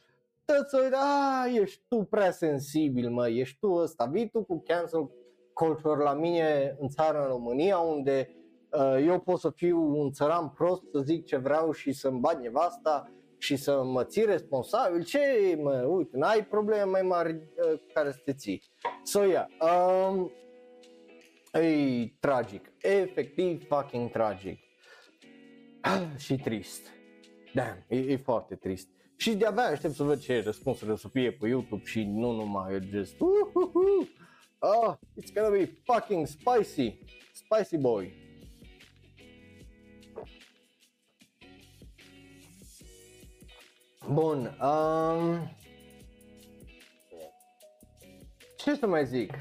tăți 0.54 0.70
să 0.70 0.90
a, 0.94 1.48
ești 1.62 1.84
tu 1.88 2.04
prea 2.04 2.32
sensibil, 2.32 3.10
mă, 3.10 3.30
ești 3.30 3.58
tu 3.60 3.72
ăsta, 3.72 4.06
vii 4.06 4.30
tu 4.30 4.44
cu 4.44 4.64
cancel 4.68 5.12
culture 5.54 6.04
la 6.04 6.14
mine 6.14 6.76
în 6.80 6.88
țară, 6.88 7.22
în 7.22 7.28
România, 7.28 7.78
unde 7.78 8.36
uh, 8.72 9.06
eu 9.06 9.20
pot 9.20 9.40
să 9.40 9.50
fiu 9.50 10.00
un 10.00 10.12
țăran 10.12 10.50
prost, 10.50 10.84
să 10.92 11.00
zic 11.00 11.26
ce 11.26 11.38
vreau 11.38 11.72
și 11.72 11.92
să-mi 11.92 12.20
bat 12.20 12.42
nevasta 12.42 13.12
și 13.38 13.56
să 13.56 13.84
mă 13.84 14.04
ții 14.04 14.26
responsabil, 14.26 15.04
ce 15.04 15.20
mă, 15.62 15.84
uite, 15.88 16.18
n-ai 16.18 16.46
probleme 16.46 16.84
mai 16.84 17.02
mari 17.02 17.32
uh, 17.34 17.80
care 17.94 18.12
să 18.12 18.20
te 18.26 18.34
ții. 18.34 18.64
So, 19.04 19.24
yeah, 19.24 19.48
um, 20.10 20.32
e 21.62 22.14
tragic, 22.20 22.72
efectiv 22.78 23.68
fucking 23.68 24.12
tragic. 24.12 24.60
și 26.26 26.36
trist. 26.36 26.88
Damn, 27.54 27.86
e, 27.88 27.98
e 27.98 28.18
foarte 28.18 28.56
trist. 28.56 28.90
Și 29.20 29.36
de-abia 29.36 29.64
aștept 29.64 29.94
să 29.94 30.04
văd 30.04 30.20
ce 30.20 30.42
răspunsuri 30.42 30.92
o 30.92 30.96
să 30.96 31.08
fie 31.08 31.32
pe 31.32 31.48
YouTube 31.48 31.84
și 31.86 32.04
nu 32.04 32.32
numai, 32.32 32.74
e 32.74 32.88
just, 32.92 33.14
uh-huh. 33.14 34.08
oh, 34.60 34.96
it's 35.22 35.34
gonna 35.34 35.50
be 35.50 35.72
fucking 35.84 36.28
spicy, 36.28 37.00
spicy 37.34 37.78
boy. 37.78 38.14
Bun, 44.12 44.58
um, 44.62 45.56
ce 48.58 48.76
să 48.76 48.88
mai 48.88 49.06
zic? 49.06 49.34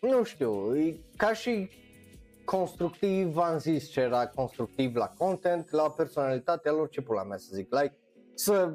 Nu 0.00 0.24
știu, 0.24 0.76
e 0.76 0.96
ca 1.16 1.32
și 1.32 1.70
constructiv, 2.44 3.26
v-am 3.26 3.58
zis 3.58 3.90
ce 3.90 4.00
era 4.00 4.28
constructiv 4.28 4.96
la 4.96 5.08
content, 5.08 5.70
la 5.70 5.90
personalitatea 5.90 6.72
lor, 6.72 6.88
ce 6.88 7.00
pula 7.00 7.22
mea 7.22 7.36
să 7.36 7.50
zic, 7.52 7.74
like, 7.74 7.96
să, 8.42 8.72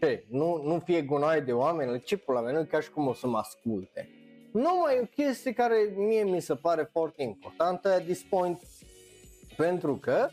ce, 0.00 0.24
nu, 0.28 0.62
nu 0.64 0.78
fie 0.78 1.02
gunoi 1.02 1.40
de 1.40 1.52
oameni, 1.52 2.00
ce 2.00 2.16
pula 2.16 2.40
mea, 2.40 2.52
nu 2.52 2.64
ca 2.64 2.80
și 2.80 2.90
cum 2.90 3.06
o 3.06 3.12
să 3.12 3.26
mă 3.26 3.38
asculte. 3.38 4.08
Numai 4.52 4.98
o 5.02 5.06
chestie 5.06 5.52
care 5.52 5.94
mie 5.96 6.24
mi 6.24 6.40
se 6.40 6.54
pare 6.54 6.88
foarte 6.92 7.22
importantă 7.22 7.88
at 7.88 8.04
this 8.04 8.22
point, 8.22 8.62
pentru 9.56 9.96
că 9.96 10.28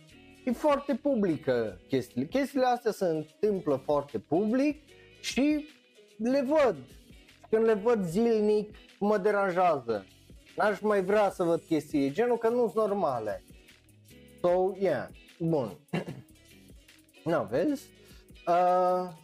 e 0.45 0.51
foarte 0.51 0.95
publică 0.95 1.79
chestiile. 1.87 2.27
Chestiile 2.27 2.65
astea 2.65 2.91
se 2.91 3.05
întâmplă 3.05 3.81
foarte 3.85 4.19
public 4.19 4.81
și 5.21 5.67
le 6.17 6.45
văd. 6.47 6.75
Când 7.49 7.65
le 7.65 7.73
văd 7.73 8.05
zilnic, 8.05 8.75
mă 8.99 9.17
deranjează. 9.17 10.05
N-aș 10.55 10.79
mai 10.79 11.03
vrea 11.03 11.29
să 11.29 11.43
văd 11.43 11.61
chestii 11.67 12.11
genul 12.11 12.37
că 12.37 12.49
nu 12.49 12.71
sunt 12.73 12.87
normale. 12.87 13.43
So, 14.41 14.71
yeah, 14.79 15.07
bun. 15.39 15.77
nu, 17.31 17.47
vezi? 17.49 17.96
Uh, 18.47 18.53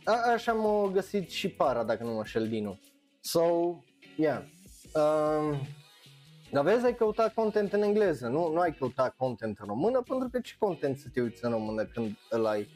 a- 0.04 0.32
așa 0.34 0.54
m-a 0.54 0.90
găsit 0.94 1.30
și 1.30 1.50
para, 1.50 1.84
dacă 1.84 2.04
nu 2.04 2.14
mă 2.14 2.24
șel 2.24 2.48
Dinu. 2.48 2.80
So, 3.20 3.44
yeah. 4.16 4.44
Um, 4.94 5.58
dar 6.52 6.64
vezi, 6.64 6.86
ai 6.86 6.96
căutat 6.96 7.34
content 7.34 7.74
în 7.74 7.82
engleză, 7.82 8.28
nu, 8.28 8.52
nu 8.52 8.60
ai 8.60 8.74
căutat 8.74 9.16
content 9.18 9.58
în 9.60 9.66
română, 9.68 10.02
pentru 10.08 10.30
că 10.32 10.40
ce 10.40 10.54
content 10.60 10.98
să 10.98 11.08
te 11.14 11.22
uiți 11.22 11.46
în 11.46 11.52
română 11.52 11.86
când 11.86 12.18
îl 12.30 12.46
ai, 12.46 12.68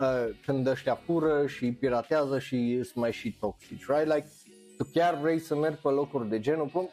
uh, 0.00 0.36
când 0.44 0.66
ăștia 0.66 0.94
fură 0.94 1.46
și 1.46 1.72
piratează 1.72 2.38
și 2.38 2.80
sunt 2.82 2.94
mai 2.94 3.12
și 3.12 3.36
toxici, 3.40 3.86
right? 3.86 4.14
Like, 4.14 4.28
tu 4.76 4.84
chiar 4.92 5.14
vrei 5.20 5.38
să 5.38 5.56
mergi 5.56 5.80
pe 5.80 5.88
locuri 5.88 6.28
de 6.28 6.40
genul, 6.40 6.66
cum, 6.66 6.88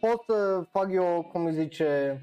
pot 0.00 0.22
să 0.26 0.64
fac 0.70 0.92
eu, 0.92 1.28
cum 1.32 1.44
îi 1.44 1.54
zice, 1.54 2.20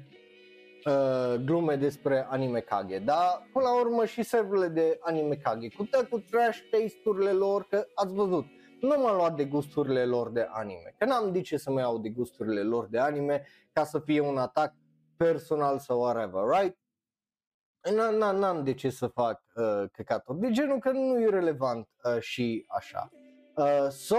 uh, 0.84 1.34
glume 1.44 1.76
despre 1.76 2.26
anime 2.28 2.60
kage, 2.60 2.98
dar 2.98 3.48
până 3.52 3.64
la 3.64 3.80
urmă 3.80 4.04
și 4.04 4.22
serverele 4.22 4.68
de 4.68 4.98
anime 5.00 5.34
kage, 5.34 5.68
cu 5.68 5.84
tot 5.84 6.08
cu 6.08 6.18
trash 6.18 6.58
taste-urile 6.70 7.30
lor, 7.30 7.66
că 7.68 7.86
ați 7.94 8.14
văzut, 8.14 8.44
nu 8.80 8.88
m-am 8.88 9.16
luat 9.16 9.36
de 9.36 9.44
gusturile 9.44 10.04
lor 10.04 10.30
de 10.30 10.46
anime, 10.50 10.94
că 10.98 11.04
n-am 11.04 11.32
de 11.32 11.40
ce 11.40 11.56
să 11.56 11.70
mă 11.70 11.80
iau 11.80 11.98
de 11.98 12.08
gusturile 12.08 12.62
lor 12.62 12.86
de 12.86 12.98
anime 12.98 13.46
ca 13.72 13.84
să 13.84 13.98
fie 13.98 14.20
un 14.20 14.38
atac 14.38 14.74
personal 15.16 15.78
sau 15.78 16.00
whatever, 16.00 16.42
right? 16.60 16.76
N-am, 17.94 18.36
n-am 18.36 18.64
de 18.64 18.74
ce 18.74 18.90
să 18.90 19.06
fac 19.06 19.42
uh, 19.54 19.84
căcaturi 19.92 20.38
de 20.38 20.50
genul 20.50 20.78
că 20.78 20.90
nu 20.90 21.20
e 21.20 21.28
relevant 21.28 21.88
uh, 22.04 22.20
și 22.20 22.64
așa. 22.68 23.10
Uh, 23.56 23.88
so, 23.88 24.16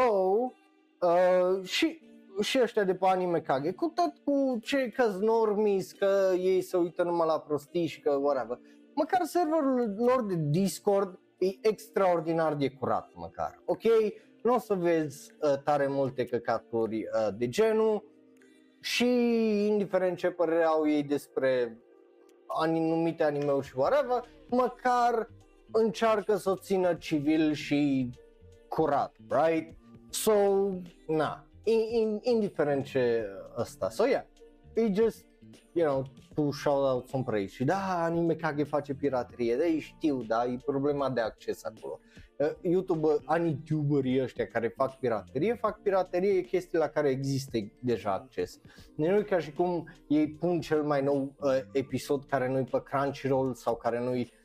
uh, 1.02 1.64
și 1.64 2.02
și 2.44 2.60
ăștia 2.62 2.84
de 2.84 2.96
pe 2.96 3.06
anime 3.06 3.40
kage, 3.40 3.72
cu 3.72 3.92
tot 3.96 4.14
cu 4.24 4.60
cei 4.62 4.92
că 4.92 5.18
normis, 5.20 5.92
că 5.92 6.32
ei 6.38 6.62
se 6.62 6.78
uită 6.78 7.04
numai 7.04 7.28
la 7.28 7.40
prostii 7.40 7.86
și 7.86 8.00
că 8.02 8.12
whatever. 8.12 8.60
Măcar 8.94 9.22
serverul 9.24 9.96
lor 9.98 10.26
de 10.26 10.36
Discord 10.38 11.20
e 11.38 11.68
extraordinar 11.68 12.56
de 12.56 12.70
curat 12.70 13.12
măcar, 13.16 13.62
ok? 13.66 13.84
Nu 14.44 14.54
o 14.54 14.60
să 14.60 14.74
vezi 14.74 15.32
uh, 15.42 15.58
tare 15.64 15.88
multe 15.88 16.26
căcaturi 16.26 16.98
uh, 16.98 17.28
de 17.38 17.50
genul 17.50 18.04
și 18.80 19.06
indiferent 19.68 20.18
ce 20.18 20.30
părere 20.30 20.64
au 20.64 20.90
ei 20.90 21.04
despre 21.04 21.78
anumite 22.48 23.24
anime-uri 23.24 23.68
și 23.68 23.74
whatever, 23.78 24.24
măcar 24.50 25.30
încearcă 25.72 26.36
să 26.36 26.50
o 26.50 26.56
țină 26.56 26.94
civil 26.94 27.54
și 27.54 28.10
curat, 28.68 29.16
right? 29.30 29.78
So, 30.10 30.34
na, 31.08 31.48
in, 31.72 32.20
indiferent 32.22 32.86
ce 32.86 33.26
ăsta. 33.58 33.90
So 33.90 34.06
yeah, 34.06 34.24
e 34.74 34.94
just, 34.94 35.26
you 35.74 35.88
know, 35.88 36.06
tu 36.34 36.52
shout 36.52 36.84
out 36.94 37.08
some 37.08 37.24
praise 37.24 37.54
și 37.54 37.64
da, 37.64 38.04
anime 38.04 38.36
Kage 38.36 38.64
face 38.64 38.94
piraterie, 38.94 39.56
da, 39.56 39.64
știu, 39.80 40.24
da, 40.24 40.46
e 40.46 40.58
problema 40.66 41.10
de 41.10 41.22
acces 41.22 41.64
acolo. 41.64 42.00
Uh, 42.38 42.52
YouTube, 42.62 43.08
ani 43.26 43.50
youtuberii 43.50 44.22
ăștia 44.22 44.48
care 44.48 44.68
fac 44.68 45.00
piraterie, 45.00 45.54
fac 45.54 45.82
piraterie 45.82 46.42
chestii 46.42 46.78
la 46.78 46.88
care 46.88 47.10
există 47.10 47.58
deja 47.80 48.14
acces. 48.14 48.60
Nu 48.96 49.06
e 49.06 49.22
ca 49.22 49.40
și 49.40 49.52
cum 49.52 49.90
ei 50.08 50.30
pun 50.30 50.60
cel 50.60 50.84
mai 50.84 51.04
nou 51.04 51.36
uh, 51.40 51.60
episod 51.72 52.24
care 52.26 52.50
nu-i 52.50 52.64
pe 52.64 52.82
Crunchyroll 52.84 53.54
sau 53.54 53.76
care 53.76 54.00
nu-i 54.00 54.22
uh, 54.22 54.43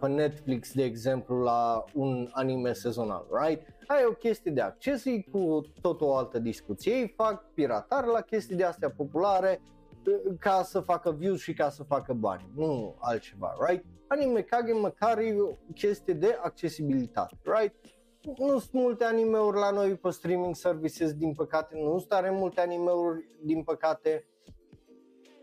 pe 0.00 0.08
Netflix, 0.08 0.72
de 0.72 0.84
exemplu, 0.84 1.42
la 1.42 1.84
un 1.94 2.28
anime 2.32 2.72
sezonal, 2.72 3.26
right? 3.42 3.74
ai 3.86 4.04
o 4.04 4.12
chestie 4.12 4.50
de 4.50 4.60
acces, 4.60 5.04
e 5.04 5.20
cu 5.30 5.60
tot 5.80 6.00
o 6.00 6.16
altă 6.16 6.38
discuție. 6.38 6.92
Ei 6.92 7.12
fac 7.16 7.52
piratare 7.54 8.06
la 8.06 8.20
chestii 8.20 8.56
de 8.56 8.64
astea 8.64 8.90
populare 8.90 9.60
uh, 10.06 10.34
ca 10.38 10.62
să 10.62 10.80
facă 10.80 11.12
views 11.12 11.40
și 11.40 11.52
ca 11.52 11.70
să 11.70 11.82
facă 11.82 12.12
bani, 12.12 12.50
nu 12.54 12.96
altceva, 12.98 13.56
right? 13.68 13.84
Anime 14.06 14.40
Kage 14.40 14.72
măcar 14.72 15.18
e 15.18 15.40
o 15.40 15.54
chestie 15.74 16.14
de 16.14 16.38
accesibilitate, 16.42 17.36
right? 17.42 17.74
Nu 18.38 18.58
sunt 18.58 18.72
multe 18.72 19.04
anime-uri 19.04 19.58
la 19.58 19.70
noi 19.70 19.94
pe 19.94 20.10
streaming 20.10 20.54
services, 20.54 21.12
din 21.12 21.32
păcate, 21.32 21.74
nu 21.78 21.98
sunt 21.98 22.08
tare 22.08 22.30
multe 22.30 22.60
anime-uri, 22.60 23.26
din 23.42 23.62
păcate, 23.62 24.26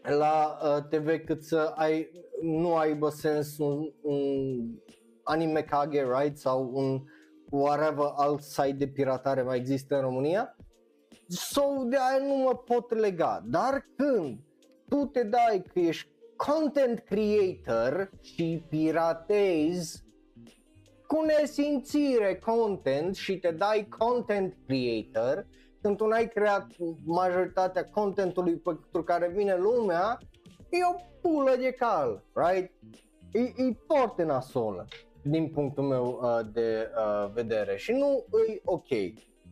la 0.02 0.58
uh, 0.64 0.84
TV 0.90 1.26
cât 1.26 1.44
să 1.44 1.74
ai, 1.76 2.10
nu 2.42 2.76
aibă 2.76 3.10
sens 3.10 3.58
un, 3.58 3.94
un 4.02 4.20
anime 5.24 5.62
Kage, 5.62 6.04
right? 6.04 6.38
Sau 6.38 6.72
un 6.74 7.04
whatever 7.50 8.12
alt 8.16 8.42
site 8.42 8.76
de 8.78 8.88
piratare 8.88 9.42
mai 9.42 9.58
există 9.58 9.96
în 9.96 10.02
România, 10.02 10.56
so 11.28 11.62
de 11.90 11.98
aia 11.98 12.26
nu 12.26 12.36
mă 12.36 12.56
pot 12.56 12.94
lega. 12.94 13.44
Dar 13.46 13.86
când 13.96 14.40
tu 14.90 15.06
te 15.06 15.24
dai 15.24 15.64
că 15.74 15.80
ești 15.80 16.10
content 16.36 17.00
creator 17.00 18.12
și 18.22 18.64
piratezi 18.70 20.04
cu 21.08 21.26
nesimțire 21.26 22.36
content 22.36 23.16
și 23.16 23.38
te 23.38 23.52
dai 23.52 23.88
content 23.98 24.58
creator, 24.66 25.48
când 25.82 25.98
tu 25.98 26.06
n-ai 26.06 26.28
creat 26.28 26.68
majoritatea 27.06 27.90
contentului 27.90 28.58
pentru 28.58 29.04
care 29.04 29.28
vine 29.28 29.58
lumea, 29.58 30.18
e 30.70 30.78
o 30.94 31.02
pulă 31.22 31.56
de 31.60 31.72
cal, 31.72 32.24
right? 32.34 32.72
E, 33.32 33.40
e 33.40 33.78
foarte 33.88 34.24
nasolă 34.24 34.88
din 35.22 35.50
punctul 35.50 35.84
meu 35.84 36.20
uh, 36.22 36.40
de 36.54 36.92
uh, 36.96 37.32
vedere 37.34 37.76
și 37.76 37.92
nu 37.92 38.26
îi 38.30 38.62
ok. 38.66 38.88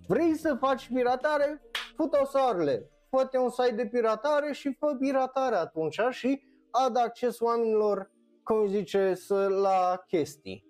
Vrei 0.07 0.35
să 0.35 0.55
faci 0.59 0.89
piratare? 0.93 1.61
Fă-o 1.95 2.25
soarele, 2.25 2.89
fă 3.09 3.29
un 3.37 3.49
site 3.49 3.75
de 3.75 3.85
piratare 3.85 4.53
și 4.53 4.75
fă 4.79 4.95
piratare 4.99 5.55
atunci 5.55 5.99
și 6.09 6.41
ad 6.71 6.97
acces 6.97 7.39
oamenilor, 7.39 8.11
cum 8.43 8.67
zice, 8.67 9.13
să, 9.13 9.47
la 9.47 10.03
chestii 10.07 10.67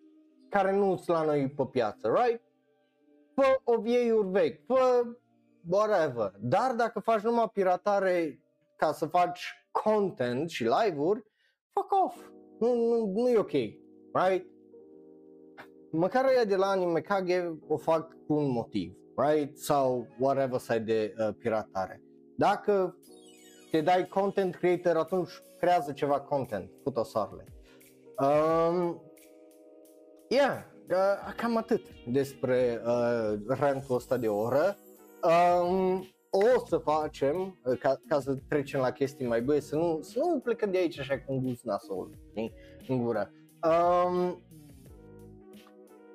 care 0.49 0.72
nu 0.72 0.95
sunt 0.95 1.18
la 1.18 1.24
noi 1.24 1.49
pe 1.49 1.64
piață, 1.72 2.14
right? 2.16 2.41
Fă 3.36 3.60
ovieiuri 3.64 4.28
vechi, 4.28 4.66
fă 4.66 5.03
whatever. 5.68 6.32
Dar 6.39 6.74
dacă 6.76 6.99
faci 6.99 7.22
numai 7.22 7.49
piratare 7.53 8.39
ca 8.76 8.91
să 8.91 9.05
faci 9.05 9.53
content 9.72 10.49
și 10.49 10.64
live-uri, 10.64 11.24
fuck 11.74 11.91
off. 12.05 12.16
Nu, 12.60 12.74
nu, 12.74 13.12
nu 13.16 13.30
e 13.30 13.38
ok, 13.38 13.51
right? 14.14 14.45
măcar 15.91 16.26
ea 16.36 16.45
de 16.45 16.55
la 16.55 16.68
Anime 16.68 16.99
Kage 16.99 17.57
o 17.68 17.78
fac 17.78 18.16
cu 18.28 18.34
un 18.34 18.51
motiv, 18.51 18.93
right? 19.16 19.57
Sau 19.57 20.07
whatever 20.20 20.60
site 20.60 20.80
de 20.80 21.14
uh, 21.18 21.30
piratare. 21.39 22.01
Dacă 22.38 22.97
te 23.72 23.82
dai 23.82 24.07
content 24.07 24.55
creator, 24.55 24.95
atunci 24.95 25.32
creează 25.60 25.91
ceva 25.91 26.22
content, 26.22 26.70
puto 26.84 27.03
soarele. 27.03 27.45
Um, 28.20 29.01
yeah, 30.30 30.64
uh, 30.89 31.34
cam 31.36 31.57
atât 31.57 31.82
despre 32.05 32.82
uh, 32.86 33.39
rantul 33.47 33.95
ăsta 33.95 34.18
de 34.18 34.28
oră. 34.28 34.78
Um, 35.24 36.07
o 36.30 36.65
să 36.67 36.78
facem, 36.78 37.59
uh, 37.63 37.78
ca, 37.80 38.01
ca 38.07 38.20
să 38.20 38.38
trecem 38.47 38.80
la 38.80 38.91
chestii 38.91 39.28
mai 39.28 39.41
bune, 39.41 39.59
să 39.59 39.76
nu, 39.76 39.99
să 40.01 40.20
nu 40.20 40.39
plecăm 40.39 40.72
de 40.72 40.78
aici 40.78 40.99
așa 40.99 41.20
cu 41.20 41.34
un 41.34 41.43
gust 41.43 41.63
nasol, 41.63 42.09
în 42.88 43.03
gură. 43.03 43.32
Um, 43.63 44.43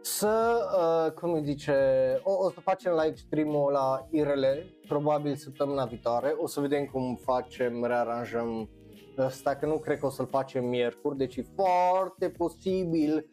să, 0.00 0.58
uh, 0.76 1.12
cum 1.12 1.32
îi 1.32 1.44
zice, 1.44 1.74
o, 2.22 2.44
o 2.44 2.50
să 2.50 2.60
facem 2.60 2.92
live 2.92 3.14
stream-ul 3.14 3.72
la 3.72 4.08
IRL, 4.10 4.44
probabil 4.88 5.34
săptămâna 5.34 5.84
viitoare, 5.84 6.34
o 6.38 6.46
să 6.46 6.60
vedem 6.60 6.84
cum 6.84 7.16
facem, 7.16 7.84
rearanjăm 7.84 8.70
ăsta, 9.18 9.56
că 9.56 9.66
nu 9.66 9.78
cred 9.78 9.98
că 9.98 10.06
o 10.06 10.10
să-l 10.10 10.26
facem 10.26 10.64
miercuri, 10.64 11.16
deci 11.16 11.36
e 11.36 11.44
foarte 11.54 12.30
posibil 12.30 13.28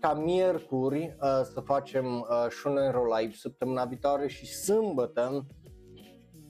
ca 0.00 0.14
miercuri 0.14 1.16
uh, 1.20 1.40
să 1.52 1.60
facem 1.60 2.20
uh, 2.20 2.46
Shunero 2.50 3.04
Live 3.16 3.34
săptămâna 3.34 3.84
viitoare 3.84 4.28
și 4.28 4.46
sâmbătă 4.46 5.46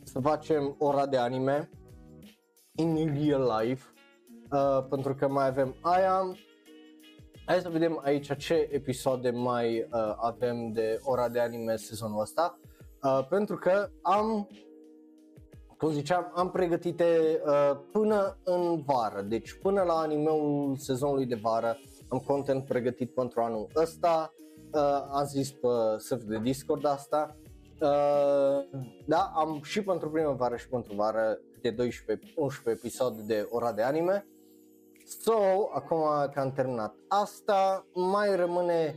să 0.03 0.20
facem 0.20 0.76
ora 0.78 1.07
de 1.07 1.16
anime 1.16 1.70
in 2.76 3.14
real 3.14 3.61
life, 3.61 3.86
uh, 4.53 4.86
pentru 4.88 5.14
că 5.14 5.28
mai 5.28 5.46
avem 5.46 5.74
aia, 5.80 6.34
Hai 7.51 7.61
să 7.61 7.68
vedem 7.68 8.01
aici 8.03 8.36
ce 8.36 8.68
episoade 8.70 9.30
mai 9.30 9.78
uh, 9.92 10.14
avem 10.16 10.72
de 10.72 10.98
ora 11.03 11.28
de 11.28 11.40
anime 11.40 11.76
sezonul 11.76 12.20
ăsta. 12.20 12.59
Uh, 13.03 13.26
pentru 13.28 13.57
că 13.57 13.88
am, 14.03 14.48
cum 15.76 15.90
ziceam, 15.90 16.32
am 16.34 16.51
pregătite 16.51 17.40
uh, 17.46 17.80
până 17.92 18.38
în 18.44 18.82
vară. 18.86 19.22
Deci 19.22 19.59
până 19.62 19.82
la 19.82 19.92
animeul 19.92 20.76
sezonului 20.76 21.26
de 21.26 21.34
vară 21.34 21.76
am 22.11 22.18
content 22.18 22.64
pregătit 22.64 23.14
pentru 23.14 23.40
anul 23.40 23.68
ăsta. 23.76 24.34
Uh, 24.72 25.06
am 25.11 25.24
zis 25.24 25.50
pe 25.50 25.68
server 25.96 26.26
de 26.26 26.42
Discord 26.42 26.86
asta. 26.86 27.36
Uh, 27.80 28.80
da, 29.06 29.32
am 29.34 29.61
și 29.62 29.82
pentru 29.82 30.11
primăvară 30.11 30.56
și 30.56 30.68
pentru 30.68 30.94
vară 30.94 31.38
câte 31.52 31.74
12-11 31.74 31.78
episoade 32.64 33.22
de 33.26 33.46
ora 33.50 33.72
de 33.72 33.82
anime. 33.82 34.26
So, 35.06 35.32
acum 35.74 35.98
că 36.32 36.40
am 36.40 36.52
terminat 36.52 36.94
asta, 37.08 37.86
mai 37.94 38.36
rămâne 38.36 38.94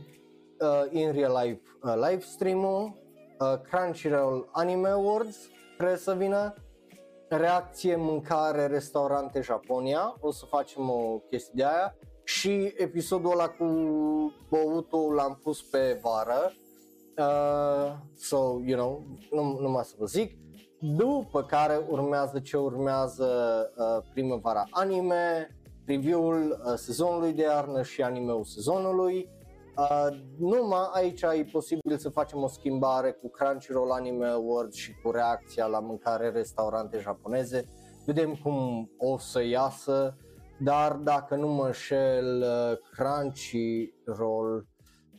uh, 0.60 0.84
in 0.90 1.12
real 1.12 1.40
life 1.44 1.62
uh, 1.82 1.94
live 1.94 2.20
stream-ul, 2.20 3.02
uh, 3.38 3.60
Crunchyroll 3.70 4.48
Anime 4.52 4.88
Awards 4.88 5.36
trebuie 5.76 5.96
să 5.96 6.14
vină, 6.14 6.54
reacție, 7.28 7.96
mâncare, 7.96 8.66
restaurante 8.66 9.40
Japonia, 9.40 10.16
o 10.20 10.30
să 10.30 10.44
facem 10.44 10.90
o 10.90 11.18
chestie 11.18 11.52
de 11.56 11.64
aia 11.64 11.96
și 12.24 12.72
episodul 12.76 13.30
ăla 13.30 13.48
cu 13.48 13.64
băutul 14.48 15.12
l-am 15.14 15.40
pus 15.42 15.62
pe 15.62 16.00
vară 16.02 16.52
uh, 17.18 17.96
so, 18.16 18.36
you 18.64 18.78
know, 18.78 19.04
nu, 19.30 19.58
numai 19.60 19.84
să 19.84 19.94
vă 19.98 20.04
zic. 20.04 20.36
După 20.80 21.42
care 21.42 21.86
urmează 21.88 22.38
ce 22.38 22.56
urmează 22.56 23.26
uh, 23.76 24.06
primăvara 24.12 24.64
anime, 24.70 25.48
review-ul 25.86 26.62
uh, 26.66 26.72
sezonului 26.76 27.32
de 27.32 27.42
iarnă 27.42 27.82
și 27.82 28.02
animeul 28.02 28.44
sezonului. 28.44 29.28
Uh, 29.76 30.18
numai 30.38 30.88
aici 30.92 31.22
e 31.22 31.48
posibil 31.52 31.98
să 31.98 32.08
facem 32.08 32.42
o 32.42 32.48
schimbare 32.48 33.10
cu 33.10 33.30
Crunchyroll 33.30 33.90
Anime 33.90 34.26
Awards 34.26 34.76
și 34.76 34.92
cu 35.02 35.10
reacția 35.10 35.66
la 35.66 35.80
mâncare 35.80 36.30
restaurante 36.30 36.98
japoneze. 36.98 37.68
Vedem 38.06 38.34
cum 38.42 38.90
o 38.98 39.18
să 39.18 39.42
iasă, 39.42 40.16
dar 40.64 40.92
dacă 40.92 41.34
nu 41.34 41.48
mă 41.48 41.64
înșel, 41.64 42.42
uh, 42.42 42.78
Crunchyroll 42.90 44.66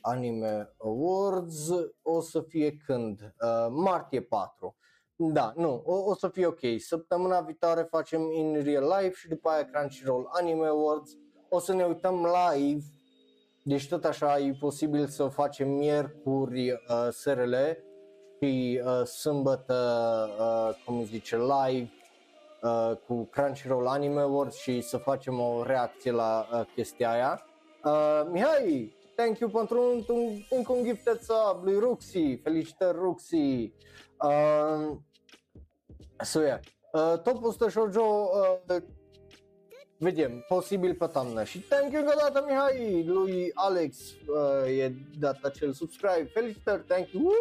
Anime 0.02 0.74
Awards 0.78 1.70
o 2.02 2.22
să 2.22 2.42
fie 2.42 2.78
când? 2.86 3.22
Uh, 3.22 3.68
martie 3.70 4.22
4. 4.22 4.76
Da, 5.16 5.54
nu, 5.56 5.82
o, 5.86 6.10
o 6.10 6.16
să 6.16 6.28
fie 6.28 6.46
ok. 6.46 6.60
Săptămâna 6.78 7.42
viitoare 7.42 7.82
facem 7.82 8.32
in 8.32 8.64
real 8.64 8.94
life 9.00 9.14
și 9.16 9.28
după 9.28 9.50
aia 9.50 9.70
Crunchyroll 9.72 10.28
Anime 10.32 10.68
Awards. 10.68 11.12
O 11.50 11.60
să 11.60 11.74
ne 11.74 11.84
uităm 11.84 12.28
live, 12.54 12.84
deci 13.64 13.88
tot 13.88 14.06
așa 14.06 14.40
e 14.40 14.58
posibil 14.60 15.08
să 15.08 15.24
o 15.24 15.30
facem 15.30 15.70
miercuri 15.70 16.72
uh, 16.72 17.08
SRL 17.10 17.54
și 18.42 18.82
uh, 18.86 19.06
sâmbătă, 19.06 19.76
uh, 20.40 20.84
cum 20.86 21.04
zice, 21.04 21.38
live 21.38 21.90
uh, 22.62 22.92
cu 23.08 23.24
Crunchyroll 23.24 23.88
Anime 23.88 24.22
Awards 24.22 24.56
și 24.56 24.82
să 24.82 24.98
facem 24.98 25.40
o 25.40 25.64
reacție 25.64 26.12
la 26.12 26.48
uh, 26.54 26.62
chestia 26.76 27.12
aia. 27.12 27.46
Uh, 27.84 28.28
Mihai, 28.32 28.96
thank 29.16 29.40
you 29.40 29.50
pentru 29.50 29.82
un, 29.82 30.04
un, 30.16 30.42
un, 30.50 30.64
un 30.68 30.84
gifted 30.84 31.20
sub 31.20 31.64
lui 31.64 31.80
Ruxi, 31.80 32.36
felicitări 32.44 32.98
Ruxi. 32.98 33.74
Uh, 34.22 34.98
so 36.24 36.42
yeah, 36.42 36.60
uh, 36.94 37.20
top 37.24 37.44
100 37.44 37.70
shoujo, 37.70 38.30
uh, 38.70 38.82
vedem, 39.98 40.46
posibil 40.48 40.96
pe 40.96 41.06
toamnă. 41.06 41.44
Și 41.44 41.60
thank 41.60 41.92
you 41.92 42.02
încă 42.02 42.14
o 42.16 42.20
dată 42.20 42.46
Mihai, 42.48 43.04
lui 43.06 43.52
Alex, 43.54 43.98
uh, 44.12 44.78
e 44.78 44.94
dat 45.20 45.44
acel 45.44 45.74
subscribe, 45.74 46.30
felicitări, 46.34 46.84
thank 46.88 47.12
you. 47.12 47.32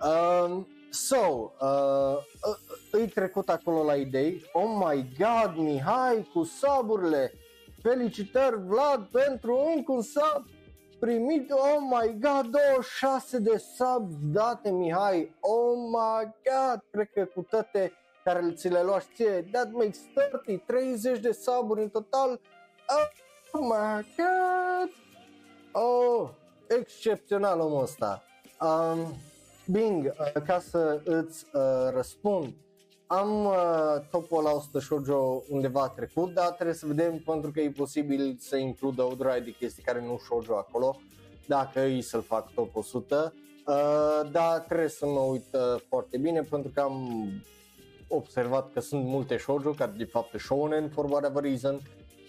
Um, 0.00 0.66
so, 0.90 1.52
uh, 1.60 2.16
uh, 2.16 2.56
îi 2.90 3.08
trecut 3.08 3.48
acolo 3.48 3.82
la 3.82 3.94
idei. 3.94 4.44
Oh 4.52 4.84
my 4.84 5.08
god, 5.18 5.56
Mihai, 5.56 6.28
cu 6.32 6.42
saburile. 6.42 7.32
Felicitări 7.82 8.60
Vlad 8.66 9.06
pentru 9.06 9.72
încă 9.76 9.92
un 9.92 10.02
sub 10.02 10.44
primit, 11.00 11.50
oh 11.50 11.78
my 11.80 12.18
god, 12.20 12.46
26 12.46 13.38
de 13.38 13.56
subs 13.76 14.14
date 14.32 14.70
Mihai, 14.70 15.36
oh 15.40 15.76
my 15.76 16.32
god, 16.44 16.84
cred 16.90 17.10
că 17.14 17.24
cu 17.34 17.46
toate 17.50 17.92
care 18.24 18.52
ți 18.52 18.68
le 18.68 18.82
luași 18.82 19.06
ție, 19.14 19.48
that 19.52 19.72
makes 19.72 19.98
30, 20.44 20.62
30 20.66 21.18
de 21.18 21.32
suburi 21.32 21.82
în 21.82 21.88
total, 21.88 22.40
oh 23.52 23.60
my 23.60 24.06
god, 24.16 24.90
oh, 25.82 26.28
excepțional 26.68 27.60
omul 27.60 27.82
ăsta. 27.82 28.22
Um, 28.60 29.14
Bing, 29.70 30.04
uh, 30.04 30.42
ca 30.46 30.58
să 30.58 31.00
îți 31.04 31.46
uh, 31.52 31.62
răspund, 31.94 32.54
am 33.06 33.44
uh, 33.44 33.54
topul 34.10 34.42
la 34.42 34.50
100 34.50 34.78
shoujo 34.78 35.42
undeva 35.48 35.88
trecut, 35.88 36.34
dar 36.34 36.50
trebuie 36.50 36.74
să 36.74 36.86
vedem 36.86 37.18
pentru 37.18 37.50
că 37.50 37.60
e 37.60 37.70
posibil 37.70 38.36
să 38.40 38.56
includă 38.56 39.02
o 39.02 39.14
droaie 39.14 39.40
de 39.40 39.50
chestii 39.50 39.82
care 39.82 40.00
nu 40.06 40.20
shoujo 40.24 40.56
acolo, 40.56 40.96
dacă 41.46 41.80
îi 41.80 42.02
să-l 42.02 42.22
fac 42.22 42.54
top 42.54 42.76
100, 42.76 43.34
uh, 43.66 44.30
dar 44.30 44.58
trebuie 44.58 44.88
să 44.88 45.06
mă 45.06 45.20
uit 45.20 45.46
uh, 45.52 45.80
foarte 45.88 46.18
bine 46.18 46.42
pentru 46.42 46.70
că 46.74 46.80
am 46.80 47.08
observat 48.08 48.72
că 48.72 48.80
sunt 48.80 49.04
multe 49.04 49.36
shoujo 49.36 49.70
care 49.70 49.92
de 49.96 50.04
fapt 50.04 50.38
shonen 50.38 50.88
for 50.88 51.04
whatever 51.04 51.42
reason, 51.42 51.80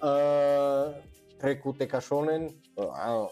uh, 0.01 0.95
trecute 1.37 1.85
ca 1.85 1.99
shonen, 1.99 2.43
uh, 2.73 3.29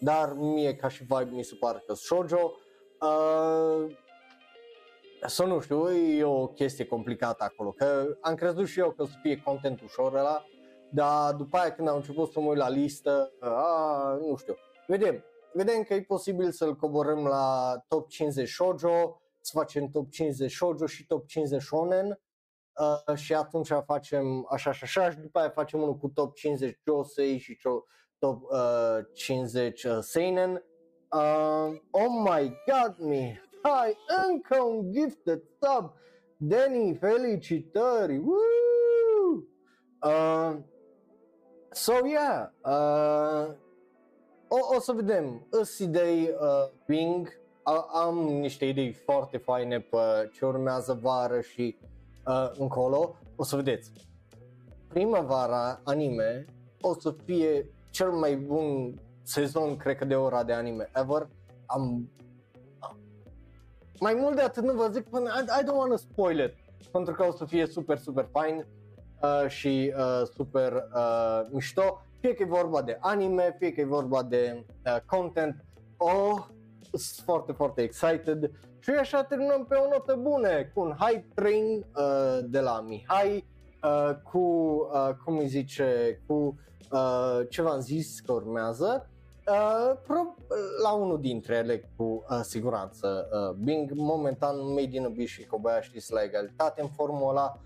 dar 0.00 0.32
mie 0.36 0.76
ca 0.76 0.88
și 0.88 1.02
vibe 1.02 1.30
mi 1.30 1.42
se 1.42 1.54
pare 1.60 1.82
că 1.86 1.94
shoujo. 1.94 2.52
Uh, 3.02 3.96
să 5.26 5.44
nu 5.44 5.60
știu, 5.60 5.90
e 5.92 6.24
o 6.24 6.46
chestie 6.46 6.86
complicată 6.86 7.44
acolo, 7.44 7.72
că 7.72 8.16
am 8.20 8.34
crezut 8.34 8.66
și 8.66 8.78
eu 8.78 8.90
că 8.90 9.02
o 9.02 9.06
să 9.06 9.14
fie 9.22 9.42
content 9.44 9.80
ușor 9.80 10.14
ăla, 10.14 10.44
dar 10.90 11.34
după 11.34 11.56
aia 11.56 11.72
când 11.72 11.88
am 11.88 11.96
început 11.96 12.32
să 12.32 12.40
mă 12.40 12.48
uit 12.48 12.58
la 12.58 12.68
listă, 12.68 13.32
a, 13.40 14.18
nu 14.28 14.36
știu, 14.36 14.54
vedem, 14.86 15.24
vedem 15.52 15.82
că 15.82 15.94
e 15.94 16.02
posibil 16.02 16.50
să-l 16.50 16.76
coborâm 16.76 17.26
la 17.26 17.76
top 17.88 18.08
50 18.08 18.48
shoujo, 18.48 19.20
să 19.40 19.50
facem 19.54 19.88
top 19.88 20.10
50 20.10 20.52
shoujo 20.52 20.86
și 20.86 21.06
top 21.06 21.26
50 21.26 21.62
shonen 21.62 22.20
uh, 23.08 23.16
și 23.16 23.34
atunci 23.34 23.68
facem 23.86 24.46
așa 24.50 24.72
și 24.72 24.84
așa 24.84 25.10
și 25.10 25.18
după 25.18 25.38
aia 25.38 25.50
facem 25.50 25.82
unul 25.82 25.96
cu 25.96 26.08
top 26.08 26.34
50 26.34 26.78
josei 26.84 27.38
și 27.38 27.58
top 28.18 28.42
uh, 28.42 28.98
50 29.14 29.84
uh, 29.84 29.98
seinen. 30.00 30.64
Uh, 31.12 31.74
oh 31.90 32.22
my 32.24 32.56
god, 32.66 32.96
me, 32.98 33.40
Hai, 33.62 33.96
încă 34.28 34.62
un 34.62 34.92
gifted 34.92 35.42
sub! 35.60 35.92
Danny, 36.36 36.94
felicitări! 36.94 38.18
Woo! 38.18 39.44
Uh, 40.02 40.56
so, 41.70 41.92
yeah, 42.06 42.48
uh, 42.64 43.54
o, 44.48 44.74
o 44.76 44.80
să 44.80 44.92
vedem. 44.92 45.46
Îs 45.50 45.78
idei 45.78 46.22
uh, 46.22 46.70
Bing, 46.86 47.40
uh, 47.64 47.84
am 47.92 48.16
niște 48.16 48.64
idei 48.64 48.92
foarte 48.92 49.36
faine 49.36 49.80
pe 49.80 50.30
ce 50.32 50.44
urmează 50.44 50.98
vară 51.02 51.40
și 51.40 51.78
uh, 52.26 52.50
încolo. 52.58 53.16
O 53.36 53.44
să 53.44 53.56
vedeți. 53.56 53.92
Primăvara 54.88 55.80
anime 55.84 56.44
o 56.80 56.94
să 56.98 57.14
fie 57.24 57.66
cel 57.90 58.10
mai 58.10 58.36
bun 58.36 58.94
sezon, 59.22 59.76
cred 59.76 59.96
că, 59.96 60.04
de 60.04 60.14
ora 60.14 60.44
de 60.44 60.52
anime 60.52 60.90
ever. 60.94 61.28
Am 61.66 62.10
mai 64.00 64.14
mult 64.14 64.34
de 64.36 64.42
atât 64.42 64.62
nu 64.62 64.72
vă 64.72 64.88
zic 64.92 65.08
până, 65.08 65.30
I, 65.40 65.60
I 65.60 65.64
don't 65.64 65.76
want 65.76 65.90
to 65.90 65.96
spoil 65.96 66.38
it, 66.38 66.54
pentru 66.92 67.14
că 67.14 67.24
o 67.24 67.32
să 67.32 67.44
fie 67.44 67.66
super, 67.66 67.98
super 67.98 68.28
fain 68.32 68.66
uh, 69.22 69.48
și 69.48 69.94
uh, 69.96 70.22
super 70.34 70.72
uh, 70.94 71.40
mișto, 71.50 72.02
fie 72.20 72.34
că 72.34 72.42
e 72.42 72.46
vorba 72.46 72.82
de 72.82 72.96
anime, 73.00 73.56
fie 73.58 73.72
că 73.72 73.80
e 73.80 73.84
vorba 73.84 74.22
de 74.22 74.64
uh, 74.86 74.96
content, 75.06 75.64
oh, 75.96 76.44
sunt 76.92 77.24
foarte, 77.24 77.52
foarte 77.52 77.82
excited. 77.82 78.50
Și 78.78 78.90
așa 78.90 79.24
terminăm 79.24 79.64
pe 79.64 79.74
o 79.74 79.88
notă 79.88 80.16
bună 80.20 80.48
cu 80.74 80.80
un 80.80 80.96
hype 80.98 81.28
train 81.34 81.86
uh, 81.96 82.38
de 82.44 82.60
la 82.60 82.80
Mihai, 82.80 83.46
uh, 83.82 84.10
cu, 84.22 84.38
uh, 84.38 85.10
cum 85.24 85.38
îi 85.38 85.46
zice, 85.46 86.20
cu 86.26 86.58
uh, 86.90 87.40
ce 87.48 87.62
v-am 87.62 87.80
zis 87.80 88.20
că 88.20 88.32
urmează. 88.32 88.86
Uh, 88.96 89.10
pro- 89.10 89.11
la 90.82 90.92
unul 90.92 91.20
dintre 91.20 91.54
ele 91.54 91.90
cu 91.96 92.02
uh, 92.02 92.40
siguranță 92.42 93.28
uh, 93.32 93.56
Bing 93.64 93.92
momentan 93.94 94.56
Made 94.72 94.96
in 94.96 95.04
Abyss 95.04 95.32
și 95.32 95.46
Kobayashi 95.46 96.00
sunt 96.00 96.18
la 96.18 96.24
egalitate 96.24 96.80
în 96.80 96.88
formula 96.88 97.60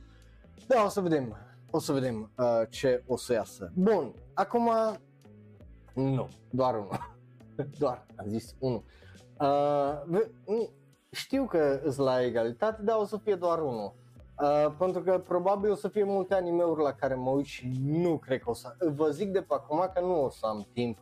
da 0.67 0.83
o 0.85 0.89
să 0.89 1.01
vedem 1.01 1.37
o 1.71 1.79
să 1.79 1.93
vedem 1.93 2.31
uh, 2.39 2.63
ce 2.69 3.03
o 3.07 3.17
să 3.17 3.33
iasă. 3.33 3.73
Bun 3.75 4.15
acum 4.35 4.71
nu 5.95 6.29
doar 6.51 6.75
unul. 6.75 7.15
Doar 7.79 8.07
am 8.17 8.27
zis 8.29 8.55
unul. 8.59 8.85
Uh, 9.41 10.21
știu 11.11 11.45
că 11.45 11.81
sunt 11.83 12.07
la 12.07 12.25
egalitate 12.25 12.83
dar 12.83 12.97
o 12.99 13.05
să 13.05 13.17
fie 13.17 13.35
doar 13.35 13.59
unul. 13.59 13.95
Uh, 14.43 14.75
pentru 14.79 15.03
că 15.03 15.19
probabil 15.19 15.71
o 15.71 15.75
să 15.75 15.89
fie 15.89 16.05
multe 16.05 16.35
animeuri 16.35 16.83
la 16.83 16.93
care 16.93 17.15
mă 17.15 17.31
uit 17.31 17.47
și 17.47 17.71
nu 17.83 18.19
cred 18.19 18.41
că 18.41 18.51
o 18.51 18.55
să... 18.55 18.77
Vă 18.95 19.11
zic 19.11 19.33
de 19.33 19.41
pe 19.41 19.55
acum 19.55 19.91
că 19.95 20.01
nu 20.01 20.25
o 20.25 20.31
să 20.31 20.47
am 20.47 20.67
timp 20.73 20.99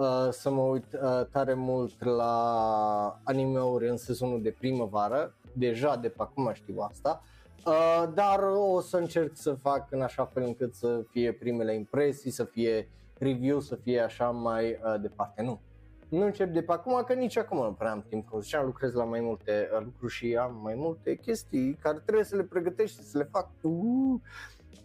uh, 0.00 0.28
să 0.30 0.50
mă 0.50 0.60
uit 0.60 0.84
uh, 0.92 1.26
tare 1.30 1.54
mult 1.54 2.04
la 2.04 3.20
animeuri 3.24 3.88
în 3.88 3.96
sezonul 3.96 4.42
de 4.42 4.54
primăvară, 4.58 5.34
deja 5.52 5.96
de 5.96 6.08
pe 6.08 6.22
acum 6.22 6.50
știu 6.52 6.80
asta, 6.80 7.22
uh, 7.66 8.04
dar 8.14 8.40
o 8.42 8.80
să 8.80 8.96
încerc 8.96 9.30
să 9.36 9.52
fac 9.52 9.92
în 9.92 10.00
așa 10.00 10.24
fel 10.24 10.42
încât 10.42 10.74
să 10.74 11.04
fie 11.10 11.32
primele 11.32 11.74
impresii, 11.74 12.30
să 12.30 12.44
fie 12.44 12.88
review, 13.18 13.60
să 13.60 13.74
fie 13.74 14.00
așa 14.00 14.30
mai 14.30 14.70
uh, 14.70 15.00
departe. 15.00 15.42
Nu, 15.42 15.60
nu 16.08 16.24
încep 16.24 16.52
de 16.52 16.62
pe 16.62 16.72
acum, 16.72 17.02
că 17.06 17.12
nici 17.12 17.36
acum 17.36 17.58
nu 17.58 17.72
prea 17.72 17.90
am 17.90 18.04
timp, 18.08 18.28
cum 18.28 18.40
ziceam, 18.40 18.64
lucrez 18.64 18.94
la 18.94 19.04
mai 19.04 19.20
multe 19.20 19.68
uh, 19.72 19.82
lucruri 19.84 20.12
și 20.12 20.36
am 20.36 20.60
mai 20.62 20.74
multe 20.74 21.14
chestii 21.14 21.74
care 21.74 21.98
trebuie 21.98 22.24
să 22.24 22.36
le 22.36 22.42
pregătești 22.42 22.96
și 23.00 23.06
să 23.06 23.18
le 23.18 23.28
fac. 23.30 23.48
Uh, 23.62 24.20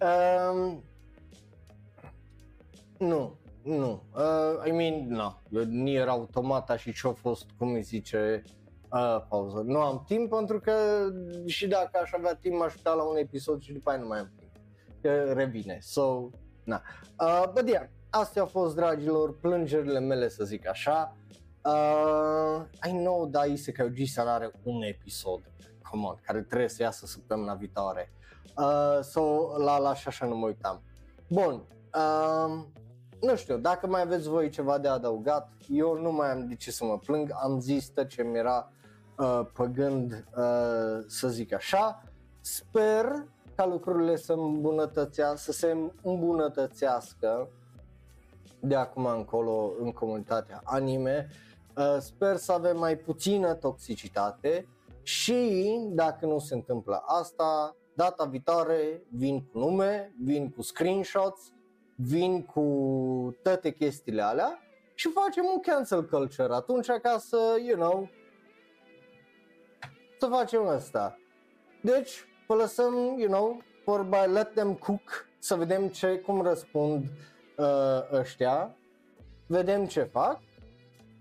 uh, 0.02 0.78
nu, 2.98 3.36
nu, 3.66 4.04
uh, 4.16 4.68
I 4.68 4.72
mean, 4.72 5.08
nu, 5.08 5.64
Nier 5.64 6.08
Automata 6.08 6.78
și 6.78 6.94
ce-a 6.94 7.12
fost, 7.12 7.46
cum 7.58 7.74
îi 7.74 7.82
zice, 7.82 8.42
uh, 8.92 9.26
pauză. 9.30 9.62
Nu 9.66 9.80
am 9.80 10.04
timp 10.08 10.30
pentru 10.30 10.60
că 10.60 10.74
și 11.46 11.68
dacă 11.68 12.00
aș 12.02 12.12
avea 12.12 12.36
timp 12.36 12.62
aș 12.62 12.76
uita 12.76 12.94
la 12.94 13.04
un 13.04 13.18
episod 13.18 13.62
și 13.62 13.74
după 13.74 13.90
aia 13.90 14.00
nu 14.00 14.08
mai 14.08 14.20
am 14.20 14.32
timp. 14.38 14.52
Că 15.02 15.34
revine. 15.34 15.78
So, 15.82 16.30
na. 16.64 16.82
Uh, 17.20 17.44
but 17.54 17.70
yeah, 17.70 17.88
astea 18.10 18.42
au 18.42 18.48
fost, 18.48 18.76
dragilor, 18.76 19.38
plângerile 19.38 20.00
mele, 20.00 20.30
să 20.30 20.44
zic 20.44 20.68
așa. 20.68 21.18
Uh, 21.64 22.66
I 22.88 22.92
know, 22.92 23.28
da, 23.28 23.46
Isekai 23.46 23.86
Oji 23.86 24.20
are 24.20 24.52
un 24.64 24.82
episod, 24.82 25.52
come 25.90 26.06
on, 26.06 26.20
care 26.26 26.42
trebuie 26.42 26.70
să 26.70 26.84
iasă 26.84 27.06
săptămâna 27.06 27.54
viitoare. 27.54 28.12
Uh, 28.58 29.00
so, 29.02 29.22
la, 29.58 29.78
la 29.78 29.94
și 29.94 30.08
așa 30.08 30.26
nu 30.26 30.36
mă 30.36 30.46
uitam. 30.46 30.82
Bun, 31.30 31.68
uh, 31.94 32.66
nu 33.22 33.36
știu, 33.36 33.58
dacă 33.58 33.88
mai 33.88 34.02
aveți 34.02 34.28
voi 34.28 34.50
ceva 34.50 34.78
de 34.78 34.88
adăugat, 34.88 35.50
eu 35.68 36.02
nu 36.02 36.12
mai 36.12 36.32
am 36.32 36.48
de 36.48 36.56
ce 36.56 36.72
să 36.72 36.86
mă 36.86 36.98
plâng, 36.98 37.32
am 37.44 37.60
zis 37.60 37.88
tot 37.88 38.08
ce 38.08 38.24
mi 38.24 38.38
era 38.38 38.72
uh, 39.18 39.42
pe 39.54 39.70
gând 39.74 40.12
uh, 40.12 41.04
să 41.08 41.28
zic 41.28 41.54
așa. 41.54 42.04
Sper 42.42 43.26
ca 43.56 43.66
lucrurile 43.66 44.16
să 44.16 44.34
îmbunătățească, 44.34 45.38
să 45.38 45.52
se 45.52 45.78
îmbunătățească 46.02 47.50
de 48.60 48.76
acum 48.76 49.06
încolo 49.06 49.72
în 49.80 49.92
comunitatea 49.92 50.62
anime. 50.64 51.30
Uh, 51.78 51.98
sper 52.00 52.36
să 52.36 52.52
avem 52.52 52.78
mai 52.78 52.98
puțină 52.98 53.54
toxicitate 53.54 54.68
și 55.04 55.80
dacă 55.90 56.26
nu 56.26 56.40
se 56.40 56.54
întâmplă 56.54 57.04
asta, 57.06 57.76
data 57.94 58.26
viitoare 58.26 59.04
vin 59.10 59.42
cu 59.42 59.58
nume, 59.58 60.14
vin 60.24 60.50
cu 60.50 60.62
screenshots, 60.62 61.54
vin 61.96 62.46
cu 62.46 62.64
toate 63.44 63.72
chestiile 63.72 64.22
alea 64.22 64.60
și 64.94 65.10
facem 65.10 65.46
un 65.54 65.60
cancel 65.60 66.06
culture. 66.06 66.54
Atunci 66.54 66.88
ca 67.02 67.18
să, 67.18 67.56
you 67.68 67.78
know, 67.78 68.10
să 70.20 70.28
facem 70.28 70.68
asta. 70.68 71.20
Deci, 71.82 72.26
vă 72.48 72.56
lăsăm, 72.56 72.94
you 73.18 73.32
know, 73.32 73.62
vorba 73.86 74.26
let 74.26 74.54
them 74.54 74.74
cook, 74.74 75.28
să 75.40 75.56
vedem 75.56 75.88
ce, 75.88 76.20
cum 76.20 76.42
răspund 76.42 77.04
uh, 77.58 78.12
ăștia, 78.12 78.76
vedem 79.48 79.86
ce 79.86 80.04
fac 80.04 80.40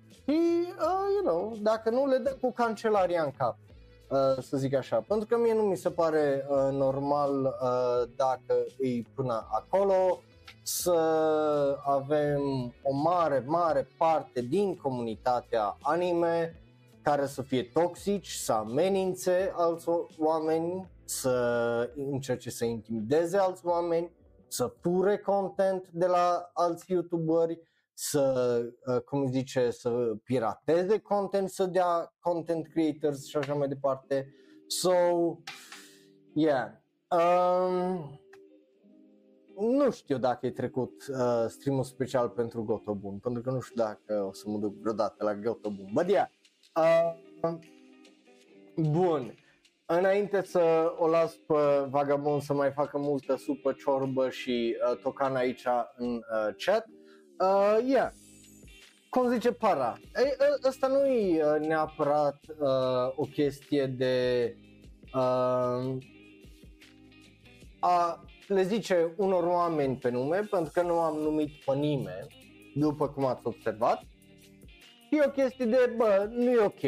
și, 0.08 0.66
uh, 0.78 1.06
you 1.14 1.22
know, 1.24 1.56
dacă 1.60 1.90
nu 1.90 2.06
le 2.06 2.16
dăm 2.16 2.36
cu 2.40 2.52
cancelaria 2.52 3.22
în 3.22 3.30
cap, 3.38 3.56
uh, 4.08 4.42
să 4.42 4.56
zic 4.56 4.74
așa, 4.74 5.04
pentru 5.08 5.26
că 5.26 5.38
mie 5.38 5.54
nu 5.54 5.62
mi 5.62 5.76
se 5.76 5.90
pare 5.90 6.46
uh, 6.48 6.68
normal 6.72 7.42
uh, 7.44 8.08
dacă 8.16 8.64
îi 8.78 9.06
până 9.14 9.48
acolo, 9.50 10.22
să 10.62 10.98
avem 11.84 12.74
o 12.82 12.94
mare, 12.94 13.44
mare 13.46 13.88
parte 13.96 14.40
din 14.40 14.76
comunitatea 14.76 15.76
anime 15.80 16.58
care 17.02 17.26
să 17.26 17.42
fie 17.42 17.62
toxici, 17.62 18.30
să 18.30 18.52
amenințe 18.52 19.52
alți 19.56 19.88
oameni, 20.18 20.90
să 21.04 21.90
încerce 21.96 22.50
să 22.50 22.64
intimideze 22.64 23.36
alți 23.36 23.66
oameni, 23.66 24.10
să 24.48 24.66
pure 24.66 25.18
content 25.18 25.88
de 25.92 26.06
la 26.06 26.50
alți 26.52 26.92
youtuberi, 26.92 27.60
să, 27.94 28.58
uh, 28.86 29.00
cum 29.00 29.30
zice, 29.30 29.70
să 29.70 29.90
pirateze 30.24 30.98
content, 30.98 31.48
să 31.48 31.66
dea 31.66 32.14
content 32.20 32.68
creators 32.68 33.26
și 33.26 33.36
așa 33.36 33.54
mai 33.54 33.68
departe. 33.68 34.34
So, 34.66 34.92
yeah. 36.34 36.68
Um, 37.10 38.20
nu 39.58 39.90
știu 39.90 40.18
dacă 40.18 40.46
e 40.46 40.50
trecut 40.50 41.06
uh, 41.08 41.44
streamul 41.48 41.84
special 41.84 42.28
pentru 42.28 42.64
Gotobun, 42.64 43.18
pentru 43.18 43.42
că 43.42 43.50
nu 43.50 43.60
știu 43.60 43.82
dacă 43.82 44.24
o 44.28 44.32
să 44.32 44.44
mă 44.46 44.58
duc 44.58 44.74
vreodată 44.80 45.24
la 45.24 45.34
Gotobun. 45.34 45.90
Bă, 45.92 46.04
yeah. 46.06 46.28
uh, 46.76 47.58
bun. 48.76 49.34
Înainte 49.86 50.42
să 50.42 50.94
o 50.98 51.08
las 51.08 51.34
pe 51.46 51.86
Vagabond 51.88 52.42
să 52.42 52.54
mai 52.54 52.72
facă 52.72 52.98
multă 52.98 53.36
supă, 53.36 53.72
ciorbă 53.72 54.30
și 54.30 54.76
uh, 54.90 54.98
tocan 54.98 55.34
aici 55.34 55.66
în 55.96 56.14
uh, 56.14 56.54
chat, 56.64 56.86
uh, 57.38 57.78
yeah, 57.86 58.10
cum 59.14 59.28
zice 59.28 59.52
para, 59.52 59.96
Ei, 60.16 60.34
ă, 60.40 60.68
ăsta 60.68 60.86
nu 60.86 61.06
e 61.06 61.44
uh, 61.44 61.66
neapărat 61.66 62.38
uh, 62.58 63.12
o 63.14 63.24
chestie 63.24 63.86
de 63.86 64.56
uh, 65.14 65.96
a 67.80 68.24
le 68.46 68.62
zice 68.62 69.14
unor 69.16 69.44
oameni 69.44 69.96
pe 69.96 70.10
nume, 70.10 70.40
pentru 70.50 70.72
că 70.72 70.82
nu 70.82 70.98
am 70.98 71.16
numit 71.16 71.64
pe 71.64 71.74
nimeni, 71.74 72.26
după 72.74 73.08
cum 73.08 73.24
ați 73.24 73.46
observat, 73.46 74.02
e 75.10 75.24
o 75.26 75.30
chestie 75.30 75.64
de, 75.64 75.92
bă, 75.96 76.28
nu 76.30 76.50
e 76.50 76.58
ok. 76.58 76.82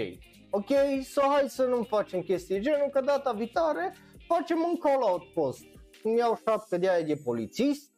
Ok, 0.51 0.71
so 1.03 1.21
hai 1.21 1.49
să 1.49 1.65
nu 1.65 1.83
facem 1.83 2.21
chestii 2.21 2.61
genul 2.61 2.89
că 2.93 3.01
data 3.01 3.33
viitoare 3.33 3.95
facem 4.27 4.59
un 4.69 4.77
call-out 4.77 5.23
post. 5.35 5.65
Îmi 6.03 6.17
iau 6.17 6.39
șapte 6.47 6.79
de 6.79 6.91
aia 6.91 7.05
de 7.05 7.21
polițist 7.25 7.91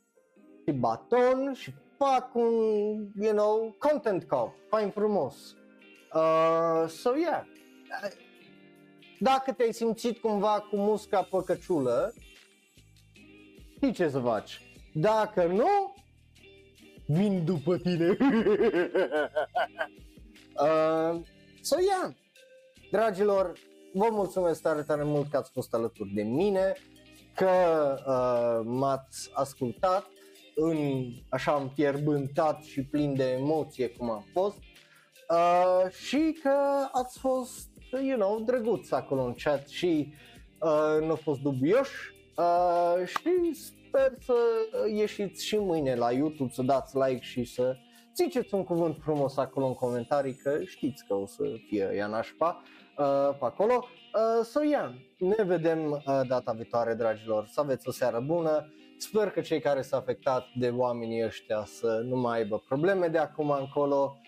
și 0.66 0.72
baton 0.72 1.52
și 1.54 1.72
fac 1.98 2.34
un, 2.34 2.52
you 3.20 3.32
know, 3.32 3.74
content 3.78 4.24
call, 4.24 4.54
fain 4.68 4.90
frumos. 4.90 5.56
Uh, 6.14 6.88
so 6.88 7.16
yeah, 7.16 7.44
dacă 9.18 9.52
te-ai 9.52 9.72
simțit 9.72 10.18
cumva 10.18 10.66
cu 10.70 10.76
musca 10.76 11.22
pe 11.22 11.36
căciulă, 11.46 12.12
știi 13.78 13.92
ce 13.92 14.08
să 14.08 14.18
faci. 14.18 14.60
Dacă 14.92 15.44
nu, 15.44 15.94
vin 17.06 17.44
după 17.44 17.76
tine. 17.76 18.06
uh, 20.64 21.20
so 21.60 21.76
yeah, 21.80 22.14
dragilor, 22.90 23.52
vă 23.92 24.08
mulțumesc 24.10 24.62
tare, 24.62 24.82
tare 24.82 25.02
mult 25.04 25.30
că 25.30 25.36
ați 25.36 25.50
fost 25.50 25.74
alături 25.74 26.10
de 26.14 26.22
mine, 26.22 26.72
că 27.34 27.50
uh, 28.06 28.60
m-ați 28.64 29.30
ascultat 29.32 30.06
în 30.54 31.04
așa 31.28 31.54
împierbântat 31.54 32.62
și 32.62 32.82
plin 32.82 33.14
de 33.14 33.30
emoție 33.30 33.88
cum 33.88 34.10
am 34.10 34.24
fost 34.32 34.58
uh, 35.28 35.92
și 35.92 36.38
că 36.42 36.54
ați 36.92 37.18
fost, 37.18 37.68
you 37.90 38.18
know, 38.18 38.40
drăguți 38.40 38.94
acolo 38.94 39.22
în 39.22 39.34
chat 39.34 39.68
și 39.68 40.12
uh, 40.60 41.06
nu 41.06 41.12
a 41.12 41.18
fost 41.22 41.40
dubioși 41.40 42.16
Uh, 42.38 43.06
și 43.06 43.54
sper 43.54 44.12
să 44.20 44.34
ieșiți 44.94 45.44
și 45.44 45.56
mâine 45.56 45.94
la 45.94 46.12
YouTube, 46.12 46.52
să 46.52 46.62
dați 46.62 46.96
like 46.96 47.22
și 47.22 47.44
să 47.44 47.76
ziceți 48.14 48.54
un 48.54 48.64
cuvânt 48.64 48.96
frumos 49.00 49.36
acolo 49.36 49.66
în 49.66 49.74
comentarii, 49.74 50.34
că 50.34 50.60
știți 50.64 51.04
că 51.06 51.14
o 51.14 51.26
să 51.26 51.42
fie 51.66 51.90
ea 51.94 52.06
nașpa 52.06 52.62
uh, 52.98 53.36
pe 53.38 53.44
acolo. 53.44 53.74
Uh, 53.74 54.44
so 54.44 54.62
yeah, 54.62 54.90
ne 55.18 55.44
vedem 55.44 55.90
uh, 55.90 56.20
data 56.28 56.52
viitoare, 56.52 56.94
dragilor, 56.94 57.46
să 57.46 57.60
aveți 57.60 57.88
o 57.88 57.92
seară 57.92 58.20
bună. 58.26 58.72
Sper 58.98 59.30
că 59.30 59.40
cei 59.40 59.60
care 59.60 59.82
s-au 59.82 59.98
afectat 59.98 60.44
de 60.54 60.68
oamenii 60.68 61.24
ăștia 61.24 61.64
să 61.64 62.02
nu 62.04 62.16
mai 62.16 62.38
aibă 62.38 62.62
probleme 62.68 63.06
de 63.06 63.18
acum 63.18 63.50
încolo 63.50 64.16
uh, 64.20 64.27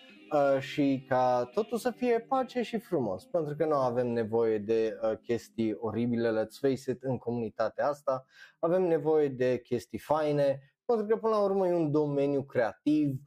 și 0.59 1.05
ca 1.07 1.49
totul 1.53 1.77
să 1.77 1.91
fie 1.91 2.19
pace 2.19 2.61
și 2.61 2.79
frumos, 2.79 3.25
pentru 3.25 3.55
că 3.55 3.65
nu 3.65 3.75
avem 3.75 4.07
nevoie 4.07 4.57
de 4.57 4.99
uh, 5.01 5.17
chestii 5.17 5.73
oribile, 5.79 6.29
let's 6.29 6.59
face 6.59 6.91
it, 6.91 7.03
în 7.03 7.17
comunitatea 7.17 7.87
asta, 7.87 8.25
avem 8.59 8.83
nevoie 8.83 9.27
de 9.27 9.59
chestii 9.59 9.99
faine, 9.99 10.59
pentru 10.85 11.05
că 11.05 11.17
până 11.17 11.35
la 11.35 11.41
urmă 11.41 11.67
e 11.67 11.73
un 11.73 11.91
domeniu 11.91 12.43
creativ 12.43 13.19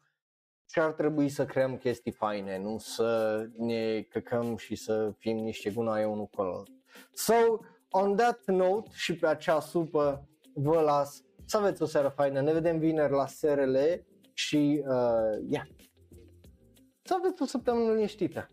și 0.70 0.80
ar 0.80 0.92
trebui 0.92 1.28
să 1.28 1.44
creăm 1.44 1.76
chestii 1.76 2.12
faine, 2.12 2.58
nu 2.58 2.78
să 2.78 3.40
ne 3.56 4.00
căcăm 4.02 4.56
și 4.56 4.74
să 4.74 5.12
fim 5.18 5.36
niște 5.36 5.70
gunoaie 5.70 6.04
unul 6.04 6.26
cu 6.26 6.40
altul. 6.40 6.82
So, 7.12 7.34
on 7.90 8.16
that 8.16 8.40
note 8.46 8.90
și 8.92 9.16
pe 9.16 9.26
acea 9.26 9.60
supă 9.60 10.28
vă 10.54 10.80
las 10.80 11.24
să 11.44 11.56
aveți 11.56 11.82
o 11.82 11.86
seară 11.86 12.08
faină, 12.08 12.40
ne 12.40 12.52
vedem 12.52 12.78
vineri 12.78 13.12
la 13.12 13.26
SRL 13.26 13.76
și 14.32 14.84
uh, 14.86 15.46
yeah, 15.48 15.66
să 17.04 17.14
aveți 17.18 17.42
o 17.42 17.44
săptămână 17.44 17.92
liniștită. 17.92 18.46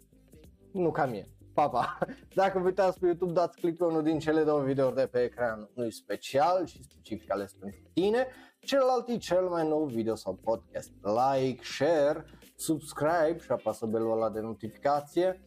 Nu 0.71 0.91
ca 0.91 1.05
mie. 1.05 1.29
Pa, 1.53 1.69
pa. 1.69 1.97
Dacă 2.35 2.59
vă 2.59 2.65
uitați 2.65 2.99
pe 2.99 3.05
YouTube, 3.05 3.31
dați 3.31 3.59
click 3.59 3.77
pe 3.77 3.83
unul 3.83 4.03
din 4.03 4.19
cele 4.19 4.43
două 4.43 4.61
videouri 4.61 4.95
de 4.95 5.07
pe 5.07 5.23
ecran. 5.23 5.69
Nu 5.73 5.89
special 5.89 6.65
și 6.65 6.83
specific 6.83 7.31
ales 7.31 7.53
pentru 7.53 7.79
tine. 7.93 8.27
Celălalt 8.59 9.07
e 9.07 9.17
cel 9.17 9.47
mai 9.47 9.67
nou 9.67 9.85
video 9.85 10.15
sau 10.15 10.33
podcast. 10.33 10.91
Like, 11.01 11.63
share, 11.63 12.25
subscribe 12.55 13.37
și 13.41 13.51
apasă 13.51 13.85
belul 13.85 14.11
ăla 14.11 14.29
de 14.29 14.39
notificație. 14.39 15.45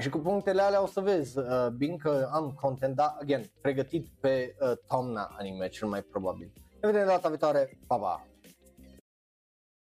Și 0.00 0.08
cu 0.08 0.18
punctele 0.18 0.62
alea 0.62 0.82
o 0.82 0.86
să 0.86 1.00
vezi, 1.00 1.38
uh, 1.38 1.68
bine 1.76 1.96
că 1.96 2.28
am 2.32 2.58
content, 2.60 2.96
dar, 2.96 3.16
again, 3.20 3.44
pregătit 3.60 4.08
pe 4.20 4.56
uh, 4.60 4.72
toamna 4.88 5.34
anime, 5.38 5.68
cel 5.68 5.88
mai 5.88 6.02
probabil. 6.02 6.52
Ne 6.80 6.90
vedem 6.90 7.06
data 7.06 7.28
viitoare, 7.28 7.78
pa, 7.86 7.96
pa! 7.96 8.29